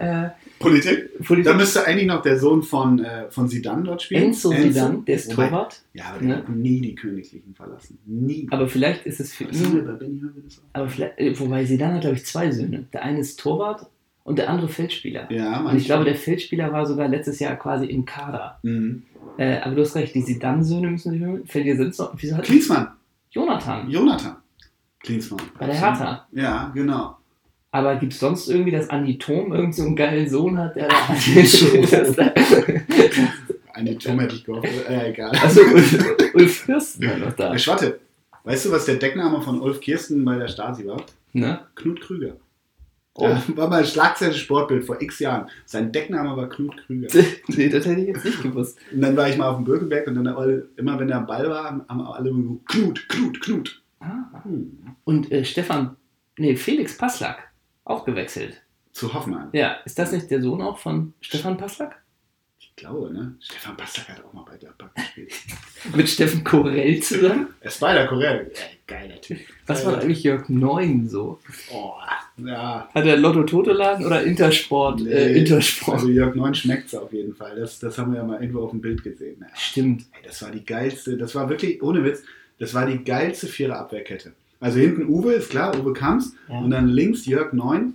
Politik? 0.59 0.93
Äh, 1.19 1.23
Politik? 1.25 1.45
Da 1.51 1.55
müsste 1.57 1.87
eigentlich 1.87 2.07
noch 2.07 2.21
der 2.23 2.39
Sohn 2.39 2.63
von, 2.63 3.03
äh, 3.03 3.31
von 3.31 3.49
Zidane 3.49 3.83
dort 3.85 4.03
spielen. 4.03 4.25
Enzo 4.25 4.51
Zidane, 4.51 5.03
der 5.07 5.15
ist 5.17 5.31
Wobei- 5.33 5.49
Torwart. 5.49 5.83
Ja, 5.95 6.05
aber 6.11 6.19
der 6.19 6.29
Ne? 6.29 6.37
hat 6.37 6.49
nie 6.51 6.81
die 6.83 6.95
Königlichen 6.95 7.55
verlassen. 7.55 7.99
Nie. 8.05 8.47
Aber 8.51 8.69
vielleicht 8.69 9.07
ist 9.07 9.21
es 9.21 9.33
für 9.35 9.45
ihn... 9.45 9.89
Aber 10.75 10.89
vielleicht, 10.89 11.19
äh, 11.19 11.39
wobei 11.41 11.65
Zidane 11.65 11.95
hat, 11.95 12.01
glaube 12.03 12.17
ich, 12.17 12.27
zwei 12.27 12.51
Söhne. 12.51 12.85
Der 12.93 13.03
eine 13.03 13.21
ist 13.21 13.41
Torwart 13.41 13.87
und 14.25 14.39
der 14.39 14.49
andere 14.51 14.69
Feldspieler. 14.69 15.31
Ja, 15.33 15.61
Und 15.61 15.77
ich 15.77 15.85
glaube, 15.87 16.05
der 16.05 16.15
Feldspieler 16.15 16.73
war 16.73 16.87
sogar 16.87 17.09
letztes 17.09 17.39
Jahr 17.41 17.57
quasi 17.57 17.87
im 17.87 18.05
Kader. 18.05 18.59
Mhm. 18.63 19.03
Äh, 19.37 19.59
aber 19.59 19.75
du 19.75 19.83
hast 19.83 19.95
recht, 19.97 20.15
die 20.15 20.23
Sidan-Söhne 20.23 20.89
müssen 20.91 21.13
sich 21.13 21.21
hören. 21.21 21.43
Fällt 21.47 21.67
dir 21.67 21.77
sonst 21.77 21.99
noch? 21.99 22.13
Wieso 22.17 22.37
hat 22.37 22.45
Klinsmann. 22.45 22.89
Jonathan 23.31 23.91
Jonathan. 23.91 24.37
Klinsmann. 25.01 25.41
bei 25.59 25.67
der 25.67 25.75
Hertha? 25.75 26.27
Ja, 26.33 26.71
genau. 26.75 27.17
Aber 27.71 27.97
gibt 27.97 28.13
es 28.13 28.21
sonst 28.21 28.49
irgendwie, 28.49 28.71
dass 28.71 28.91
Andi 28.91 29.17
Thom 29.17 29.53
irgend 29.53 29.75
so 29.75 29.83
einen 29.85 29.97
geilen 29.97 30.29
Sohn 30.29 30.59
hat, 30.59 30.77
der 30.77 30.89
da. 30.89 30.95
Eine 33.73 33.97
Turm 33.99 34.21
hätte 34.21 34.35
ich 34.37 34.45
gehofft. 34.45 34.69
Äh, 34.89 35.11
egal. 35.11 35.31
Achso, 35.31 35.63
Ulf, 35.63 36.17
Ulf 36.35 36.57
Fürsten 36.59 37.09
war 37.09 37.17
noch 37.17 37.33
da. 37.33 37.55
Äh, 37.55 37.59
Schwatte, 37.59 37.99
weißt 38.45 38.67
du, 38.67 38.73
was 38.73 38.85
der 38.85 38.97
Deckname 38.97 39.41
von 39.41 39.61
Ulf 39.63 39.81
Kirsten 39.81 40.23
bei 40.25 40.37
der 40.37 40.49
Stasi 40.49 40.87
war? 40.87 41.03
Ne? 41.33 41.61
Knut 41.75 42.01
Krüger. 42.03 42.37
Oh. 43.15 43.29
Ja, 43.29 43.43
war 43.57 43.69
mal 43.69 43.81
ein 43.81 43.85
Schlagzeilen 43.85 44.33
Sportbild 44.33 44.85
vor 44.85 45.01
x 45.03 45.19
Jahren. 45.19 45.49
Sein 45.67 45.93
Deckname 45.93 46.35
war 46.35 46.49
Knut 46.49 46.77
Krüger. 46.79 47.09
nee, 47.49 47.69
das 47.69 47.85
hätte 47.85 48.01
ich 48.01 48.09
jetzt 48.09 48.25
nicht 48.25 48.43
gewusst. 48.43 48.79
Und 48.91 49.03
dann 49.03 49.17
war 49.17 49.29
ich 49.29 49.37
mal 49.37 49.51
auf 49.51 49.57
dem 49.57 49.65
Bürgerberg 49.65 50.07
und 50.07 50.15
dann 50.15 50.63
immer 50.77 50.99
wenn 50.99 51.09
der 51.09 51.19
am 51.19 51.27
Ball 51.27 51.49
war, 51.49 51.65
haben 51.65 51.87
alle 51.89 52.31
immer 52.31 52.43
so, 52.43 52.61
Knut, 52.69 53.09
Knut, 53.09 53.41
Knut. 53.43 53.83
Ah. 54.01 54.43
Hm. 54.45 54.97
Und 55.05 55.31
äh, 55.31 55.45
Stefan, 55.45 55.97
nee, 56.39 56.57
Felix 56.57 56.97
Passlack, 56.97 57.51
auch 57.85 58.05
gewechselt. 58.05 58.63
Zu 58.93 59.13
Hoffenheim. 59.13 59.49
Ja, 59.53 59.77
ist 59.85 59.99
das 59.99 60.13
nicht 60.13 60.31
der 60.31 60.43
Sohn 60.43 60.63
auch 60.63 60.79
von 60.79 61.15
Stefan 61.21 61.57
Passlack? 61.57 62.02
Ich 62.83 62.89
glaube, 62.89 63.13
ne? 63.13 63.37
Stefan 63.39 63.77
Bastack 63.77 64.09
hat 64.09 64.25
auch 64.25 64.33
mal 64.33 64.45
bei 64.45 64.57
Gladbach 64.57 64.89
gespielt. 64.97 65.33
Mit 65.95 66.09
Steffen 66.09 66.43
Korell 66.43 66.99
zusammen? 66.99 67.47
Er 67.61 67.69
ist 67.69 67.79
bei 67.79 67.95
der 67.95 68.09
Korea. 68.09 68.33
Ja, 68.35 68.43
geiler 68.89 69.21
Typ. 69.21 69.39
Was 69.69 69.87
war 69.87 70.01
eigentlich 70.01 70.25
Jörg 70.25 70.49
Neun 70.49 71.09
so? 71.09 71.39
Oh, 71.73 71.93
ja. 72.39 72.89
Hat 72.93 73.07
er 73.07 73.17
Lotto 73.19 73.45
Totoladen 73.45 74.05
oder 74.05 74.25
Intersport? 74.25 75.01
Äh, 75.03 75.05
Nee. 75.33 75.39
Intersport. 75.39 75.99
Also 75.99 76.11
Jörg 76.11 76.35
Neun 76.35 76.57
schmeckt's 76.57 76.93
auf 76.97 77.13
jeden 77.13 77.37
Fall. 77.37 77.55
Das, 77.55 77.79
das 77.79 77.97
haben 77.99 78.11
wir 78.15 78.19
ja 78.19 78.25
mal 78.27 78.41
irgendwo 78.41 78.65
auf 78.65 78.73
dem 78.73 78.81
Bild 78.81 79.05
gesehen. 79.05 79.37
Ja. 79.41 79.47
Stimmt. 79.55 80.03
Ey, 80.15 80.27
das 80.27 80.43
war 80.43 80.51
die 80.51 80.65
geilste, 80.65 81.17
das 81.17 81.37
war 81.37 81.49
wirklich, 81.49 81.81
ohne 81.85 82.03
Witz, 82.03 82.25
das 82.59 82.75
war 82.75 82.85
die 82.87 83.05
geilste 83.05 83.47
Vierer-Abwehrkette. 83.47 84.33
Also 84.59 84.81
hinten 84.81 85.07
Uwe, 85.07 85.35
ist 85.35 85.51
klar, 85.51 85.79
Uwe 85.79 85.93
Kamps. 85.93 86.35
Ja. 86.49 86.59
Und 86.59 86.73
dann 86.73 86.89
links 86.89 87.27
Jörg 87.27 87.53
Neun. 87.53 87.95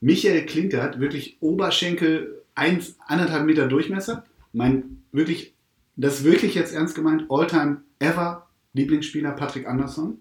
Michael 0.00 0.46
Klinkert, 0.46 1.00
wirklich 1.00 1.38
Oberschenkel, 1.40 2.36
eins, 2.54 2.94
anderthalb 3.04 3.44
Meter 3.44 3.66
Durchmesser. 3.66 4.24
Mein 4.52 5.02
wirklich, 5.12 5.54
das 5.96 6.24
wirklich 6.24 6.54
jetzt 6.54 6.74
ernst 6.74 6.94
gemeint, 6.94 7.26
Alltime 7.28 7.82
ever 7.98 8.48
Lieblingsspieler 8.72 9.32
Patrick 9.32 9.66
Andersson. 9.66 10.18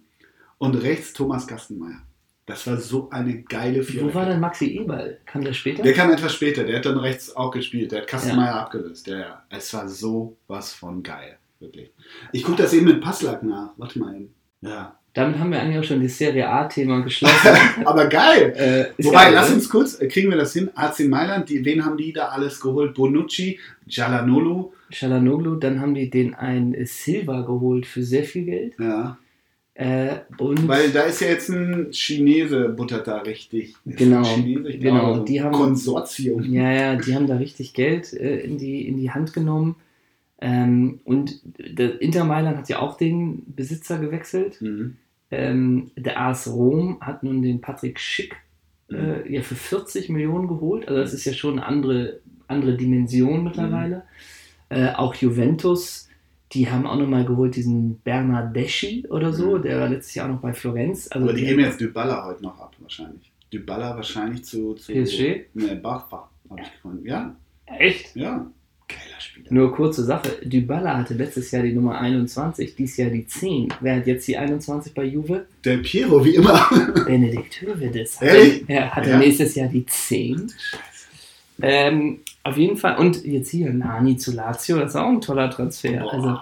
Und 0.59 0.73
rechts 0.75 1.13
Thomas 1.13 1.45
Gastenmeier. 1.45 2.01
Das 2.47 2.65
war 2.65 2.77
so 2.77 3.09
eine 3.09 3.43
geile 3.43 3.83
Vierer. 3.83 4.07
Wo 4.07 4.13
war 4.13 4.25
denn 4.25 4.39
Maxi 4.39 4.77
Eberl? 4.77 5.19
Kam 5.25 5.43
der 5.43 5.53
später? 5.53 5.83
Der 5.83 5.93
kam 5.93 6.09
etwas 6.09 6.33
später, 6.33 6.63
der 6.63 6.77
hat 6.77 6.85
dann 6.85 6.97
rechts 6.97 7.35
auch 7.35 7.51
gespielt, 7.51 7.91
der 7.91 8.01
hat 8.01 8.07
Kastenmeier 8.07 8.55
abgelöst. 8.55 9.05
Ja, 9.05 9.19
ja. 9.19 9.43
Es 9.49 9.71
war 9.73 9.87
so 9.87 10.37
was 10.47 10.73
von 10.73 11.03
geil, 11.03 11.37
wirklich. 11.59 11.91
Ich 12.31 12.43
gucke 12.43 12.63
das 12.63 12.73
eben 12.73 12.85
mit 12.85 13.01
Passlack 13.01 13.43
nach. 13.43 13.73
Warte 13.75 13.99
mal 13.99 14.15
eben. 14.15 14.33
Ja. 14.61 14.97
Damit 15.17 15.39
haben 15.39 15.51
wir 15.51 15.60
eigentlich 15.60 15.80
auch 15.80 15.84
schon 15.84 16.01
das 16.03 16.17
Serie 16.17 16.47
A-Thema 16.47 17.01
geschlossen. 17.01 17.49
Aber 17.86 18.06
geil! 18.08 18.53
äh, 18.97 19.03
Wobei, 19.03 19.25
geil, 19.25 19.34
lass 19.34 19.51
uns 19.51 19.67
kurz, 19.67 19.99
äh, 19.99 20.08
kriegen 20.08 20.30
wir 20.30 20.38
das 20.38 20.53
hin? 20.53 20.69
AC 20.75 20.99
Mailand, 21.10 21.49
die, 21.49 21.65
wen 21.65 21.84
haben 21.84 21.97
die 21.97 22.13
da 22.13 22.27
alles 22.27 22.60
geholt? 22.62 22.93
Bonucci, 22.93 23.58
Gialanolo, 23.88 24.73
Shalanoglu, 24.91 25.56
dann 25.56 25.82
haben 25.82 25.93
die 25.95 26.10
den 26.10 26.34
einen 26.36 26.75
Silva 26.86 27.41
geholt 27.41 27.86
für 27.88 28.03
sehr 28.03 28.23
viel 28.23 28.45
Geld. 28.45 28.75
ja. 28.80 29.17
Äh, 29.80 30.21
und 30.39 30.67
Weil 30.67 30.89
da 30.89 31.01
ist 31.01 31.21
ja 31.21 31.27
jetzt 31.27 31.49
ein 31.49 31.91
Chinese 31.91 32.69
buttert 32.69 33.06
da 33.06 33.17
richtig. 33.19 33.75
Genau, 33.86 34.17
ein 34.19 34.23
Chinese, 34.25 34.69
ich 34.69 34.80
genau, 34.80 34.99
glaube, 35.01 35.19
ein 35.19 35.25
die 35.25 35.41
haben- 35.43 35.51
Konsortium. 35.51 36.43
ja, 36.51 36.71
ja, 36.71 36.95
die 36.95 37.13
haben 37.13 37.27
da 37.27 37.38
richtig 37.38 37.73
Geld 37.75 38.12
äh, 38.13 38.39
in, 38.39 38.58
die, 38.58 38.88
in 38.88 38.97
die 38.97 39.12
Hand 39.12 39.34
genommen. 39.34 39.75
Ähm, 40.41 40.99
und 41.06 41.39
der 41.60 42.01
Inter 42.01 42.23
Mailand 42.23 42.58
hat 42.58 42.69
ja 42.69 42.80
auch 42.80 42.97
den 42.97 43.43
Besitzer 43.56 43.99
gewechselt. 43.99 44.60
Mhm. 44.63 44.95
Ähm, 45.31 45.91
der 45.95 46.19
AS 46.21 46.47
Rom 46.47 46.99
hat 47.01 47.23
nun 47.23 47.41
den 47.41 47.61
Patrick 47.61 47.99
Schick 47.99 48.35
Mhm. 48.89 48.95
äh, 48.97 49.33
ja 49.33 49.41
für 49.41 49.55
40 49.55 50.07
Millionen 50.09 50.47
geholt. 50.47 50.87
Also 50.87 51.01
das 51.01 51.13
ist 51.13 51.25
ja 51.25 51.33
schon 51.33 51.53
eine 51.59 51.65
andere, 51.65 52.21
andere 52.47 52.77
Dimension 52.77 53.43
mittlerweile. 53.43 54.03
Mhm. 54.69 54.77
Äh, 54.77 54.93
auch 54.93 55.13
Juventus, 55.15 56.07
die 56.53 56.69
haben 56.71 56.87
auch 56.87 56.95
nochmal 56.95 57.25
geholt 57.25 57.57
diesen 57.57 57.99
Bernardeschi 57.99 59.05
oder 59.09 59.33
so, 59.33 59.57
Mhm. 59.57 59.61
der 59.63 59.79
war 59.81 59.89
letztes 59.89 60.15
Jahr 60.15 60.27
auch 60.29 60.33
noch 60.35 60.39
bei 60.41 60.53
Florenz. 60.53 61.09
Also 61.11 61.27
Aber 61.27 61.33
die 61.35 61.43
geben 61.45 61.59
jetzt 61.59 61.81
Dybala 61.81 62.25
heute 62.25 62.43
noch 62.43 62.57
ab, 62.59 62.75
wahrscheinlich. 62.79 63.29
Dybala 63.51 63.95
wahrscheinlich 63.97 64.45
zu, 64.45 64.73
zu 64.75 64.93
PSG? 64.93 65.47
Ne, 65.53 65.75
Bachbach, 65.75 66.27
habe 66.49 66.61
ich 66.61 66.71
gefunden. 66.71 67.05
Ja, 67.05 67.35
Echt? 67.65 68.15
ja. 68.15 68.49
Geiler 68.88 69.19
Spieler. 69.19 69.47
Nur 69.50 69.73
kurze 69.76 70.04
Sache, 70.04 70.38
Dybala 70.43 70.97
hatte 70.97 71.13
letztes 71.13 71.52
Jahr 71.52 71.63
die 71.63 71.73
Nummer 71.73 72.00
21, 72.00 72.76
dieses 72.76 72.97
Jahr 72.97 73.10
die 73.10 73.26
10. 73.28 73.73
Wer 73.82 73.97
hat 73.97 74.08
jetzt 74.08 74.28
die 74.28 74.38
21 74.38 74.93
bei 74.93 75.04
Juve? 75.04 75.45
Der 75.65 75.78
Piero, 75.78 76.23
wie 76.23 76.36
immer. 76.36 76.65
Benedikt 77.06 77.62
Hövedes. 77.62 78.19
Hat 78.21 78.28
er 78.28 79.08
Ja. 79.08 79.17
nächstes 79.17 79.56
Jahr 79.56 79.67
die 79.67 79.86
10. 79.86 80.52
Ähm, 81.62 82.19
auf 82.43 82.58
jeden 82.58 82.78
Fall, 82.78 82.97
und 82.97 83.26
jetzt 83.26 83.50
hier 83.50 83.71
Nani 83.73 84.15
zu 84.17 84.32
Lazio, 84.34 84.78
das 84.78 84.91
ist 84.91 84.95
auch 84.95 85.08
ein 85.10 85.21
toller 85.21 85.50
Transfer. 85.50 86.02
Also 86.12 86.38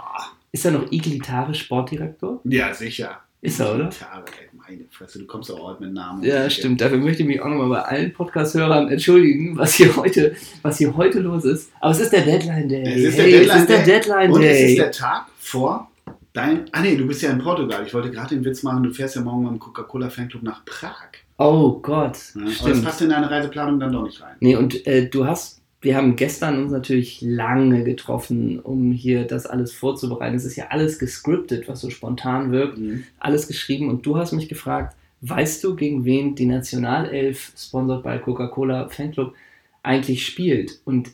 ist 0.51 0.65
da 0.65 0.71
noch 0.71 0.91
Iglitare 0.91 1.53
Sportdirektor? 1.53 2.41
ja, 2.43 2.73
sicher. 2.73 3.19
Ist 3.41 3.59
er, 3.59 3.75
oder? 3.75 3.89
Ja, 3.99 4.07
aber 4.13 4.25
ey, 4.27 4.49
meine 4.67 4.85
Fresse, 4.89 5.19
du 5.19 5.25
kommst 5.25 5.49
doch 5.49 5.59
heute 5.61 5.83
mit 5.83 5.93
Namen. 5.93 6.23
Ja, 6.23 6.49
stimmt. 6.49 6.81
Dafür 6.81 6.97
möchte 6.97 7.21
ich 7.23 7.27
mich 7.27 7.41
auch 7.41 7.47
nochmal 7.49 7.69
bei 7.69 7.81
allen 7.81 8.13
Podcast-Hörern 8.13 8.89
entschuldigen, 8.89 9.57
was 9.57 9.75
hier 9.75 9.95
heute, 9.95 10.35
was 10.61 10.77
hier 10.77 10.95
heute 10.95 11.19
los 11.19 11.45
ist. 11.45 11.71
Aber 11.79 11.91
es 11.91 11.99
ist 11.99 12.11
der 12.13 12.21
Deadline 12.21 12.67
Day. 12.69 12.83
Es 12.83 13.03
ist 13.09 13.17
der 13.17 13.25
Hey, 13.25 13.31
Deadline 13.31 13.55
es 13.55 13.61
ist 13.61 13.69
der 13.69 13.77
Day. 13.77 13.85
Deadline 13.85 14.31
Und 14.31 14.43
es 14.43 14.59
ist 14.59 14.67
Day. 14.67 14.75
der 14.75 14.91
Tag 14.91 15.25
vor 15.37 15.91
dein. 16.33 16.65
Ah, 16.71 16.81
nee, 16.81 16.95
du 16.95 17.05
bist 17.07 17.21
ja 17.21 17.31
in 17.31 17.39
Portugal. 17.39 17.83
Ich 17.85 17.93
wollte 17.93 18.11
gerade 18.11 18.35
den 18.35 18.45
Witz 18.45 18.63
machen, 18.63 18.83
du 18.83 18.91
fährst 18.91 19.15
ja 19.15 19.21
morgen 19.21 19.45
beim 19.45 19.59
Coca-Cola 19.59 20.09
Fanclub 20.09 20.43
nach 20.43 20.63
Prag. 20.65 21.09
Oh 21.37 21.79
Gott. 21.81 22.17
Ja, 22.35 22.41
aber 22.41 22.45
das 22.49 22.55
Stimmt. 22.59 22.85
passt 22.85 23.01
in 23.01 23.09
deine 23.09 23.29
Reiseplanung 23.29 23.79
dann 23.79 23.91
doch 23.91 24.03
nicht 24.03 24.21
rein. 24.21 24.35
Nee, 24.39 24.55
und 24.55 24.85
äh, 24.87 25.09
du 25.09 25.25
hast, 25.27 25.61
wir 25.85 25.95
haben 25.95 26.15
gestern 26.15 26.63
uns 26.63 26.71
natürlich 26.71 27.21
lange 27.21 27.83
getroffen, 27.83 28.59
um 28.59 28.91
hier 28.91 29.25
das 29.25 29.45
alles 29.45 29.71
vorzubereiten. 29.71 30.35
Es 30.35 30.43
ist 30.43 30.55
ja 30.55 30.69
alles 30.69 30.97
gescriptet, 30.97 31.67
was 31.67 31.79
so 31.79 31.91
spontan 31.91 32.51
wirkt, 32.51 32.79
alles 33.19 33.47
geschrieben. 33.47 33.89
Und 33.89 34.03
du 34.03 34.17
hast 34.17 34.31
mich 34.31 34.49
gefragt, 34.49 34.95
weißt 35.21 35.63
du, 35.63 35.75
gegen 35.75 36.03
wen 36.03 36.33
die 36.33 36.47
Nationalelf, 36.47 37.51
sponsert 37.55 38.01
bei 38.01 38.17
Coca-Cola 38.17 38.89
Fanclub, 38.89 39.35
eigentlich 39.83 40.25
spielt? 40.25 40.81
Und 40.85 41.11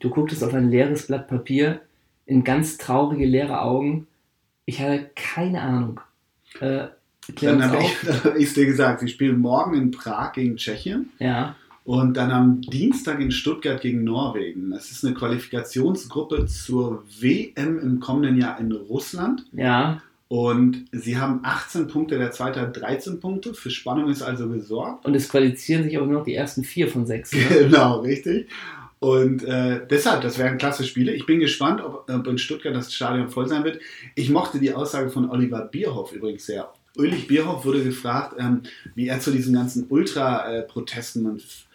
du 0.00 0.10
gucktest 0.10 0.42
auf 0.42 0.52
ein 0.52 0.70
leeres 0.70 1.06
Blatt 1.06 1.28
Papier, 1.28 1.80
in 2.26 2.42
ganz 2.42 2.76
traurige, 2.76 3.24
leere 3.24 3.62
Augen. 3.62 4.08
Ich 4.64 4.80
hatte 4.80 5.10
keine 5.14 5.62
Ahnung. 5.62 6.00
Äh, 6.60 6.88
Dann 7.40 7.62
habe 7.62 7.78
ich 7.84 8.24
ich's 8.36 8.54
dir 8.54 8.66
gesagt, 8.66 8.98
sie 8.98 9.08
spielen 9.08 9.38
morgen 9.38 9.74
in 9.74 9.92
Prag 9.92 10.32
gegen 10.32 10.56
Tschechien 10.56 11.10
Ja, 11.20 11.54
und 11.84 12.16
dann 12.16 12.30
am 12.30 12.60
Dienstag 12.60 13.20
in 13.20 13.30
Stuttgart 13.32 13.80
gegen 13.80 14.04
Norwegen. 14.04 14.70
Das 14.70 14.90
ist 14.90 15.04
eine 15.04 15.14
Qualifikationsgruppe 15.14 16.46
zur 16.46 17.04
WM 17.20 17.78
im 17.78 18.00
kommenden 18.00 18.38
Jahr 18.40 18.58
in 18.60 18.72
Russland. 18.72 19.46
ja. 19.52 20.02
Und 20.32 20.84
sie 20.92 21.18
haben 21.18 21.40
18 21.42 21.88
Punkte, 21.88 22.16
der 22.16 22.30
zweite 22.30 22.60
hat 22.60 22.80
13 22.80 23.18
Punkte. 23.18 23.52
Für 23.52 23.68
Spannung 23.68 24.08
ist 24.10 24.22
also 24.22 24.48
gesorgt. 24.48 25.04
Und 25.04 25.16
es 25.16 25.28
qualifizieren 25.28 25.82
sich 25.82 25.96
aber 25.96 26.06
nur 26.06 26.20
noch 26.20 26.24
die 26.24 26.36
ersten 26.36 26.62
vier 26.62 26.86
von 26.86 27.04
sechs. 27.04 27.32
Ne? 27.32 27.40
Genau, 27.62 27.98
richtig. 27.98 28.48
Und 29.00 29.42
äh, 29.42 29.80
deshalb, 29.90 30.20
das 30.20 30.38
wären 30.38 30.56
klasse 30.56 30.84
Spiele. 30.84 31.12
Ich 31.14 31.26
bin 31.26 31.40
gespannt, 31.40 31.80
ob, 31.82 32.08
ob 32.08 32.26
in 32.28 32.38
Stuttgart 32.38 32.76
das 32.76 32.94
Stadion 32.94 33.28
voll 33.28 33.48
sein 33.48 33.64
wird. 33.64 33.80
Ich 34.14 34.30
mochte 34.30 34.60
die 34.60 34.72
Aussage 34.72 35.10
von 35.10 35.28
Oliver 35.28 35.62
Bierhoff 35.62 36.12
übrigens 36.12 36.46
sehr. 36.46 36.72
Ulrich 36.96 37.26
Bierhoff 37.26 37.64
wurde 37.64 37.82
gefragt, 37.82 38.36
ähm, 38.38 38.60
wie 38.94 39.08
er 39.08 39.18
zu 39.18 39.32
diesen 39.32 39.54
ganzen 39.54 39.86
Ultra-Protesten 39.88 41.26
und 41.26 41.36
f- 41.40 41.44
f- 41.44 41.69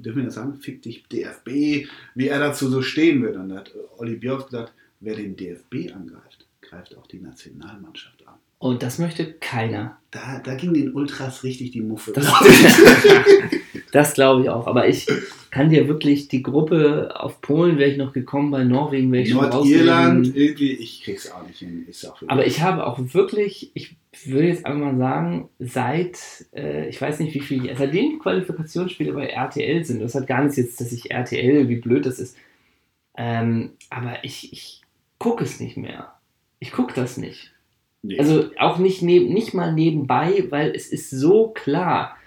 dürfen 0.00 0.18
wir 0.18 0.24
das 0.24 0.34
sagen? 0.34 0.54
Fick 0.60 0.82
dich 0.82 1.04
DFB, 1.08 1.88
wie 2.14 2.28
er 2.28 2.38
dazu 2.38 2.68
so 2.68 2.82
stehen 2.82 3.22
würde. 3.22 3.40
Und 3.40 3.50
da 3.50 3.56
hat 3.56 3.74
Olli 3.98 4.16
Bierhoff 4.16 4.46
gesagt, 4.46 4.72
wer 5.00 5.16
den 5.16 5.36
DFB 5.36 5.92
angreift, 5.94 6.46
greift 6.60 6.96
auch 6.96 7.06
die 7.06 7.20
Nationalmannschaft 7.20 8.13
an. 8.13 8.13
Und 8.64 8.82
das 8.82 8.98
möchte 8.98 9.30
keiner. 9.30 9.98
Da, 10.10 10.40
da 10.42 10.54
ging 10.54 10.72
den 10.72 10.94
Ultras 10.94 11.44
richtig 11.44 11.72
die 11.72 11.82
Muffe. 11.82 12.12
Das, 12.12 12.24
das 13.92 14.14
glaube 14.14 14.40
ich 14.40 14.48
auch. 14.48 14.66
Aber 14.66 14.88
ich 14.88 15.06
kann 15.50 15.68
dir 15.68 15.86
wirklich 15.86 16.28
die 16.28 16.42
Gruppe 16.42 17.12
auf 17.14 17.42
Polen 17.42 17.76
wäre 17.76 17.90
ich 17.90 17.98
noch 17.98 18.14
gekommen, 18.14 18.50
bei 18.50 18.64
Norwegen 18.64 19.12
wäre 19.12 19.22
ich 19.22 19.32
schon 19.32 19.50
Nordirland, 19.50 20.34
irgendwie, 20.34 20.72
ich 20.72 21.02
krieg's 21.02 21.30
auch 21.30 21.46
nicht 21.46 21.58
hin. 21.58 21.86
Auch 22.08 22.22
Aber 22.26 22.46
ich 22.46 22.62
habe 22.62 22.86
auch 22.86 22.98
wirklich, 23.12 23.70
ich 23.74 23.96
würde 24.24 24.48
jetzt 24.48 24.64
einmal 24.64 24.96
sagen, 24.96 25.50
seit, 25.58 26.18
äh, 26.54 26.88
ich 26.88 26.98
weiß 26.98 27.18
nicht 27.18 27.34
wie 27.34 27.40
viel, 27.40 27.70
seitdem 27.76 28.18
Qualifikationsspiele 28.18 29.12
bei 29.12 29.26
RTL 29.26 29.84
sind, 29.84 30.00
das 30.00 30.14
hat 30.14 30.26
gar 30.26 30.42
nichts 30.42 30.56
jetzt, 30.56 30.80
dass 30.80 30.90
ich 30.90 31.10
RTL, 31.10 31.68
wie 31.68 31.76
blöd 31.76 32.06
das 32.06 32.18
ist, 32.18 32.34
ähm, 33.14 33.72
aber 33.90 34.24
ich, 34.24 34.54
ich 34.54 34.80
gucke 35.18 35.44
es 35.44 35.60
nicht 35.60 35.76
mehr. 35.76 36.14
Ich 36.60 36.72
gucke 36.72 36.94
das 36.94 37.18
nicht. 37.18 37.53
Nee. 38.04 38.18
Also 38.18 38.50
auch 38.58 38.76
nicht, 38.76 39.00
neb, 39.00 39.30
nicht 39.30 39.54
mal 39.54 39.72
nebenbei, 39.72 40.44
weil 40.50 40.72
es 40.76 40.88
ist 40.88 41.08
so 41.08 41.48
klar, 41.48 42.18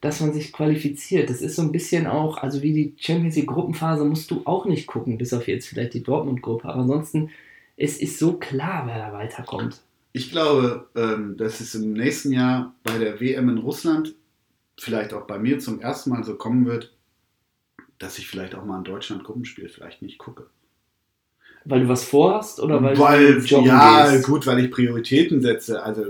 dass 0.00 0.20
man 0.20 0.32
sich 0.32 0.54
qualifiziert. 0.54 1.28
Das 1.28 1.42
ist 1.42 1.54
so 1.54 1.60
ein 1.60 1.70
bisschen 1.70 2.06
auch, 2.06 2.38
also 2.38 2.62
wie 2.62 2.72
die 2.72 2.94
Champions 2.96 3.36
League 3.36 3.48
Gruppenphase 3.48 4.06
musst 4.06 4.30
du 4.30 4.40
auch 4.46 4.64
nicht 4.64 4.86
gucken, 4.86 5.18
bis 5.18 5.34
auf 5.34 5.46
jetzt 5.46 5.68
vielleicht 5.68 5.92
die 5.92 6.02
Dortmund-Gruppe. 6.02 6.66
Aber 6.66 6.80
ansonsten, 6.80 7.28
es 7.76 7.98
ist 7.98 8.18
so 8.18 8.38
klar, 8.38 8.84
wer 8.86 8.96
da 8.96 9.12
weiterkommt. 9.12 9.82
Ich 10.14 10.30
glaube, 10.30 10.88
ähm, 10.96 11.36
dass 11.36 11.60
es 11.60 11.74
im 11.74 11.92
nächsten 11.92 12.32
Jahr 12.32 12.74
bei 12.82 12.96
der 12.96 13.20
WM 13.20 13.50
in 13.50 13.58
Russland, 13.58 14.14
vielleicht 14.78 15.12
auch 15.12 15.26
bei 15.26 15.38
mir 15.38 15.58
zum 15.58 15.78
ersten 15.78 16.08
Mal 16.08 16.24
so 16.24 16.36
kommen 16.36 16.64
wird, 16.64 16.94
dass 17.98 18.16
ich 18.16 18.28
vielleicht 18.28 18.54
auch 18.54 18.64
mal 18.64 18.78
ein 18.78 18.84
Deutschland-Gruppenspiel 18.84 19.68
vielleicht 19.68 20.00
nicht 20.00 20.16
gucke. 20.16 20.46
Weil 21.68 21.82
du 21.82 21.88
was 21.88 22.04
vorhast 22.04 22.60
oder 22.60 22.82
weil, 22.82 22.98
weil 22.98 23.34
du 23.34 23.40
joggen 23.40 23.66
ja, 23.66 24.10
gehst? 24.10 24.24
gut, 24.24 24.46
weil 24.46 24.58
ich 24.64 24.70
Prioritäten 24.70 25.42
setze. 25.42 25.82
Also 25.82 26.02
äh, 26.02 26.06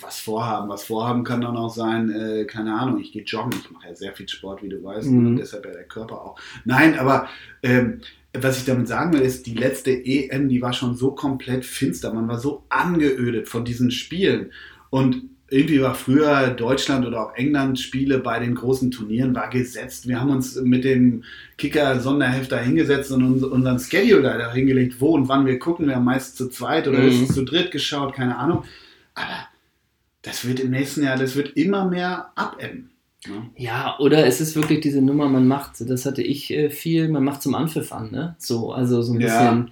was 0.00 0.20
vorhaben. 0.20 0.68
Was 0.68 0.84
vorhaben 0.84 1.24
kann 1.24 1.40
dann 1.40 1.56
auch 1.56 1.74
sein, 1.74 2.10
äh, 2.10 2.44
keine 2.44 2.74
Ahnung, 2.78 3.00
ich 3.00 3.10
gehe 3.10 3.24
joggen. 3.24 3.52
Ich 3.60 3.70
mache 3.72 3.88
ja 3.88 3.94
sehr 3.96 4.12
viel 4.14 4.28
Sport, 4.28 4.62
wie 4.62 4.68
du 4.68 4.82
weißt. 4.84 5.08
Mhm. 5.08 5.26
Und 5.26 5.36
deshalb 5.38 5.66
ja 5.66 5.72
der 5.72 5.84
Körper 5.84 6.22
auch. 6.22 6.40
Nein, 6.64 6.96
aber 6.96 7.28
ähm, 7.64 8.02
was 8.32 8.58
ich 8.58 8.64
damit 8.66 8.86
sagen 8.86 9.12
will, 9.12 9.22
ist, 9.22 9.46
die 9.46 9.54
letzte 9.54 9.90
EM, 9.90 10.48
die 10.48 10.62
war 10.62 10.72
schon 10.72 10.94
so 10.94 11.10
komplett 11.10 11.64
finster. 11.64 12.14
Man 12.14 12.28
war 12.28 12.38
so 12.38 12.62
angeödet 12.68 13.48
von 13.48 13.64
diesen 13.64 13.90
Spielen. 13.90 14.52
Und 14.90 15.29
irgendwie 15.50 15.80
war 15.82 15.94
früher 15.94 16.48
Deutschland 16.48 17.06
oder 17.06 17.26
auch 17.26 17.34
England 17.34 17.78
Spiele 17.78 18.18
bei 18.18 18.38
den 18.38 18.54
großen 18.54 18.90
Turnieren 18.90 19.34
war 19.34 19.50
gesetzt. 19.50 20.06
Wir 20.08 20.20
haben 20.20 20.30
uns 20.30 20.56
mit 20.56 20.84
dem 20.84 21.24
Kicker 21.58 21.98
Sonderheft 22.00 22.52
da 22.52 22.58
hingesetzt 22.58 23.10
und 23.12 23.24
uns, 23.24 23.42
unseren 23.42 23.78
Schedule 23.78 24.22
da 24.22 24.52
hingelegt, 24.52 25.00
wo 25.00 25.10
und 25.10 25.28
wann 25.28 25.46
wir 25.46 25.58
gucken. 25.58 25.86
Wir 25.88 25.96
haben 25.96 26.04
meist 26.04 26.36
zu 26.36 26.48
zweit 26.48 26.86
oder 26.88 27.00
Mhm. 27.00 27.26
zu 27.26 27.44
dritt 27.44 27.70
geschaut, 27.70 28.14
keine 28.14 28.36
Ahnung. 28.38 28.64
Aber 29.14 29.48
das 30.22 30.46
wird 30.46 30.60
im 30.60 30.70
nächsten 30.70 31.02
Jahr, 31.02 31.16
das 31.16 31.34
wird 31.36 31.56
immer 31.56 31.84
mehr 31.88 32.30
abebben. 32.36 32.90
Ne? 33.26 33.50
Ja, 33.56 33.96
oder 33.98 34.26
es 34.26 34.40
ist 34.40 34.56
wirklich 34.56 34.80
diese 34.80 35.02
Nummer, 35.02 35.28
man 35.28 35.46
macht, 35.46 35.72
das 35.80 36.06
hatte 36.06 36.22
ich 36.22 36.50
äh, 36.52 36.70
viel, 36.70 37.08
man 37.08 37.24
macht 37.24 37.42
zum 37.42 37.54
Anpfiff 37.54 37.92
an, 37.92 38.10
ne? 38.10 38.34
So, 38.38 38.72
also 38.72 39.02
so 39.02 39.12
ein 39.14 39.20
Ja. 39.20 39.66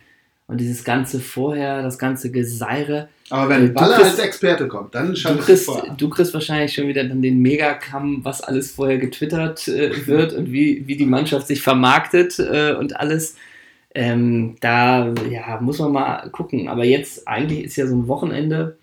Und 0.49 0.61
dieses 0.63 0.83
ganze 0.83 1.21
vorher, 1.21 1.83
das 1.83 1.99
ganze 1.99 2.31
Geseire. 2.31 3.09
Aber 3.29 3.45
Äh, 3.45 3.49
wenn 3.59 3.67
du 3.67 3.73
Baller 3.75 3.97
kriegst- 3.97 4.13
als 4.13 4.19
Experte 4.19 4.67
kommt, 4.67 4.95
dann 4.95 5.11
Du 5.11 5.17
schaut 5.17 5.39
es 5.41 5.45
kriegst, 5.45 5.71
du 5.99 6.09
kriegst 6.09 6.33
wahrscheinlich 6.33 6.73
schon 6.73 6.89
wieder 6.89 7.05
dann 7.05 7.21
den 7.21 7.39
Megakamm, 7.41 8.25
was 8.25 8.41
alles 8.41 8.71
vorher 8.73 8.97
getwittert 8.99 9.69
äh, 9.69 9.91
wird 10.07 10.33
und 10.33 10.51
wie, 10.51 10.85
wie 10.87 10.97
die 10.97 11.05
Mannschaft 11.07 11.47
sich 11.47 11.61
vermarktet 11.63 12.39
äh, 12.39 12.73
und 12.75 12.97
alles. 12.97 13.37
Ähm, 13.95 14.57
da 14.61 15.13
ja, 15.31 15.61
muss 15.61 15.79
man 15.81 15.93
mal 15.93 16.29
gucken. 16.31 16.69
Aber 16.69 16.85
jetzt 16.85 17.29
eigentlich 17.29 17.65
ist 17.65 17.77
ja 17.77 17.87
so 17.87 17.95
ein 17.97 18.09
Wochenende, 18.09 18.79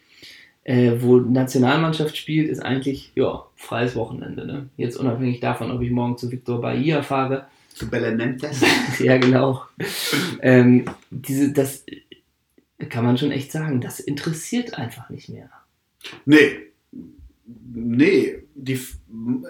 äh, 0.66 0.92
wo 1.00 1.18
Nationalmannschaft 1.18 2.16
spielt, 2.16 2.48
ist 2.50 2.60
eigentlich 2.60 3.12
ja 3.16 3.44
freies 3.56 3.96
Wochenende. 3.96 4.46
Ne? 4.46 4.70
Jetzt 4.78 4.98
unabhängig 4.98 5.40
davon, 5.40 5.72
ob 5.72 5.82
ich 5.82 5.90
morgen 5.92 6.18
zu 6.18 6.32
Victor 6.32 6.62
Bahia 6.62 7.02
fahre. 7.02 7.46
Zu 7.76 7.90
Belenentes. 7.90 8.62
ja, 9.00 9.18
genau. 9.18 9.64
ähm, 10.42 10.86
diese, 11.12 11.52
das 11.52 11.84
kann 12.90 13.04
man 13.04 13.18
schon 13.18 13.32
echt 13.32 13.52
sagen, 13.52 13.82
das 13.82 14.00
interessiert 14.00 14.78
einfach 14.78 15.10
nicht 15.10 15.28
mehr. 15.28 15.50
Nee. 16.26 16.72
Nee. 17.46 18.44
Die, 18.56 18.80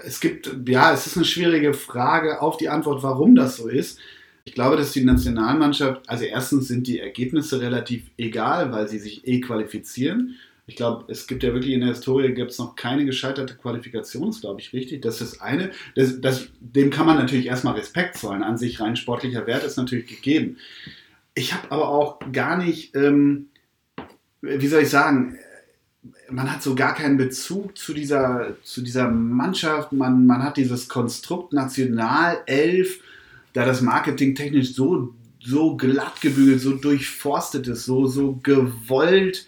es 0.03 0.19
gibt, 0.19 0.51
ja, 0.67 0.91
es 0.91 1.05
ist 1.05 1.17
eine 1.17 1.25
schwierige 1.25 1.75
Frage 1.75 2.41
auf 2.41 2.57
die 2.57 2.69
Antwort, 2.69 3.03
warum 3.03 3.35
das 3.35 3.57
so 3.57 3.67
ist. 3.67 3.99
Ich 4.43 4.55
glaube, 4.55 4.75
dass 4.75 4.91
die 4.91 5.03
Nationalmannschaft, 5.03 6.09
also 6.09 6.23
erstens 6.23 6.67
sind 6.67 6.87
die 6.87 6.99
Ergebnisse 6.99 7.61
relativ 7.61 8.09
egal, 8.17 8.71
weil 8.71 8.87
sie 8.87 8.97
sich 8.99 9.27
eh 9.27 9.39
qualifizieren. 9.39 10.35
Ich 10.67 10.75
glaube, 10.75 11.11
es 11.11 11.27
gibt 11.27 11.43
ja 11.43 11.53
wirklich 11.53 11.73
in 11.73 11.81
der 11.81 11.89
Historie 11.89 12.33
gibt 12.33 12.51
es 12.51 12.57
noch 12.57 12.75
keine 12.75 13.05
gescheiterte 13.05 13.55
Qualifikation, 13.55 14.27
das 14.27 14.41
glaube 14.41 14.61
ich 14.61 14.73
richtig. 14.73 15.01
Das 15.03 15.21
ist 15.21 15.39
eine. 15.39 15.71
Das, 15.95 16.19
das, 16.21 16.47
dem 16.59 16.89
kann 16.89 17.05
man 17.05 17.17
natürlich 17.17 17.45
erstmal 17.45 17.75
Respekt 17.75 18.17
zollen. 18.17 18.41
An 18.41 18.57
sich 18.57 18.81
rein 18.81 18.95
sportlicher 18.95 19.45
Wert 19.45 19.63
ist 19.63 19.77
natürlich 19.77 20.07
gegeben. 20.07 20.57
Ich 21.35 21.53
habe 21.53 21.71
aber 21.71 21.89
auch 21.89 22.19
gar 22.31 22.57
nicht, 22.57 22.95
ähm, 22.95 23.47
wie 24.41 24.67
soll 24.67 24.81
ich 24.81 24.89
sagen, 24.89 25.37
man 26.31 26.51
hat 26.51 26.63
so 26.63 26.73
gar 26.73 26.95
keinen 26.95 27.17
Bezug 27.17 27.77
zu 27.77 27.93
dieser, 27.93 28.55
zu 28.63 28.81
dieser 28.81 29.09
Mannschaft. 29.09 29.91
Man, 29.91 30.25
man 30.25 30.43
hat 30.43 30.57
dieses 30.57 30.89
Konstrukt 30.89 31.53
Nationalelf, 31.53 33.01
da 33.53 33.65
das 33.65 33.81
Marketing 33.81 34.33
technisch 34.33 34.73
so, 34.73 35.13
so 35.39 35.77
glatt 35.77 36.21
gebügelt, 36.21 36.61
so 36.61 36.73
durchforstet 36.73 37.67
ist, 37.67 37.85
so, 37.85 38.07
so 38.07 38.39
gewollt 38.41 39.45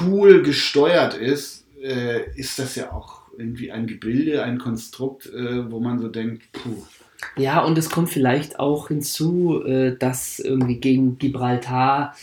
cool 0.00 0.42
gesteuert 0.42 1.14
ist, 1.14 1.66
äh, 1.82 2.30
ist 2.36 2.58
das 2.58 2.74
ja 2.76 2.92
auch 2.92 3.22
irgendwie 3.38 3.70
ein 3.70 3.86
Gebilde, 3.86 4.42
ein 4.42 4.58
Konstrukt, 4.58 5.26
äh, 5.26 5.70
wo 5.70 5.80
man 5.80 5.98
so 5.98 6.08
denkt, 6.08 6.50
puh. 6.52 6.82
Ja, 7.36 7.64
und 7.64 7.78
es 7.78 7.90
kommt 7.90 8.10
vielleicht 8.10 8.58
auch 8.58 8.88
hinzu, 8.88 9.62
äh, 9.64 9.96
dass 9.96 10.38
irgendwie 10.38 10.76
gegen 10.76 11.18
Gibraltar 11.18 12.14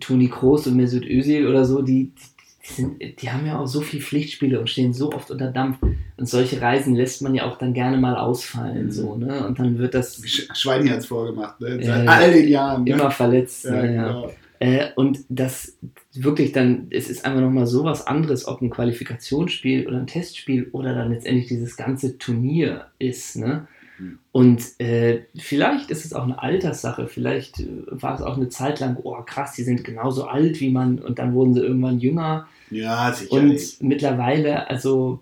Toni 0.00 0.28
Kroos 0.28 0.66
und 0.66 0.76
Mesut 0.76 1.06
Özil 1.06 1.46
oder 1.46 1.64
so, 1.64 1.82
die, 1.82 2.12
die, 2.14 2.72
sind, 2.72 3.22
die 3.22 3.30
haben 3.30 3.46
ja 3.46 3.58
auch 3.58 3.66
so 3.66 3.80
viele 3.80 4.02
Pflichtspiele 4.02 4.60
und 4.60 4.68
stehen 4.68 4.92
so 4.92 5.12
oft 5.12 5.30
unter 5.30 5.50
Dampf. 5.50 5.78
Und 6.16 6.28
solche 6.28 6.60
Reisen 6.60 6.94
lässt 6.94 7.22
man 7.22 7.34
ja 7.34 7.44
auch 7.44 7.56
dann 7.56 7.72
gerne 7.72 7.96
mal 7.96 8.16
ausfallen. 8.16 8.86
Mhm. 8.86 8.90
So, 8.90 9.16
ne? 9.16 9.46
Und 9.46 9.58
dann 9.58 9.78
wird 9.78 9.94
das 9.94 10.20
Schweini 10.54 10.88
hat 10.88 10.98
es 10.98 11.06
vorgemacht, 11.06 11.60
ne? 11.60 11.82
Seit 11.82 12.08
all 12.08 12.32
den 12.32 12.48
Jahren. 12.48 12.84
Ne? 12.84 12.90
immer 12.90 13.10
verletzt. 13.10 13.64
ja, 13.64 13.84
Ja, 13.84 13.92
ja. 13.92 14.30
Äh, 14.60 14.88
und 14.96 15.20
das 15.28 15.78
wirklich 16.12 16.52
dann, 16.52 16.88
es 16.90 17.08
ist 17.08 17.24
einfach 17.24 17.40
nochmal 17.40 17.66
so 17.66 17.84
was 17.84 18.06
anderes, 18.06 18.46
ob 18.46 18.60
ein 18.60 18.70
Qualifikationsspiel 18.70 19.86
oder 19.86 19.98
ein 19.98 20.06
Testspiel 20.08 20.68
oder 20.72 20.94
dann 20.94 21.12
letztendlich 21.12 21.46
dieses 21.46 21.76
ganze 21.76 22.18
Turnier 22.18 22.86
ist. 22.98 23.36
Ne? 23.36 23.68
Hm. 23.98 24.18
Und 24.32 24.62
äh, 24.80 25.22
vielleicht 25.36 25.90
ist 25.90 26.04
es 26.04 26.12
auch 26.12 26.24
eine 26.24 26.42
Alterssache, 26.42 27.06
vielleicht 27.06 27.60
äh, 27.60 27.66
war 27.90 28.16
es 28.16 28.22
auch 28.22 28.36
eine 28.36 28.48
Zeit 28.48 28.80
lang, 28.80 28.96
oh 29.02 29.22
krass, 29.24 29.52
die 29.52 29.62
sind 29.62 29.84
genauso 29.84 30.26
alt 30.26 30.60
wie 30.60 30.70
man 30.70 30.98
und 30.98 31.20
dann 31.20 31.34
wurden 31.34 31.54
sie 31.54 31.60
irgendwann 31.60 32.00
jünger. 32.00 32.48
Ja, 32.70 33.08
Und 33.10 33.16
sicherlich. 33.16 33.76
mittlerweile, 33.80 34.68
also 34.68 35.20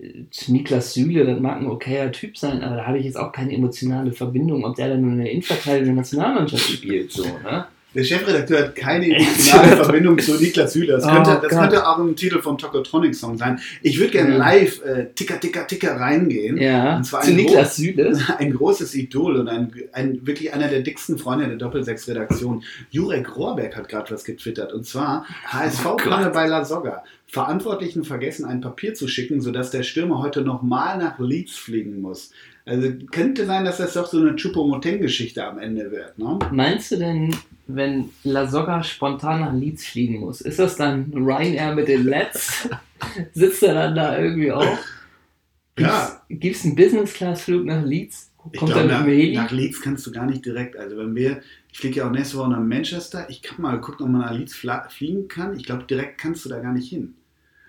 äh, 0.00 0.24
Niklas 0.48 0.94
Süle, 0.94 1.24
das 1.26 1.38
mag 1.38 1.60
ein 1.60 1.66
okayer 1.66 2.10
Typ 2.10 2.36
sein, 2.36 2.62
aber 2.62 2.74
da 2.74 2.86
habe 2.86 2.98
ich 2.98 3.04
jetzt 3.04 3.18
auch 3.18 3.30
keine 3.30 3.54
emotionale 3.54 4.10
Verbindung, 4.10 4.64
ob 4.64 4.74
der 4.74 4.88
dann 4.88 5.02
nur 5.02 5.12
in 5.12 5.18
der 5.18 5.30
Innenverteidigung 5.30 5.86
der 5.86 5.94
Nationalmannschaft 5.94 6.68
spielt. 6.68 7.12
So, 7.12 7.24
ne? 7.24 7.66
Der 7.94 8.04
Chefredakteur 8.04 8.58
hat 8.60 8.74
keine 8.74 9.14
emotionale 9.14 9.76
Verbindung 9.84 10.18
zu 10.18 10.34
Niklas 10.40 10.72
Süle. 10.72 10.94
Das, 10.94 11.06
könnte, 11.06 11.30
Oh 11.30 11.40
das 11.42 11.50
Gott. 11.50 11.60
könnte 11.60 11.86
auch 11.86 11.98
ein 11.98 12.16
Titel 12.16 12.40
vom 12.40 12.56
Tokotronic-Song 12.56 13.36
sein. 13.36 13.60
Ich 13.82 13.98
würde 13.98 14.12
gerne 14.12 14.30
Ja. 14.30 14.36
live 14.38 14.82
äh, 14.84 15.06
Ticker, 15.14 15.38
Ticker, 15.38 15.66
Ticker 15.66 16.00
reingehen. 16.00 16.56
Ja, 16.56 16.96
Und 16.96 17.04
zwar 17.04 17.20
zu 17.20 17.32
Niklas 17.32 17.76
Süle. 17.76 18.18
Ein 18.38 18.54
großes 18.54 18.94
Idol 18.94 19.36
und 19.36 19.48
ein, 19.48 19.72
ein 19.92 20.26
wirklich 20.26 20.54
einer 20.54 20.68
der 20.68 20.80
dicksten 20.80 21.18
Freunde 21.18 21.48
der 21.48 21.56
Doppelsechs-Redaktion. 21.56 22.62
Jurek 22.90 23.36
Rohrbeck 23.36 23.76
hat 23.76 23.88
gerade 23.90 24.10
was 24.10 24.24
getwittert. 24.24 24.72
Und 24.72 24.86
zwar 24.86 25.26
HSV-Panne 25.48 26.30
bei 26.30 26.46
La 26.46 26.64
Soga. 26.64 27.04
Verantwortlichen 27.26 28.04
vergessen, 28.04 28.44
ein 28.44 28.60
Papier 28.60 28.94
zu 28.94 29.08
schicken, 29.08 29.40
sodass 29.40 29.70
der 29.70 29.82
Stürmer 29.82 30.18
heute 30.22 30.42
nochmal 30.42 30.98
nach 30.98 31.18
Leeds 31.18 31.56
fliegen 31.56 32.00
muss. 32.02 32.30
Also 32.64 32.88
könnte 33.10 33.44
sein, 33.46 33.64
dass 33.64 33.78
das 33.78 33.94
doch 33.94 34.06
so 34.06 34.18
eine 34.20 34.36
Chupomoteng-Geschichte 34.36 35.44
am 35.44 35.58
Ende 35.58 35.90
wird. 35.90 36.18
Ne? 36.18 36.38
Meinst 36.52 36.92
du 36.92 36.96
denn, 36.96 37.34
wenn 37.66 38.10
La 38.22 38.46
Soga 38.46 38.82
spontan 38.84 39.40
nach 39.40 39.52
Leeds 39.52 39.84
fliegen 39.84 40.20
muss, 40.20 40.40
ist 40.40 40.58
das 40.58 40.76
dann 40.76 41.12
Ryanair 41.12 41.74
mit 41.74 41.88
den 41.88 42.04
Lets? 42.04 42.68
Sitzt 43.32 43.62
er 43.64 43.74
dann 43.74 43.96
da 43.96 44.18
irgendwie 44.18 44.52
auch? 44.52 44.78
Ja. 45.78 46.22
Gibt 46.28 46.56
es 46.56 46.64
einen 46.64 46.76
Business-Class-Flug 46.76 47.64
nach 47.64 47.84
Leeds? 47.84 48.30
Ich 48.52 48.58
Kommt 48.58 48.72
glaube, 48.72 48.88
dann 48.88 49.06
nach, 49.06 49.44
nach 49.44 49.50
Leeds 49.52 49.80
kannst 49.80 50.06
du 50.06 50.12
gar 50.12 50.26
nicht 50.26 50.44
direkt. 50.44 50.76
Also 50.76 50.96
wenn 50.96 51.14
wir, 51.14 51.40
ich 51.72 51.78
fliege 51.78 52.00
ja 52.00 52.06
auch 52.06 52.12
nächste 52.12 52.36
Woche 52.38 52.50
nach 52.50 52.60
Manchester. 52.60 53.26
Ich 53.30 53.42
kann 53.42 53.60
mal 53.62 53.80
gucken, 53.80 54.06
ob 54.06 54.12
man 54.12 54.20
nach 54.22 54.32
Leeds 54.32 54.54
fliegen 54.88 55.28
kann. 55.28 55.56
Ich 55.56 55.64
glaube, 55.64 55.84
direkt 55.84 56.18
kannst 56.20 56.44
du 56.44 56.48
da 56.48 56.58
gar 56.58 56.72
nicht 56.72 56.88
hin. 56.88 57.14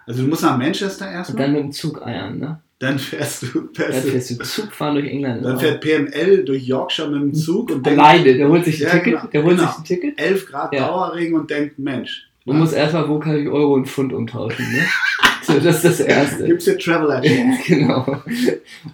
Also 0.05 0.23
du 0.23 0.27
musst 0.29 0.41
nach 0.41 0.57
Manchester 0.57 1.07
Und 1.07 1.13
erstmal. 1.13 1.43
dann 1.43 1.53
mit 1.53 1.61
dem 1.61 1.71
Zug 1.71 2.01
eiern, 2.01 2.39
ne? 2.39 2.59
Dann 2.83 2.99
fährst 2.99 3.43
du, 3.43 3.47
Dann 3.73 3.73
fährst 3.73 4.03
du 4.05 4.09
fährst 4.11 4.31
du 4.31 4.35
Zug 4.43 4.73
fahren 4.73 4.95
durch 4.95 5.07
England. 5.07 5.45
Dann 5.45 5.57
fährt 5.57 5.79
PML 5.81 6.43
durch 6.43 6.63
Yorkshire 6.67 7.09
mit 7.09 7.21
dem 7.21 7.33
Zug 7.33 7.71
und 7.71 7.85
denkt, 7.85 7.97
Alleine, 7.99 8.35
der 8.35 8.49
holt 8.49 8.65
sich 8.65 8.75
ein 8.85 8.87
Ja, 8.87 8.89
Ticket. 9.03 9.05
genau, 9.21 9.27
Der 9.31 9.43
holt 9.43 9.57
genau. 9.57 9.69
sich 9.69 9.77
ein 9.77 9.83
Ticket. 9.85 10.19
11 10.21 10.45
Grad 10.47 10.73
Ja. 10.73 10.87
Dauerregen 10.87 11.35
und 11.39 11.49
denkt, 11.49 11.79
Mensch, 11.79 12.27
Und 12.45 12.59
muss 12.59 12.73
erstmal, 12.73 13.07
wo 13.07 13.19
kann 13.19 13.37
ich 13.41 13.47
Euro 13.47 13.73
und 13.73 13.87
Pfund 13.87 14.11
umtauschen, 14.11 14.65
ne? 14.71 14.83
So, 15.43 15.59
das 15.59 15.75
ist 15.77 15.85
das 15.85 15.99
Erste. 16.01 16.45
gibt's 16.45 16.65
hier 16.65 16.77
Travel 16.77 17.11
Agent? 17.11 17.63
genau. 17.65 18.21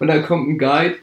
Und 0.00 0.06
dann 0.08 0.24
kommt 0.24 0.48
ein 0.48 0.58
Guide. 0.58 0.96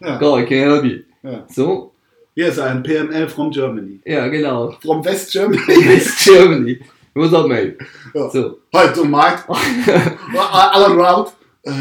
Ja. 0.00 0.16
Go, 0.18 0.38
I 0.38 0.44
can 0.44 0.58
help 0.58 0.84
you. 0.84 0.98
Ja. 1.22 1.44
So, 1.48 1.92
Hier 2.34 2.48
ist 2.48 2.58
ein 2.58 2.82
PML 2.82 3.28
from 3.28 3.50
Germany. 3.50 4.00
ja, 4.04 4.26
genau. 4.28 4.76
From 4.82 5.04
West 5.04 5.32
Germany. 5.32 5.58
West 5.66 6.24
Germany. 6.24 6.80
What's 7.14 7.34
up, 7.34 7.46
mate? 7.46 7.76
Ja. 8.14 8.30
So. 8.30 8.58
Heute 8.74 9.02
um 9.02 9.10
Markt. 9.10 9.44
All 9.48 10.84
around. 10.84 11.28
Äh, 11.64 11.72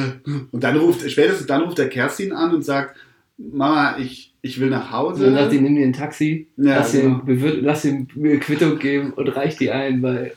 Und 0.51 0.63
dann 0.63 0.77
ruft, 0.77 1.09
spätestens 1.09 1.47
dann 1.47 1.61
ruft 1.63 1.77
der 1.77 1.89
Kerstin 1.89 2.33
an 2.33 2.53
und 2.53 2.63
sagt, 2.63 2.95
Mama, 3.37 3.97
ich, 3.97 4.33
ich 4.43 4.59
will 4.59 4.69
nach 4.69 4.91
Hause. 4.91 5.25
Dann 5.25 5.33
sagt 5.35 5.51
die, 5.53 5.59
nimm 5.61 5.75
dir 5.75 5.85
ein 5.85 5.93
Taxi, 5.93 6.47
Ja, 6.57 6.77
lass, 6.77 6.91
genau. 6.91 7.21
ihm, 7.25 7.59
lass 7.63 7.85
ihm 7.85 8.07
eine 8.15 8.37
Quittung 8.39 8.77
geben 8.77 9.13
und 9.13 9.27
reich 9.29 9.57
die 9.57 9.71
ein 9.71 10.01
bei, 10.01 10.33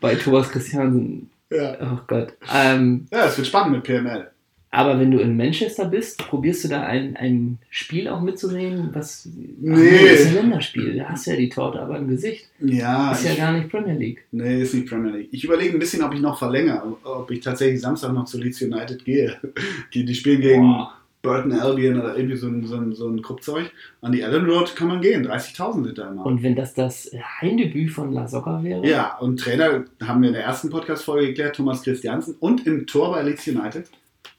bei 0.00 0.16
Thomas 0.16 0.48
Christiansen. 0.50 1.30
ja. 1.50 1.76
Oh 1.80 2.00
Gott. 2.08 2.32
Ähm, 2.52 3.06
ja, 3.12 3.26
es 3.26 3.36
wird 3.38 3.46
spannend 3.46 3.72
mit 3.76 3.84
PML. 3.84 4.31
Aber 4.74 4.98
wenn 4.98 5.10
du 5.10 5.18
in 5.18 5.36
Manchester 5.36 5.84
bist, 5.84 6.16
probierst 6.26 6.64
du 6.64 6.68
da 6.68 6.82
ein, 6.82 7.14
ein 7.16 7.58
Spiel 7.68 8.08
auch 8.08 8.22
mitzusehen? 8.22 8.88
Was, 8.94 9.28
Nee. 9.60 9.90
Ach 9.98 10.10
das 10.10 10.20
ist 10.20 10.26
ein 10.28 10.34
Länderspiel. 10.34 10.96
Da 10.96 11.10
hast 11.10 11.26
du 11.26 11.32
ja 11.32 11.36
die 11.36 11.50
Torte 11.50 11.78
aber 11.78 11.98
im 11.98 12.08
Gesicht. 12.08 12.48
Ja, 12.58 13.12
ist 13.12 13.24
ja 13.26 13.32
ich, 13.32 13.36
gar 13.36 13.52
nicht 13.52 13.68
Premier 13.68 13.92
League. 13.92 14.24
nee, 14.32 14.62
ist 14.62 14.72
nicht 14.72 14.88
Premier 14.88 15.12
League. 15.12 15.28
Ich 15.30 15.44
überlege 15.44 15.74
ein 15.74 15.78
bisschen, 15.78 16.02
ob 16.02 16.14
ich 16.14 16.20
noch 16.20 16.38
verlängere, 16.38 16.96
ob 17.04 17.30
ich 17.30 17.40
tatsächlich 17.40 17.82
Samstag 17.82 18.14
noch 18.14 18.24
zu 18.24 18.38
Leeds 18.38 18.62
United 18.62 19.04
gehe. 19.04 19.36
Die, 19.92 20.06
die 20.06 20.14
spielen 20.14 20.40
gegen 20.40 20.62
Boah. 20.62 20.94
Burton 21.20 21.52
Albion 21.52 22.00
oder 22.00 22.16
irgendwie 22.16 22.36
so 22.36 22.48
ein, 22.48 22.64
so 22.66 22.76
ein, 22.76 22.94
so 22.94 23.08
ein 23.08 23.20
Kruppzeug. 23.20 23.70
An 24.00 24.12
die 24.12 24.24
Allen 24.24 24.46
Road 24.46 24.74
kann 24.74 24.88
man 24.88 25.00
gehen, 25.02 25.24
30.000 25.26 25.84
sind 25.84 25.98
da 25.98 26.10
immer. 26.10 26.26
Und 26.26 26.42
wenn 26.42 26.56
das 26.56 26.74
das 26.74 27.10
Heimdebüt 27.40 27.90
von 27.92 28.12
La 28.12 28.26
Soga 28.26 28.62
wäre? 28.64 28.84
ja, 28.86 29.18
und 29.18 29.38
Trainer 29.38 29.84
haben 30.02 30.22
wir 30.22 30.28
in 30.28 30.34
der 30.34 30.44
ersten 30.44 30.70
Podcast-Folge 30.70 31.28
geklärt, 31.28 31.56
Thomas 31.56 31.82
Christiansen. 31.82 32.36
Und 32.40 32.66
im 32.66 32.86
Tor 32.86 33.12
bei 33.12 33.22
Leeds 33.22 33.46
United, 33.46 33.88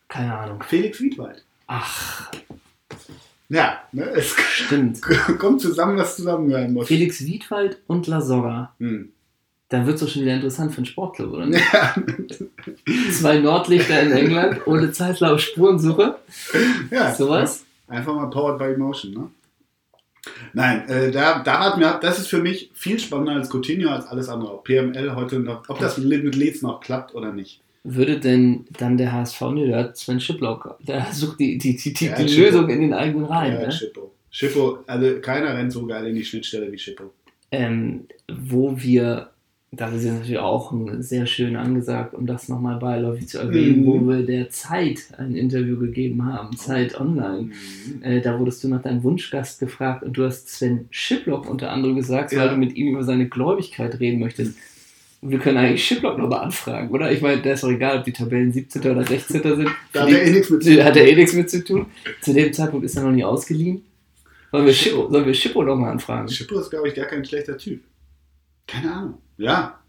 Keine 0.08 0.38
Ahnung. 0.38 0.64
Felix 0.64 0.99
Wiedwald. 1.01 1.43
Ach, 1.68 2.32
Ja, 3.49 3.80
ne, 3.91 4.04
es 4.06 4.36
stimmt. 4.36 5.01
kommt 5.39 5.62
zusammen, 5.62 5.97
was 5.97 6.16
zusammengehören 6.16 6.74
muss. 6.74 6.88
Felix 6.88 7.22
Wiedwald 7.26 7.78
und 7.88 8.08
La 8.08 8.22
Soga. 8.22 8.74
Hm. 8.80 9.12
Dann 9.70 9.86
wird 9.88 9.95
es 9.95 10.01
doch 10.01 10.08
schon 10.10 10.22
wieder 10.22 10.36
interessant 10.36 10.72
für 10.72 10.78
einen 10.78 10.86
Sportclub, 10.86 11.34
oder 11.34 11.45
nicht? 11.47 11.64
Ja, 11.74 11.95
Zwei 13.12 13.39
Nordlichter 13.39 14.01
in 14.04 14.12
England 14.12 14.68
ohne 14.68 14.91
Zeitlauf 14.91 15.39
Spurensuche. 15.39 16.16
ja, 16.91 17.14
Sowas. 17.16 17.66
Einfach 17.88 18.14
mal 18.14 18.28
powered 18.30 18.60
by 18.60 18.66
emotion, 18.66 19.14
ne? 19.14 19.30
Nein, 20.54 20.88
äh, 20.88 21.12
da, 21.12 21.39
da 21.39 21.78
wir 21.78 21.89
ab, 21.89 22.01
das 22.01 22.20
ist 22.20 22.28
für 22.28 22.41
mich 22.41 22.72
viel 22.74 22.99
spannender 22.99 23.34
als 23.34 23.49
Coutinho, 23.49 23.89
als 23.89 24.06
alles 24.06 24.30
andere. 24.30 24.54
Ob 24.54 24.64
PML 24.64 25.16
heute 25.16 25.39
noch, 25.39 25.68
ob 25.68 25.80
das 25.80 25.97
mit 25.97 26.36
Leeds 26.36 26.62
noch 26.62 26.80
klappt 26.80 27.14
oder 27.16 27.34
nicht. 27.34 27.62
Würde 27.86 28.19
denn 28.19 28.65
dann 28.79 28.97
der 28.97 29.11
HSV, 29.11 29.41
nee, 29.53 29.65
der 29.67 29.77
hat 29.79 29.97
Sven 29.97 30.19
Schiplock, 30.21 30.77
der 30.88 31.05
sucht 31.11 31.39
die, 31.39 31.57
die, 31.57 31.75
die, 31.75 31.93
die, 31.93 32.05
Ja, 32.05 32.15
die. 32.15 32.34
Lösung 32.36 32.69
in 32.69 32.79
den 32.81 32.93
eigenen 32.93 33.25
Reihen. 33.25 33.55
ja, 33.59 33.65
ne? 33.65 33.71
Schippo. 33.71 34.11
Schippo, 34.31 34.79
also 34.88 35.19
keiner 35.21 35.55
rennt 35.55 35.71
so 35.73 35.86
geil 35.86 36.07
in 36.07 36.15
die 36.15 36.23
Schnittstelle 36.23 36.71
wie 36.71 36.77
Schippo. 36.77 37.11
ähm, 37.51 38.05
wo 38.31 38.81
wir, 38.81 39.29
das 39.71 39.93
ist 39.93 40.05
jetzt 40.05 40.13
natürlich 40.13 40.39
auch 40.39 40.71
ein 40.71 41.03
sehr 41.03 41.25
schön 41.25 41.55
angesagt, 41.55 42.13
um 42.13 42.25
das 42.25 42.47
nochmal 42.47 42.79
beiläufig 42.79 43.27
zu 43.27 43.39
erwähnen, 43.39 43.81
Mhm. 43.81 43.86
wo 43.86 44.07
wir 44.07 44.25
der 44.25 44.49
Zeit 44.49 44.99
ein 45.17 45.36
Interview 45.36 45.77
gegeben 45.77 46.25
haben, 46.25 46.55
Zeit 46.55 46.99
Online. 46.99 47.51
Äh, 48.01 48.21
da 48.21 48.39
wurdest 48.39 48.63
du 48.63 48.69
nach 48.69 48.81
deinem 48.81 49.03
Wunschgast 49.03 49.59
gefragt 49.59 50.03
und 50.03 50.17
du 50.17 50.23
hast 50.23 50.47
Sven 50.49 50.88
Schiplock 50.89 51.49
unter 51.49 51.69
anderem 51.71 51.95
gesagt, 51.97 52.31
Ja. 52.31 52.39
weil 52.39 52.49
du 52.51 52.55
mit 52.55 52.75
ihm 52.75 52.88
über 52.93 53.03
seine 53.03 53.27
Gläubigkeit 53.27 53.99
reden 53.99 54.19
möchtest. 54.19 54.57
Wir 55.26 55.39
können 55.39 55.57
eigentlich 55.57 55.86
Schiplock 55.86 56.17
nochmal 56.17 56.41
anfragen, 56.41 56.89
oder? 56.89 57.11
Ich 57.11 57.21
meine, 57.21 57.41
der 57.41 57.53
ist 57.53 57.63
doch 57.63 57.69
egal, 57.69 57.99
ob 57.99 58.03
die 58.03 58.11
Tabellen 58.11 58.51
17. 58.51 58.82
oder 58.82 59.03
16. 59.05 59.41
sind. 59.41 59.69
Da 59.93 60.01
hat 60.01 60.09
er 60.09 60.26
eh 60.26 60.32
nichts 60.32 60.49
mit 60.49 60.78
da 60.78 60.84
hat 60.84 60.97
er 60.97 61.07
eh 61.07 61.15
nichts 61.15 61.34
mit 61.34 61.49
zu 61.49 61.63
tun. 61.63 61.86
Zu 62.21 62.34
dem 62.34 62.51
Zeitpunkt 62.51 62.86
ist 62.86 62.97
er 62.97 63.03
noch 63.03 63.11
nie 63.11 63.24
ausgeliehen. 63.24 63.84
Sollen 64.51 64.65
wir 64.65 64.74
Schippo, 64.74 65.09
sollen 65.09 65.26
wir 65.26 65.34
Schippo 65.34 65.63
nochmal 65.63 65.91
anfragen? 65.91 66.28
Schippo 66.30 66.59
ist, 66.59 66.69
glaube 66.69 66.89
ich, 66.89 66.93
gar 66.93 67.05
kein 67.05 67.24
schlechter 67.26 67.57
Typ. 67.57 67.82
Keine 68.67 68.93
Ahnung. 68.93 69.17
Ja. 69.38 69.80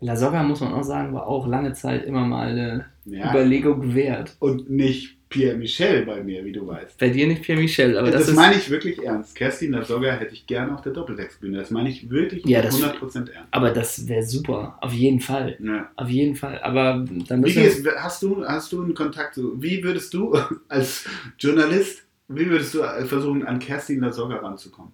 La 0.00 0.16
Soga, 0.16 0.42
muss 0.42 0.60
man 0.60 0.72
auch 0.72 0.84
sagen, 0.84 1.14
war 1.14 1.26
auch 1.26 1.46
lange 1.46 1.72
Zeit 1.72 2.04
immer 2.04 2.26
mal 2.26 2.48
eine 2.48 2.86
ja. 3.04 3.30
Überlegung 3.30 3.94
wert. 3.94 4.36
Und 4.38 4.70
nicht 4.70 5.16
Pierre 5.32 5.56
Michel 5.56 6.04
bei 6.06 6.22
mir, 6.22 6.44
wie 6.44 6.52
du 6.52 6.66
weißt. 6.66 6.98
Bei 6.98 7.08
dir 7.08 7.26
nicht 7.26 7.42
Pierre 7.42 7.60
Michel, 7.60 7.96
aber 7.98 8.10
das 8.10 8.22
das, 8.22 8.28
ist. 8.30 8.36
meine 8.36 8.54
ich 8.56 8.70
wirklich 8.70 9.02
ernst. 9.02 9.34
Kerstin 9.34 9.72
Lasogga 9.72 10.12
hätte 10.12 10.34
ich 10.34 10.46
gerne 10.46 10.74
auf 10.74 10.82
der 10.82 10.92
Doppeltextbühne. 10.92 11.58
Das 11.58 11.70
meine 11.70 11.88
ich 11.88 12.08
wirklich 12.10 12.44
Ja, 12.46 12.62
das- 12.62 12.80
100% 12.80 13.30
ernst. 13.30 13.48
Aber 13.50 13.70
das 13.70 14.06
wäre 14.08 14.22
super. 14.22 14.78
Auf 14.80 14.92
jeden 14.92 15.20
Fall. 15.20 15.56
Ja. 15.60 15.90
Auf 15.96 16.08
jeden 16.08 16.36
Fall. 16.36 16.60
Aber 16.62 17.04
dann 17.28 17.40
Wie 17.40 17.46
müssen 17.46 17.62
gehst, 17.62 17.84
wir. 17.84 17.94
hast, 17.96 18.22
du, 18.22 18.44
hast 18.46 18.70
du 18.72 18.82
einen 18.82 18.94
Kontakt 18.94 19.34
zu, 19.34 19.60
wie 19.62 19.82
würdest 19.82 20.12
du 20.14 20.36
als 20.68 21.04
Journalist, 21.38 22.02
wie 22.28 22.48
würdest 22.48 22.74
du 22.74 22.80
versuchen, 23.06 23.44
an 23.46 23.58
Kerstin 23.58 24.00
Lasogga 24.00 24.36
ranzukommen? 24.36 24.92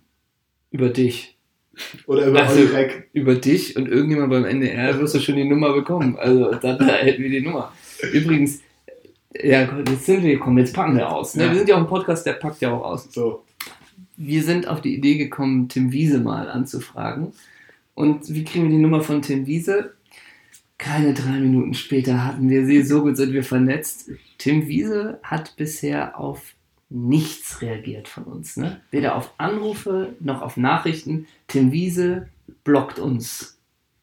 Über 0.70 0.88
dich. 0.88 1.36
Oder 2.06 2.26
über 2.26 2.42
Also-? 2.44 2.68
Über 3.12 3.34
dich 3.36 3.76
und 3.76 3.88
irgendjemand 3.88 4.30
beim 4.30 4.44
NDR 4.44 4.98
wirst 4.98 5.14
du 5.14 5.20
schon 5.20 5.36
die 5.36 5.44
Nummer 5.44 5.72
bekommen. 5.72 6.16
Also 6.18 6.52
dann 6.54 6.84
hätten 6.88 7.22
wir 7.22 7.30
die 7.30 7.40
Nummer. 7.40 7.72
Übrigens, 8.12 8.60
ja, 9.34 9.66
Gott, 9.66 9.88
jetzt 9.88 10.06
sind 10.06 10.22
wir 10.22 10.34
gekommen, 10.34 10.58
jetzt 10.58 10.74
packen 10.74 10.96
wir 10.96 11.10
aus. 11.10 11.34
Ne? 11.34 11.44
Ja. 11.44 11.50
Wir 11.50 11.58
sind 11.58 11.68
ja 11.68 11.76
auch 11.76 11.80
ein 11.80 11.86
Podcast, 11.86 12.24
der 12.26 12.34
packt 12.34 12.60
ja 12.60 12.72
auch 12.72 12.84
aus. 12.84 13.12
So. 13.12 13.44
wir 14.16 14.42
sind 14.42 14.68
auf 14.68 14.80
die 14.80 14.94
Idee 14.94 15.16
gekommen, 15.16 15.68
Tim 15.68 15.92
Wiese 15.92 16.20
mal 16.20 16.48
anzufragen. 16.48 17.32
Und 17.94 18.32
wie 18.32 18.44
kriegen 18.44 18.64
wir 18.64 18.70
die 18.70 18.82
Nummer 18.82 19.00
von 19.00 19.22
Tim 19.22 19.46
Wiese? 19.46 19.94
Keine 20.78 21.12
drei 21.12 21.40
Minuten 21.40 21.74
später 21.74 22.24
hatten 22.24 22.48
wir 22.48 22.64
sie, 22.64 22.82
so 22.82 23.02
gut 23.02 23.16
sind 23.16 23.32
wir 23.32 23.42
vernetzt. 23.42 24.10
Tim 24.38 24.68
Wiese 24.68 25.18
hat 25.22 25.56
bisher 25.56 26.18
auf 26.18 26.54
nichts 26.88 27.60
reagiert 27.60 28.08
von 28.08 28.24
uns. 28.24 28.56
Ne? 28.56 28.80
Weder 28.90 29.16
auf 29.16 29.34
Anrufe 29.38 30.14
noch 30.20 30.40
auf 30.40 30.56
Nachrichten. 30.56 31.26
Tim 31.48 31.72
Wiese 31.72 32.28
blockt 32.64 32.98
uns. 32.98 33.57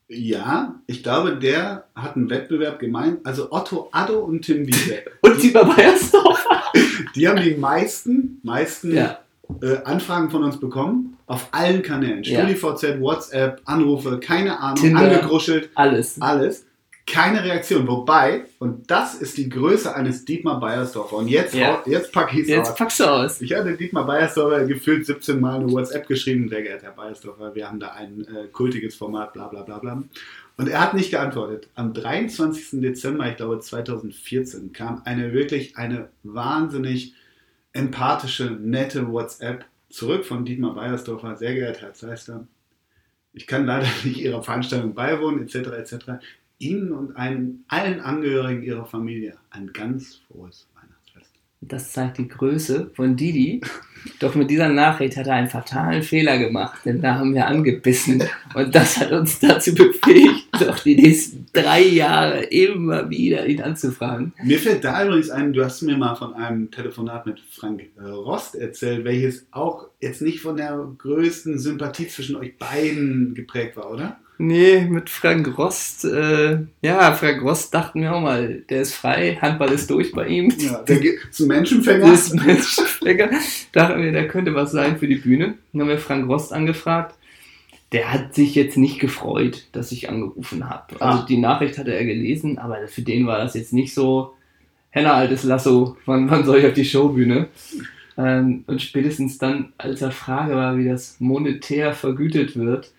Ja, 0.08 0.76
ich 0.86 1.02
glaube, 1.02 1.36
der 1.38 1.86
hat 1.96 2.16
einen 2.16 2.30
Wettbewerb 2.30 2.78
gemeint. 2.80 3.26
Also 3.26 3.52
Otto 3.52 3.90
Addo 3.92 4.20
und 4.20 4.44
Tim 4.44 4.68
Wiese. 4.68 5.00
Und 5.22 5.40
Tibor 5.40 5.66
Beiersdorf. 5.66 6.46
Die 7.16 7.28
haben 7.28 7.42
die 7.42 7.56
meisten, 7.56 8.40
meisten 8.44 8.94
Ja. 8.94 9.20
äh, 9.64 9.78
Anfragen 9.84 10.30
von 10.30 10.44
uns 10.44 10.60
bekommen. 10.60 11.18
Auf 11.28 11.48
allen 11.52 11.82
Kanälen. 11.82 12.22
Ja. 12.24 12.42
StudiVZ, 12.48 13.00
WhatsApp, 13.02 13.62
Anrufe, 13.66 14.20
keine 14.20 14.60
Ahnung, 14.60 14.76
Tinder. 14.76 15.00
angegruschelt, 15.02 15.70
Alles. 15.74 16.22
alles. 16.22 16.66
Keine 17.08 17.44
Reaktion. 17.44 17.88
Wobei, 17.88 18.46
und 18.58 18.90
das 18.90 19.14
ist 19.14 19.38
die 19.38 19.48
Größe 19.48 19.94
eines 19.96 20.26
Dietmar 20.26 20.60
Beiersdorfer. 20.60 21.18
Und 21.18 21.28
jetzt, 21.28 21.54
hau- 21.54 21.84
jetzt 21.86 22.12
packe 22.12 22.36
ich 22.36 22.44
es 22.44 22.48
Jetzt 22.50 22.72
aus. 22.72 22.76
packst 22.76 23.00
du 23.00 23.04
aus. 23.06 23.42
Ich 23.42 23.54
hatte 23.54 23.76
Dietmar 23.78 24.06
Beiersdorfer 24.08 24.66
gefühlt 24.66 25.06
17 25.06 25.40
Mal 25.40 25.60
eine 25.60 25.72
WhatsApp 25.72 26.08
geschrieben. 26.08 26.50
Sehr 26.50 26.64
geehrter 26.64 26.86
Herr 26.88 26.94
Beiersdorfer, 26.94 27.54
wir 27.54 27.68
haben 27.70 27.80
da 27.80 27.92
ein 27.92 28.22
äh, 28.26 28.48
kultiges 28.52 28.96
Format, 28.96 29.34
bla 29.34 29.48
bla 29.48 29.62
bla 29.62 29.78
bla. 29.78 30.04
Und 30.58 30.68
er 30.70 30.82
hat 30.82 30.94
nicht 30.96 31.12
geantwortet. 31.12 31.68
Am 31.76 31.94
23. 31.94 32.82
Dezember, 32.82 33.30
ich 33.30 33.36
glaube 33.38 33.60
2014, 33.60 34.74
kam 34.74 35.02
eine 35.06 35.32
wirklich 35.34 35.78
eine 35.78 36.10
wahnsinnig 36.24 37.14
empathische, 37.74 38.46
nette 38.52 39.12
WhatsApp 39.12 39.66
zurück 39.90 40.26
von 40.26 40.44
Dietmar 40.46 40.74
Beiersdorfer. 40.76 41.36
Sehr 41.36 41.54
geehrter 41.54 41.82
Herr 41.82 41.94
Zeister, 41.94 42.48
ich 43.34 43.46
kann 43.48 43.66
leider 43.66 43.86
nicht 44.04 44.18
Ihrer 44.22 44.42
Veranstaltung 44.42 44.94
beiwohnen, 44.96 45.44
etc. 45.44 45.56
etc. 45.78 46.06
Ihnen 46.58 46.92
und 46.92 47.16
einen, 47.16 47.66
allen 47.68 48.00
Angehörigen 48.00 48.64
Ihrer 48.64 48.86
Familie 48.86 49.36
ein 49.50 49.72
ganz 49.74 50.22
frohes 50.28 50.68
Weihnachtsfest. 50.76 51.32
Das 51.62 51.92
zeigt 51.92 52.18
die 52.18 52.28
Größe 52.28 52.92
von 52.94 53.16
Didi. 53.16 53.62
Doch 54.20 54.36
mit 54.36 54.52
dieser 54.52 54.70
Nachricht 54.70 55.18
hat 55.18 55.28
er 55.28 55.34
einen 55.34 55.50
fatalen 55.50 56.04
Fehler 56.04 56.38
gemacht, 56.38 56.82
denn 56.86 57.02
da 57.02 57.16
haben 57.16 57.34
wir 57.34 57.48
angebissen. 57.48 58.24
Und 58.54 58.76
das 58.76 58.98
hat 58.98 59.12
uns 59.12 59.40
dazu 59.40 59.74
befähigt, 59.74 60.48
doch 60.52 60.80
die 60.80 60.96
nächsten 60.96 61.48
drei 61.52 61.82
Jahre 61.82 62.44
immer 62.44 63.10
wieder 63.10 63.48
ihn 63.48 63.62
anzufragen. 63.62 64.34
Mir 64.44 64.60
fällt 64.60 64.84
da 64.84 65.04
übrigens 65.04 65.32
ein, 65.32 65.54
du 65.54 65.64
hast 65.66 65.82
mir 65.82 65.98
mal 65.98 66.16
von 66.16 66.36
einem 66.36 66.70
Telefonat 66.70 67.26
mit 67.26 67.40
Frank 67.40 67.82
äh, 67.98 68.04
Rost 68.04 68.56
erzählt, 68.56 69.04
welches 69.06 69.48
auch 69.52 69.88
jetzt 70.00 70.22
nicht 70.22 70.40
von 70.40 70.56
der 70.56 70.88
größten 70.98 71.58
Sympathie 71.58 72.08
zwischen 72.08 72.36
euch 72.36 72.58
beiden 72.58 73.34
geprägt 73.34 73.76
war, 73.76 73.92
oder? 73.92 74.20
Nee, 74.38 74.82
mit 74.90 75.10
Frank 75.10 75.58
Rost, 75.58 76.04
äh, 76.06 76.58
ja, 76.82 77.14
Frank 77.14 77.42
Rost 77.42 77.74
dachten 77.74 78.02
wir 78.02 78.14
auch 78.14 78.22
mal, 78.22 78.64
der 78.70 78.82
ist 78.82 78.94
frei, 78.94 79.38
Handball 79.42 79.72
ist 79.72 79.90
durch 79.90 80.12
bei 80.12 80.28
ihm. 80.28 80.52
Ja, 80.58 80.80
der 80.84 81.00
ge- 81.00 81.18
ist 81.30 81.40
ein 81.40 81.48
Menschenfänger. 81.48 82.14
Ist 82.14 82.34
Menschenflecker. 82.36 83.30
Dachten 83.72 84.02
wir, 84.02 84.12
der 84.12 84.28
könnte 84.28 84.54
was 84.54 84.72
sein 84.72 84.98
für 84.98 85.08
die 85.08 85.16
Bühne. 85.16 85.56
Dann 85.72 85.82
haben 85.84 85.88
wir 85.90 85.98
Frank 86.00 86.28
Rost 86.30 86.52
angefragt. 86.52 87.16
Der 87.94 88.12
hat 88.12 88.36
sich 88.36 88.56
jetzt 88.56 88.76
nicht 88.78 89.00
gefreut, 89.00 89.68
dass 89.72 89.92
ich 89.94 90.10
angerufen 90.10 90.70
habe. 90.70 91.00
Also 91.00 91.20
Ah. 91.20 91.26
die 91.28 91.38
Nachricht 91.38 91.78
hatte 91.78 91.94
er 91.94 92.04
gelesen, 92.04 92.58
aber 92.58 92.88
für 92.88 93.04
den 93.04 93.28
war 93.28 93.38
das 93.38 93.54
jetzt 93.54 93.72
nicht 93.72 93.94
so, 93.94 94.34
Henna, 94.90 95.14
altes 95.14 95.44
Lasso, 95.44 95.96
wann, 96.06 96.30
wann 96.30 96.44
soll 96.46 96.58
ich 96.60 96.66
auf 96.66 96.74
die 96.74 96.84
Showbühne? 96.86 97.48
Ähm, 98.18 98.64
und 98.68 98.82
spätestens 98.82 99.38
dann, 99.38 99.74
als 99.78 100.02
er 100.02 100.12
Frage 100.12 100.56
war, 100.56 100.78
wie 100.78 100.86
das 100.86 101.18
monetär 101.20 101.94
vergütet 101.94 102.58
wird, 102.58 102.92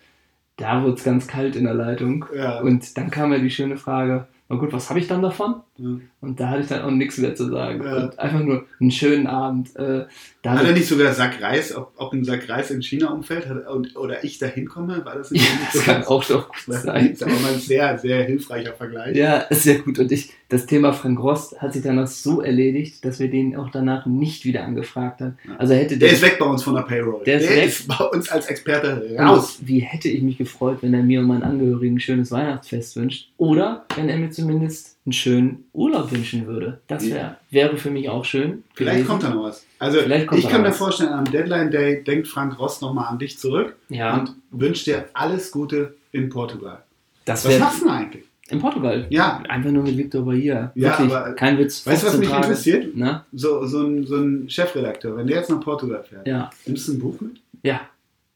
da 0.57 0.83
wurde 0.83 0.95
es 0.95 1.05
ganz 1.05 1.27
kalt 1.27 1.57
in 1.57 1.65
der 1.65 1.75
Leitung. 1.75 2.25
Ja. 2.35 2.61
Und 2.61 2.97
dann 2.97 3.11
kam 3.11 3.33
ja 3.33 3.39
die 3.39 3.51
schöne 3.51 3.77
Frage, 3.77 4.27
na 4.49 4.55
gut, 4.57 4.73
was 4.73 4.89
habe 4.91 5.01
ich 5.01 5.09
dann 5.09 5.23
davon? 5.23 5.57
Ja. 5.77 5.99
Und 6.21 6.39
da 6.39 6.49
hatte 6.51 6.61
ich 6.61 6.69
dann 6.69 6.83
auch 6.83 6.91
nichts 6.93 7.19
mehr 7.19 7.35
zu 7.35 7.51
sagen. 7.51 7.83
Ja. 7.85 8.11
Einfach 8.17 8.39
nur 8.41 8.65
einen 8.81 8.93
schönen 8.93 9.27
Abend. 9.27 9.75
Äh, 9.75 10.05
Hat 10.47 10.65
er 10.65 10.73
nicht 10.73 10.87
sogar 10.87 11.13
Sack 11.13 11.43
Reis, 11.43 11.75
ob, 11.75 11.93
ob 11.97 12.13
ein 12.13 12.25
Sack 12.25 12.49
Reis 12.49 12.71
in 12.71 12.81
China 12.81 13.09
umfällt 13.11 13.49
hat, 13.49 13.67
und, 13.69 13.97
oder 13.97 14.23
ich 14.23 14.39
da 14.39 14.47
hinkomme? 14.47 15.05
War 15.05 15.17
das 15.17 15.33
nicht 15.33 15.45
ja, 15.49 15.59
das 15.73 15.83
kann 15.83 16.05
auch 16.05 16.25
doch 16.25 16.47
gut 16.49 16.63
Das 16.69 16.85
sein. 16.85 17.11
ist 17.11 17.25
aber 17.25 17.33
mal 17.33 17.55
ein 17.55 17.59
sehr, 17.59 17.99
sehr 17.99 18.23
hilfreicher 18.23 18.73
Vergleich. 18.75 19.17
Ja, 19.17 19.47
sehr 19.51 19.81
gut. 19.81 19.99
Und 19.99 20.13
ich, 20.13 20.33
das 20.49 20.67
Thema 20.67 20.93
Frank 20.93 21.19
Rost 21.21 21.61
hat 21.61 21.73
sich 21.73 21.83
danach 21.83 22.07
so 22.07 22.41
erledigt, 22.41 23.05
dass 23.05 23.19
wir 23.19 23.29
den 23.31 23.57
auch 23.57 23.71
danach 23.71 24.07
nicht 24.07 24.45
wieder 24.45 24.65
angefragt 24.65 25.21
haben. 25.21 25.37
Also 25.59 25.75
hätte 25.75 25.99
Der 25.99 26.09
der, 26.09 26.13
ist 26.17 26.23
weg 26.23 26.37
bei 26.39 26.47
uns 26.47 26.63
von 26.63 26.75
der 26.75 26.83
Payroll. 26.83 27.25
Der 27.25 27.41
ist 27.41 27.89
weg. 27.89 27.97
bei 27.99 28.05
uns 28.05 28.29
als 28.29 28.47
Experte 28.47 29.17
raus. 29.19 29.57
Und 29.61 29.67
wie 29.69 29.81
hätte 29.81 30.09
ich 30.09 30.23
mich 30.23 30.39
gefreut, 30.39 30.79
wenn 30.83 30.95
er 30.95 31.03
mir 31.03 31.21
und 31.21 31.27
meinen 31.27 31.43
Angehörigen 31.43 31.97
ein 31.97 32.01
schönes 32.01 32.31
Weihnachtsfest 32.31 32.95
wünscht? 32.97 33.29
Oder 33.39 33.85
wenn 33.97 34.09
er 34.09 34.19
mir 34.19 34.31
zumindest 34.31 34.97
einen 35.05 35.13
schönen 35.13 35.65
Urlaub 35.73 36.11
wünschen 36.13 36.47
würde. 36.47 36.81
Das 36.89 37.09
wär, 37.09 37.39
wäre 37.51 37.77
für 37.77 37.91
mich 37.91 38.09
auch 38.09 38.25
schön. 38.25 38.63
Vielleicht 38.75 38.99
gewesen. 38.99 39.09
kommt 39.09 39.23
da 39.25 39.31
noch 39.31 39.45
was. 39.45 39.65
Also 39.79 39.99
ich 40.01 40.49
kann 40.49 40.63
mir 40.63 40.69
was. 40.69 40.77
vorstellen, 40.79 41.11
am 41.13 41.25
Deadline 41.25 41.71
Day 41.71 42.03
denkt 42.05 42.29
Frank 42.29 42.59
Rost 42.59 42.83
nochmal 42.83 43.07
an 43.09 43.19
dich 43.19 43.39
zurück 43.39 43.77
Ja, 43.89 44.17
und 44.19 44.35
wünscht 44.51 44.87
dir 44.87 45.07
alles 45.13 45.51
Gute 45.51 45.95
in 46.13 46.29
Portugal. 46.29 46.83
das 47.25 47.45
Was 47.45 47.51
wäre 47.53 47.61
machst 47.61 47.81
du 47.81 47.85
denn 47.85 47.95
eigentlich? 47.95 48.25
In 48.51 48.61
Portugal. 48.61 49.07
Ja, 49.11 49.43
Einfach 49.49 49.71
nur 49.71 49.83
mit 49.83 49.97
Victor 49.97 50.25
Bahia. 50.25 50.73
Ja, 50.75 50.91
Wirklich, 50.99 51.13
aber- 51.15 51.33
kein 51.35 51.59
Witz. 51.59 51.87
weißt 51.87 52.03
du, 52.03 52.07
was 52.07 52.15
15 52.15 52.21
mich 52.21 52.29
Tage. 52.29 52.43
interessiert? 52.47 52.93
Na? 52.95 53.27
So, 53.33 53.67
so, 53.67 53.83
ein, 53.87 54.07
so 54.07 54.17
ein 54.17 54.49
Chefredakteur, 54.49 55.17
wenn 55.17 55.27
der 55.27 55.39
jetzt 55.39 55.51
nach 55.51 55.61
Portugal 55.61 56.03
fährt, 56.09 56.27
Ja. 56.27 56.51
nimmst 56.67 56.89
du 56.89 56.93
ein 56.93 56.99
Buch 56.99 57.21
mit? 57.21 57.41
Ja. 57.63 57.81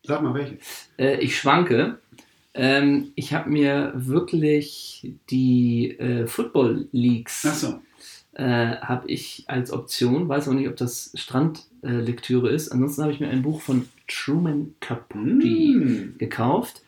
Sag 0.05 0.23
mal 0.23 0.35
welches. 0.35 0.59
Äh, 0.99 1.19
ich 1.21 1.37
schwanke. 1.37 1.99
Ähm, 2.55 3.13
ich 3.15 3.33
habe 3.33 3.49
mir 3.51 3.93
wirklich 3.95 5.13
die 5.31 5.97
äh, 5.99 6.27
Football 6.27 6.89
Leagues 6.91 7.47
Achso. 7.47 7.81
äh, 8.33 8.43
habe 8.77 9.09
ich 9.09 9.45
als 9.47 9.73
Option. 9.73 10.29
Weiß 10.29 10.49
auch 10.49 10.55
nicht, 10.55 10.69
ob 10.69 10.75
das 10.77 11.13
Strandlektüre 11.15 11.71
Lektüre 12.03 12.51
ist. 12.51 12.71
Ansonsten 12.71 13.03
habe 13.03 13.13
ich 13.13 13.21
mir 13.21 13.29
ein 13.29 13.43
Buch 13.43 13.61
von 13.61 13.87
Truman 14.09 14.75
Capote 14.81 15.21
Mm. 15.47 16.15
gekauft. 16.19 16.83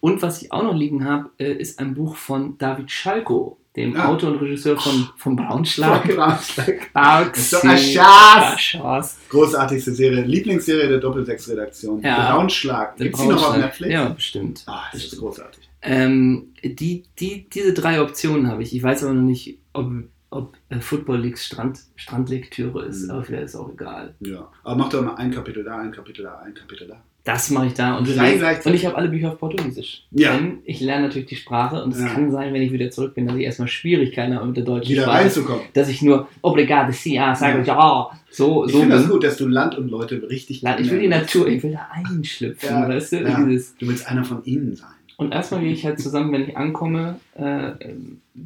Und 0.00 0.22
was 0.22 0.42
ich 0.42 0.52
auch 0.52 0.62
noch 0.62 0.74
liegen 0.74 1.04
habe, 1.04 1.30
äh, 1.38 1.52
ist 1.52 1.78
ein 1.78 1.94
Buch 1.94 2.16
von 2.16 2.56
David 2.58 2.90
Schalko, 2.90 3.58
dem 3.76 3.96
Ah. 3.96 4.08
Autor 4.08 4.30
und 4.32 4.38
Regisseur 4.38 4.76
von, 4.78 5.08
von 5.16 5.36
Braunschlag. 5.36 6.04
Braunschlag. 6.14 6.88
Doch 6.94 7.64
ein 7.64 7.78
Schatz. 7.78 8.60
Schatz. 8.60 9.18
Großartigste 9.28 9.92
Serie, 9.92 10.22
Lieblingsserie 10.22 10.88
der 10.88 10.98
Doppelsechs-Redaktion. 10.98 12.00
Ja. 12.02 12.30
Braunschlag. 12.32 12.96
Gibt 12.96 13.16
sie 13.16 13.26
noch 13.26 13.34
auf 13.36 13.40
Braunschlag. 13.42 13.64
Netflix? 13.66 13.92
Ja, 13.92 14.08
bestimmt. 14.08 14.62
Ah, 14.66 14.82
das 14.92 15.04
ist 15.04 15.18
großartig. 15.18 15.68
Ähm, 15.82 16.48
die, 16.64 17.04
die, 17.18 17.48
diese 17.48 17.72
drei 17.74 18.00
Optionen 18.00 18.48
habe 18.48 18.62
ich. 18.62 18.74
Ich 18.74 18.82
weiß 18.82 19.04
aber 19.04 19.14
noch 19.14 19.22
nicht, 19.22 19.58
ob, 19.72 19.90
ob 20.36 20.56
Football 20.80 21.18
Leagues 21.20 21.44
Strand, 21.46 21.80
Strandlektüre 21.96 22.84
ist, 22.86 23.04
Mhm. 23.04 23.10
aber 23.10 23.40
ist 23.40 23.54
auch 23.56 23.72
egal. 23.72 24.14
Ja. 24.20 24.48
Aber 24.64 24.76
mach 24.76 24.88
doch 24.88 25.02
mal 25.02 25.14
ein 25.16 25.30
Kapitel 25.30 25.64
da, 25.64 25.78
ein 25.78 25.92
Kapitel 25.92 26.22
da, 26.24 26.38
ein 26.44 26.54
Kapitel 26.54 26.86
da. 26.88 26.96
Das 27.24 27.50
mache 27.50 27.66
ich 27.66 27.74
da 27.74 27.96
und, 27.96 28.04
gleichzeitig. 28.04 28.66
und 28.66 28.74
ich 28.74 28.86
habe 28.86 28.96
alle 28.96 29.08
Bücher 29.08 29.32
auf 29.32 29.38
Portugiesisch. 29.40 30.04
Ja. 30.12 30.36
Denn 30.36 30.58
ich 30.64 30.80
lerne 30.80 31.06
natürlich 31.08 31.26
die 31.26 31.34
Sprache 31.34 31.82
und 31.82 31.92
es 31.92 32.00
Ja. 32.00 32.06
kann 32.06 32.30
sein, 32.30 32.54
wenn 32.54 32.62
ich 32.62 32.70
wieder 32.70 32.88
zurück 32.92 33.16
bin, 33.16 33.26
dass 33.26 33.34
ich 33.34 33.42
erstmal 33.42 33.66
Schwierigkeiten 33.66 34.36
habe 34.36 34.46
mit 34.46 34.56
der 34.56 34.62
deutschen 34.62 34.92
Wieder 34.92 35.02
Sprache. 35.02 35.24
reinzukommen. 35.24 35.62
Dass 35.74 35.88
ich 35.88 36.02
nur 36.02 36.28
obrigado, 36.42 36.92
si, 36.92 37.14
ja, 37.16 37.34
sage 37.34 37.64
ja, 37.64 38.10
so, 38.30 38.64
Ich 38.66 38.72
so 38.72 38.78
finde 38.78 38.94
das 38.94 39.08
gut, 39.08 39.24
dass 39.24 39.36
du 39.38 39.48
Land 39.48 39.76
und 39.76 39.88
Leute 39.88 40.22
richtig 40.30 40.62
La- 40.62 40.78
Ich 40.78 40.88
will 40.88 41.00
die. 41.00 41.08
Natur, 41.08 41.48
ich 41.48 41.60
will 41.64 41.72
da 41.72 41.88
einschlüpfen, 41.92 42.68
Ja, 42.68 42.88
weißt 42.88 43.12
du? 43.14 43.16
ja. 43.22 43.44
Dieses, 43.44 43.76
Du 43.76 43.88
willst 43.88 44.08
einer 44.08 44.22
von 44.24 44.44
ihnen 44.44 44.76
sein. 44.76 44.90
Und 45.18 45.32
erstmal 45.32 45.62
gehe 45.62 45.72
ich 45.72 45.84
halt 45.86 45.98
zusammen, 45.98 46.30
wenn 46.32 46.42
ich 46.48 46.56
ankomme, 46.56 47.18
äh, 47.34 47.72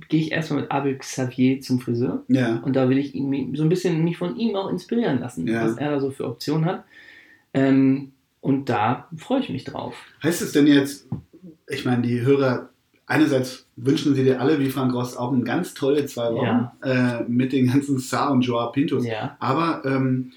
gehe 0.09 0.21
ich 0.21 0.31
erstmal 0.33 0.63
mit 0.63 0.71
Abel 0.71 0.97
Xavier 0.99 1.61
zum 1.61 1.81
Friseur. 1.81 2.23
Ja. 2.29 2.61
Und 2.65 2.77
da 2.77 2.89
will 2.89 2.99
ich 2.99 3.15
ihn 3.15 3.57
so 3.57 3.65
ein 3.65 3.69
bisschen 3.69 4.05
mich 4.05 4.17
von 4.19 4.37
ihm 4.37 4.55
auch 4.55 4.71
inspirieren 4.71 5.19
lassen, 5.19 5.49
Ja. 5.49 5.65
was 5.65 5.77
er 5.79 5.91
da 5.91 6.01
so 6.01 6.11
für 6.13 6.27
Optionen 6.27 6.65
hat. 6.67 6.85
Ähm, 7.55 8.13
und 8.41 8.69
da 8.69 9.09
freue 9.17 9.41
ich 9.41 9.49
mich 9.49 9.65
drauf. 9.65 9.95
Heißt 10.23 10.43
es 10.43 10.53
denn 10.53 10.67
jetzt, 10.69 11.09
ich 11.69 11.85
meine, 11.85 12.03
die 12.03 12.21
Hörer, 12.21 12.71
einerseits 13.07 13.67
wünschen 13.77 14.15
sie 14.15 14.23
dir 14.23 14.41
alle, 14.41 14.61
wie 14.61 14.71
Frank 14.71 14.95
Rost, 14.95 15.19
auch 15.19 15.33
eine 15.33 15.43
ganz 15.43 15.75
tolle 15.75 16.07
zwei 16.07 16.33
Wochen 16.33 16.45
Ja. 16.47 16.73
äh, 17.19 17.25
mit 17.27 17.53
den 17.53 17.67
ganzen 17.67 17.99
Saar 17.99 18.31
und 18.31 18.43
Joa 18.43 18.67
Pintos. 18.69 19.05
Aber 19.41 19.83
ähm, 19.85 20.31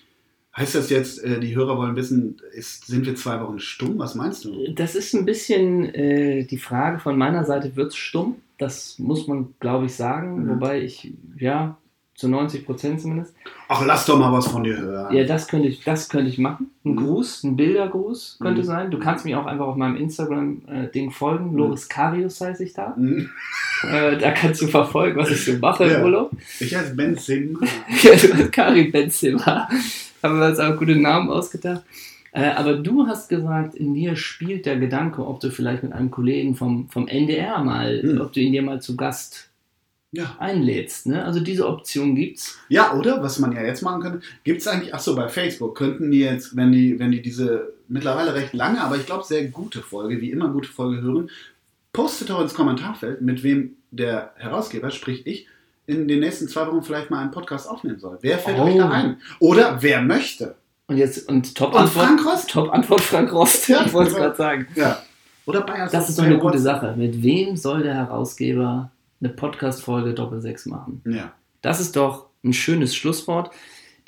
heißt 0.56 0.76
das 0.76 0.90
jetzt, 0.90 1.24
äh, 1.24 1.40
die 1.40 1.56
Hörer 1.56 1.78
wollen 1.78 1.96
wissen, 1.96 2.38
ist, 2.54 2.86
sind 2.88 3.06
wir 3.06 3.16
zwei 3.16 3.40
Wochen 3.42 3.60
stumm? 3.60 3.98
Was 4.00 4.16
meinst 4.16 4.46
du? 4.46 4.72
Das 4.74 4.96
ist 4.96 5.14
ein 5.14 5.26
bisschen 5.26 5.94
äh, 5.94 6.44
die 6.46 6.58
Frage 6.60 7.00
von 7.00 7.18
meiner 7.18 7.44
Seite, 7.44 7.76
wird 7.76 7.90
es 7.92 7.96
stumm? 7.96 8.36
Das 8.60 8.98
muss 9.00 9.28
man, 9.28 9.54
glaube 9.60 9.86
ich, 9.88 9.96
sagen. 9.96 10.44
Mhm. 10.46 10.50
Wobei 10.50 10.82
ich, 10.82 11.12
ja, 11.40 11.78
zu 12.16 12.28
90 12.30 12.64
Prozent 12.68 13.02
zumindest. 13.02 13.34
Ach, 13.68 13.84
lass 13.88 14.06
doch 14.06 14.20
mal 14.20 14.32
was 14.32 14.46
von 14.48 14.64
dir 14.64 14.78
hören. 14.78 15.16
Ja, 15.16 15.24
das 15.24 15.48
könnte 15.48 15.68
ich, 15.68 15.84
das 15.84 16.08
könnte 16.10 16.30
ich 16.30 16.38
machen. 16.38 16.70
Ein 16.86 16.92
Mhm. 16.92 16.96
Gruß, 16.98 17.44
ein 17.44 17.56
Bildergruß 17.56 18.38
könnte 18.40 18.62
Mhm. 18.62 18.66
sein. 18.66 18.92
Du 18.92 19.00
kannst 19.00 19.26
mir 19.26 19.40
auch 19.40 19.48
einfach 19.48 19.66
auf 19.66 19.76
meinem 19.76 19.96
Instagram-Ding 19.98 21.10
folgen. 21.10 21.56
Loris 21.56 21.90
Karius 21.90 22.40
heiße 22.40 22.64
ich 22.66 22.74
da. 22.74 22.96
Hm? 22.96 23.32
Äh, 23.92 24.18
da 24.20 24.32
kannst 24.32 24.62
du 24.62 24.68
verfolgen, 24.68 25.18
was 25.18 25.32
ich 25.32 25.44
so 25.44 25.54
mache 25.58 25.88
Ja. 25.88 25.98
im 25.98 26.04
Urlaub. 26.04 26.32
Ich 26.60 26.76
heiße 26.76 26.94
Ben 26.96 27.18
Sim. 27.18 27.60
Ja, 28.04 28.12
du 28.16 28.34
hast 28.36 28.52
Karim 28.52 28.92
Benzema. 28.92 29.68
Haben 30.24 30.40
wir 30.40 30.48
uns 30.48 30.60
auch 30.60 30.78
gute 30.78 30.96
Namen 30.96 31.30
ausgedacht. 31.30 31.84
Äh, 32.32 32.50
aber 32.52 32.76
du 32.76 33.06
hast 33.06 33.30
gesagt, 33.30 33.76
in 33.76 33.94
dir 33.94 34.16
spielt 34.16 34.66
der 34.66 34.78
Gedanke, 34.80 35.26
ob 35.28 35.40
du 35.40 35.52
vielleicht 35.52 35.84
mit 35.84 35.94
einem 35.94 36.10
Kollegen 36.10 36.56
vom, 36.56 36.90
vom 36.90 37.08
NDR 37.08 37.64
mal, 37.64 38.02
Hm. 38.02 38.22
ob 38.22 38.34
du 38.34 38.40
ihn 38.40 38.54
dir 38.54 38.64
mal 38.64 38.82
zu 38.82 38.96
Gast 38.96 39.50
Ja. 40.12 40.36
einlädst. 40.40 41.06
Ne? 41.08 41.24
Also 41.24 41.40
diese 41.42 41.68
Option 41.68 42.16
gibt's. 42.16 42.58
Ja, 42.70 42.94
oder? 42.94 43.22
Was 43.22 43.38
man 43.40 43.52
ja 43.52 43.62
jetzt 43.64 43.82
machen 43.84 44.02
könnte. 44.02 44.22
Gibt 44.44 44.62
es 44.62 44.68
eigentlich, 44.68 44.94
ach 44.96 45.00
so, 45.00 45.16
bei 45.16 45.28
Facebook 45.28 45.76
könnten 45.76 46.10
die 46.10 46.20
jetzt, 46.22 46.56
wenn 46.56 46.72
die, 46.72 46.98
wenn 47.00 47.12
die 47.12 47.22
diese 47.22 47.74
mittlerweile 47.88 48.34
recht 48.34 48.54
lange, 48.54 48.82
aber 48.82 48.96
ich 48.96 49.06
glaube 49.06 49.24
sehr 49.26 49.46
gute 49.50 49.82
Folge, 49.82 50.20
wie 50.22 50.32
immer 50.32 50.50
gute 50.50 50.70
Folge 50.70 51.02
hören, 51.02 51.30
postet 51.92 52.30
doch 52.32 52.42
ins 52.42 52.54
Kommentarfeld, 52.56 53.22
mit 53.22 53.44
wem 53.44 53.76
der 53.92 54.34
Herausgeber, 54.38 54.90
sprich 54.90 55.28
ich, 55.28 55.48
in 55.86 56.08
den 56.08 56.20
nächsten 56.22 56.48
zwei 56.48 56.66
Wochen 56.68 56.82
vielleicht 56.84 57.10
mal 57.10 57.20
einen 57.22 57.32
Podcast 57.32 57.70
aufnehmen 57.70 58.00
soll. 58.00 58.18
Wer 58.22 58.38
fällt 58.40 58.58
Oh. 58.60 58.64
euch 58.64 58.78
da 58.78 58.90
ein? 58.90 59.18
Oder 59.40 59.82
wer 59.82 60.02
möchte? 60.02 60.56
Und 60.88 60.98
jetzt, 60.98 61.28
und 61.30 61.56
Top 61.56 61.74
Und 61.74 61.80
Antwort. 61.82 62.06
Frank 62.06 62.26
Rost? 62.26 62.50
Top 62.50 62.74
Antwort 62.74 63.02
Frank 63.02 63.32
Rost. 63.34 63.68
Ja, 63.70 63.86
ich 63.86 63.94
wollte 63.94 64.12
es 64.12 64.18
gerade 64.18 64.36
sagen. 64.36 64.68
Ja. 64.76 65.02
Oder 65.46 65.62
Bayern. 65.62 65.90
Das 65.92 66.10
ist 66.10 66.18
doch 66.20 66.24
eine 66.24 66.38
gute 66.40 66.60
Sache. 66.60 66.94
Mit 66.98 67.22
wem 67.24 67.58
soll 67.58 67.84
der 67.84 67.96
Herausgeber 67.96 68.92
eine 69.20 69.30
Podcast-Folge 69.30 70.14
Doppel 70.14 70.42
6 70.42 70.66
machen? 70.68 71.02
Ja. 71.06 71.34
Das 71.62 71.80
ist 71.80 71.96
doch 71.96 72.28
ein 72.44 72.54
schönes 72.54 72.96
Schlusswort. 72.96 73.52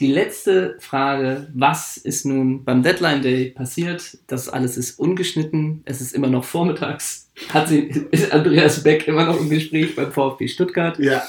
Die 0.02 0.12
letzte 0.12 0.76
Frage, 0.80 1.48
was 1.54 1.96
ist 1.96 2.26
nun 2.26 2.66
beim 2.66 2.84
Deadline 2.84 3.22
Day 3.22 3.52
passiert? 3.52 4.18
Das 4.28 4.50
alles 4.50 4.76
ist 4.76 5.00
ungeschnitten, 5.00 5.82
es 5.86 6.02
ist 6.02 6.14
immer 6.14 6.28
noch 6.28 6.44
vormittags. 6.44 7.30
Hat 7.54 7.70
sie, 7.70 8.06
ist 8.12 8.34
Andreas 8.34 8.84
Beck 8.84 9.08
immer 9.08 9.26
noch 9.26 9.40
im 9.40 9.50
Gespräch 9.50 9.96
beim 9.96 10.12
VfB 10.12 10.50
Stuttgart? 10.50 11.00
Ja. 11.00 11.24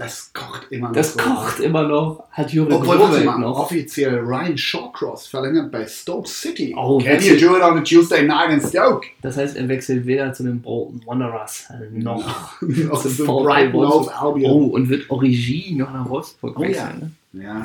Das 0.00 0.32
kocht 0.32 0.66
immer 0.70 0.88
noch. 0.88 0.94
Das 0.94 1.12
so. 1.12 1.18
kocht 1.20 1.60
immer 1.60 1.82
noch, 1.86 2.24
hat 2.30 2.52
Jürgen 2.54 2.72
Obwohl, 2.72 2.98
warte 2.98 3.22
mal, 3.22 3.38
noch. 3.38 3.58
offiziell 3.58 4.18
Ryan 4.20 4.56
Shawcross 4.56 5.26
verlängert 5.26 5.70
bei 5.70 5.86
Stoke 5.86 6.26
City. 6.26 6.74
Oh, 6.74 6.98
Can 6.98 7.22
you 7.22 7.36
do 7.36 7.54
it 7.56 7.62
on 7.62 7.76
a 7.76 7.82
Tuesday 7.82 8.26
night 8.26 8.50
in 8.50 8.60
Stoke? 8.66 9.06
Das 9.20 9.36
heißt, 9.36 9.56
er 9.56 9.68
wechselt 9.68 10.06
weder 10.06 10.32
zu 10.32 10.44
den 10.44 10.62
Bolton 10.62 11.02
Wanderers 11.04 11.68
noch 11.92 12.16
Noch 12.62 13.02
VfB 13.02 13.24
Brighton 13.26 13.72
Wolfsburg. 13.74 14.22
Albion. 14.22 14.50
Oh, 14.50 14.64
und 14.68 14.88
wird 14.88 15.10
Origi 15.10 15.74
noch 15.76 15.92
nach 15.92 16.08
Wolfsburg 16.08 16.58
Oh 16.58 16.62
ja. 16.62 16.68
wechseln. 16.70 17.16
Ne? 17.32 17.42
Ja. 17.44 17.64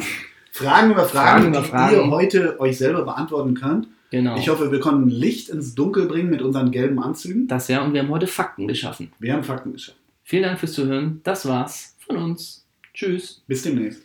Fragen 0.52 0.92
über 0.92 1.06
Fragen, 1.06 1.28
Fragen 1.44 1.48
über 1.48 1.62
die 1.62 1.68
Fragen. 1.70 1.96
ihr 1.96 2.12
heute 2.12 2.60
euch 2.60 2.78
selber 2.78 3.04
beantworten 3.04 3.54
könnt. 3.54 3.88
Genau. 4.12 4.36
Ich 4.38 4.50
hoffe, 4.50 4.72
wir 4.72 4.80
konnten 4.82 5.10
Licht 5.10 5.50
ins 5.50 5.74
Dunkel 5.74 6.06
bringen 6.06 6.30
mit 6.30 6.42
unseren 6.42 6.72
gelben 6.72 7.02
Anzügen. 7.02 7.48
das 7.48 7.70
ja, 7.70 7.82
und 7.82 7.94
wir 7.94 8.02
haben 8.02 8.10
heute 8.10 8.28
Fakten 8.28 8.68
geschaffen. 8.68 9.12
Wir 9.20 9.34
haben 9.34 9.44
Fakten 9.44 9.72
geschafft. 9.74 9.98
Vielen 10.24 10.44
Dank 10.44 10.60
fürs 10.60 10.74
Zuhören. 10.74 11.22
Das 11.24 11.46
war's 11.48 11.95
von 12.06 12.18
uns. 12.18 12.66
Tschüss. 12.94 13.44
Bis 13.48 13.64
demnächst. 13.64 14.04